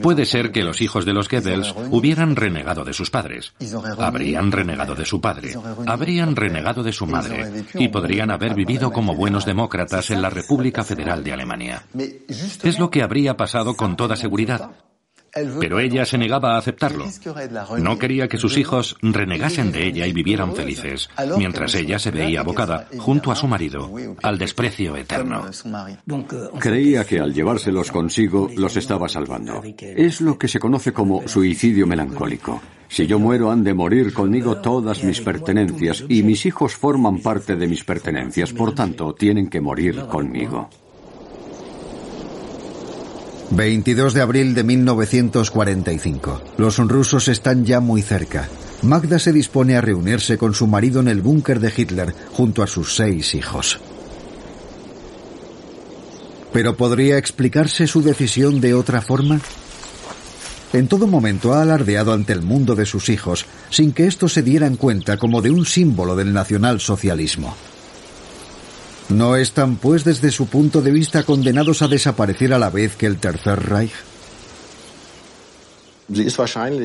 Puede 0.02 0.24
ser 0.24 0.50
que 0.50 0.64
los 0.64 0.80
hijos 0.80 1.04
de 1.04 1.12
los 1.12 1.28
Goebbels 1.28 1.72
hubieran 1.90 2.34
renegado 2.34 2.84
de 2.84 2.92
sus 2.92 3.08
padres, 3.08 3.54
habrían 3.96 4.50
renegado 4.50 4.96
de 4.96 5.04
su 5.04 5.20
padre, 5.20 5.54
habrían 5.86 6.34
renegado 6.34 6.82
de 6.82 6.92
su 6.92 7.06
madre. 7.06 7.64
Y 7.74 7.88
podrían 7.88 8.32
haber 8.32 8.54
vivido 8.54 8.90
como 8.90 9.14
buenos 9.14 9.46
demócratas 9.46 10.10
en 10.10 10.22
la 10.22 10.30
República 10.30 10.82
Federal 10.82 11.22
de 11.22 11.32
Alemania. 11.32 11.84
Es 12.62 12.78
lo 12.80 12.90
que 12.90 13.02
habría 13.02 13.36
pasado 13.36 13.74
con 13.74 13.96
toda 13.96 14.16
seguridad. 14.16 14.72
Pero 15.60 15.78
ella 15.80 16.04
se 16.04 16.18
negaba 16.18 16.54
a 16.54 16.58
aceptarlo. 16.58 17.06
No 17.78 17.98
quería 17.98 18.28
que 18.28 18.38
sus 18.38 18.56
hijos 18.56 18.96
renegasen 19.02 19.72
de 19.72 19.86
ella 19.86 20.06
y 20.06 20.12
vivieran 20.12 20.54
felices, 20.54 21.08
mientras 21.36 21.74
ella 21.74 21.98
se 21.98 22.10
veía 22.10 22.40
abocada, 22.40 22.86
junto 22.98 23.30
a 23.30 23.36
su 23.36 23.46
marido, 23.46 23.92
al 24.22 24.38
desprecio 24.38 24.96
eterno. 24.96 25.46
Creía 26.58 27.04
que 27.04 27.20
al 27.20 27.32
llevárselos 27.32 27.90
consigo 27.90 28.50
los 28.56 28.76
estaba 28.76 29.08
salvando. 29.08 29.62
Es 29.78 30.20
lo 30.20 30.38
que 30.38 30.48
se 30.48 30.58
conoce 30.58 30.92
como 30.92 31.26
suicidio 31.26 31.86
melancólico. 31.86 32.60
Si 32.88 33.06
yo 33.06 33.18
muero 33.18 33.50
han 33.50 33.64
de 33.64 33.74
morir 33.74 34.14
conmigo 34.14 34.58
todas 34.58 35.04
mis 35.04 35.20
pertenencias 35.20 36.04
y 36.08 36.22
mis 36.22 36.46
hijos 36.46 36.74
forman 36.74 37.18
parte 37.20 37.54
de 37.54 37.66
mis 37.66 37.84
pertenencias, 37.84 38.52
por 38.52 38.74
tanto 38.74 39.14
tienen 39.14 39.48
que 39.50 39.60
morir 39.60 40.06
conmigo. 40.06 40.70
22 43.50 44.12
de 44.12 44.20
abril 44.20 44.54
de 44.54 44.62
1945. 44.62 46.42
Los 46.58 46.78
rusos 46.78 47.28
están 47.28 47.64
ya 47.64 47.80
muy 47.80 48.02
cerca. 48.02 48.48
Magda 48.82 49.18
se 49.18 49.32
dispone 49.32 49.76
a 49.76 49.80
reunirse 49.80 50.36
con 50.36 50.54
su 50.54 50.66
marido 50.66 51.00
en 51.00 51.08
el 51.08 51.22
búnker 51.22 51.58
de 51.58 51.72
Hitler 51.74 52.14
junto 52.32 52.62
a 52.62 52.66
sus 52.66 52.94
seis 52.94 53.34
hijos. 53.34 53.80
¿Pero 56.52 56.76
podría 56.76 57.18
explicarse 57.18 57.86
su 57.86 58.02
decisión 58.02 58.60
de 58.60 58.74
otra 58.74 59.00
forma? 59.00 59.40
En 60.72 60.86
todo 60.86 61.06
momento 61.06 61.54
ha 61.54 61.62
alardeado 61.62 62.12
ante 62.12 62.34
el 62.34 62.42
mundo 62.42 62.74
de 62.74 62.84
sus 62.84 63.08
hijos, 63.08 63.46
sin 63.70 63.92
que 63.92 64.06
estos 64.06 64.34
se 64.34 64.42
dieran 64.42 64.76
cuenta 64.76 65.16
como 65.16 65.40
de 65.40 65.50
un 65.50 65.64
símbolo 65.64 66.14
del 66.14 66.32
nacionalsocialismo. 66.32 67.56
¿No 69.08 69.36
están, 69.36 69.76
pues, 69.76 70.04
desde 70.04 70.30
su 70.30 70.48
punto 70.48 70.82
de 70.82 70.90
vista 70.90 71.22
condenados 71.22 71.80
a 71.82 71.88
desaparecer 71.88 72.52
a 72.52 72.58
la 72.58 72.68
vez 72.68 72.96
que 72.96 73.06
el 73.06 73.18
Tercer 73.18 73.58
Reich? 73.58 73.92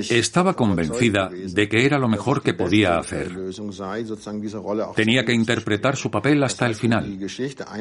Estaba 0.10 0.54
convencida 0.54 1.30
de 1.30 1.70
que 1.70 1.86
era 1.86 1.98
lo 1.98 2.10
mejor 2.10 2.42
que 2.42 2.54
podía 2.54 2.98
hacer. 2.98 3.34
Tenía 4.96 5.24
que 5.24 5.34
interpretar 5.34 5.96
su 5.96 6.12
papel 6.12 6.44
hasta 6.44 6.66
el 6.66 6.76
final. 6.76 7.18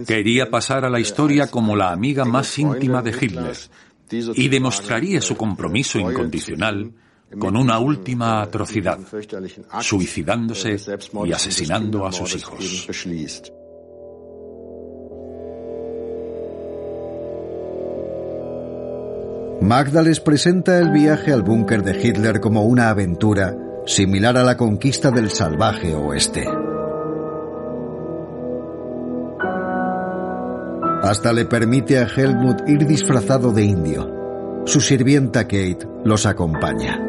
Quería 0.07 0.51
pasar 0.51 0.85
a 0.85 0.91
la 0.91 1.01
historia 1.01 1.49
como 1.49 1.75
la 1.75 1.91
amiga 1.91 2.25
más 2.25 2.59
íntima 2.59 3.03
de 3.03 3.11
Hitler 3.21 3.57
y 4.35 4.49
demostraría 4.49 5.21
su 5.21 5.37
compromiso 5.37 5.99
incondicional 5.99 6.93
con 7.39 7.57
una 7.57 7.79
última 7.79 8.43
atrocidad, 8.43 8.99
suicidándose 9.81 10.77
y 11.25 11.33
asesinando 11.33 12.07
a 12.07 12.13
sus 12.13 12.37
hijos. 12.37 12.89
Magda 19.63 20.03
les 20.03 20.19
presenta 20.19 20.77
el 20.79 20.91
viaje 20.91 21.33
al 21.33 21.43
búnker 21.43 21.85
de 21.85 21.93
Hitler 21.97 22.41
como 22.41 22.65
una 22.65 22.89
aventura 22.89 23.55
similar 23.87 24.37
a 24.37 24.43
la 24.43 24.57
conquista 24.57 25.13
del 25.13 25.31
salvaje 25.31 25.95
oeste. 25.95 26.49
Hasta 31.05 31.33
le 31.33 31.45
permite 31.45 32.01
a 32.01 32.09
Helmut 32.09 32.69
ir 32.69 32.89
disfrazado 32.89 33.53
de 33.53 33.63
indio. 33.63 34.63
Su 34.67 34.81
sirvienta 34.81 35.45
Kate 35.45 35.87
los 36.05 36.27
acompaña. 36.27 37.01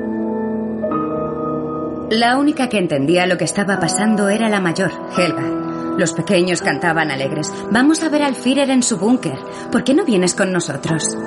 La 2.11 2.37
única 2.37 2.69
que 2.69 2.77
entendía 2.77 3.25
lo 3.25 3.39
que 3.39 3.45
estaba 3.45 3.79
pasando 3.79 4.29
era 4.29 4.47
la 4.47 4.61
mayor, 4.61 4.91
Helga. 5.17 5.95
Los 5.97 6.13
pequeños 6.13 6.61
cantaban 6.61 7.09
alegres. 7.09 7.51
Vamos 7.71 8.03
a 8.03 8.09
ver 8.09 8.21
al 8.21 8.35
Führer 8.35 8.69
en 8.69 8.83
su 8.83 8.97
búnker. 8.97 9.39
¿Por 9.71 9.83
qué 9.83 9.95
no 9.95 10.05
vienes 10.05 10.35
con 10.35 10.51
nosotros? 10.51 11.17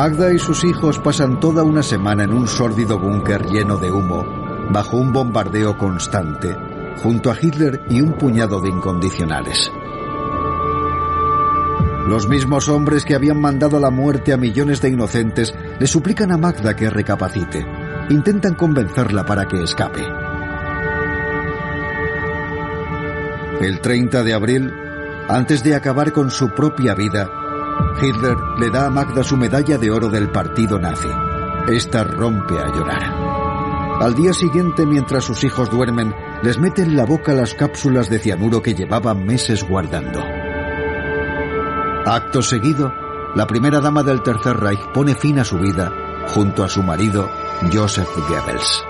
Magda 0.00 0.32
y 0.32 0.38
sus 0.38 0.64
hijos 0.64 0.98
pasan 0.98 1.40
toda 1.40 1.62
una 1.62 1.82
semana 1.82 2.24
en 2.24 2.32
un 2.32 2.48
sórdido 2.48 2.98
búnker 2.98 3.44
lleno 3.50 3.76
de 3.76 3.92
humo, 3.92 4.24
bajo 4.72 4.96
un 4.96 5.12
bombardeo 5.12 5.76
constante, 5.76 6.56
junto 7.02 7.30
a 7.30 7.36
Hitler 7.38 7.82
y 7.90 8.00
un 8.00 8.14
puñado 8.14 8.62
de 8.62 8.70
incondicionales. 8.70 9.70
Los 12.06 12.30
mismos 12.30 12.70
hombres 12.70 13.04
que 13.04 13.14
habían 13.14 13.42
mandado 13.42 13.78
la 13.78 13.90
muerte 13.90 14.32
a 14.32 14.38
millones 14.38 14.80
de 14.80 14.88
inocentes 14.88 15.54
le 15.78 15.86
suplican 15.86 16.32
a 16.32 16.38
Magda 16.38 16.74
que 16.74 16.88
recapacite. 16.88 17.66
Intentan 18.08 18.54
convencerla 18.54 19.26
para 19.26 19.46
que 19.48 19.62
escape. 19.62 20.06
El 23.60 23.82
30 23.82 24.22
de 24.22 24.32
abril, 24.32 24.72
antes 25.28 25.62
de 25.62 25.74
acabar 25.74 26.10
con 26.12 26.30
su 26.30 26.54
propia 26.54 26.94
vida, 26.94 27.39
Hitler 28.00 28.36
le 28.58 28.70
da 28.70 28.86
a 28.86 28.90
Magda 28.90 29.22
su 29.22 29.36
medalla 29.36 29.78
de 29.78 29.90
oro 29.90 30.08
del 30.08 30.30
partido 30.30 30.78
nazi. 30.78 31.08
Esta 31.68 32.04
rompe 32.04 32.58
a 32.58 32.66
llorar. 32.74 33.30
Al 34.00 34.14
día 34.14 34.32
siguiente, 34.32 34.86
mientras 34.86 35.24
sus 35.24 35.44
hijos 35.44 35.70
duermen, 35.70 36.14
les 36.42 36.58
mete 36.58 36.82
en 36.82 36.96
la 36.96 37.04
boca 37.04 37.34
las 37.34 37.54
cápsulas 37.54 38.08
de 38.08 38.18
cianuro 38.18 38.62
que 38.62 38.74
llevaban 38.74 39.24
meses 39.26 39.62
guardando. 39.62 40.20
Acto 42.06 42.40
seguido, 42.40 42.92
la 43.34 43.46
primera 43.46 43.80
dama 43.80 44.02
del 44.02 44.22
Tercer 44.22 44.56
Reich 44.56 44.80
pone 44.94 45.14
fin 45.14 45.38
a 45.38 45.44
su 45.44 45.58
vida 45.58 45.92
junto 46.28 46.64
a 46.64 46.68
su 46.68 46.82
marido, 46.82 47.28
Joseph 47.72 48.08
Goebbels. 48.28 48.89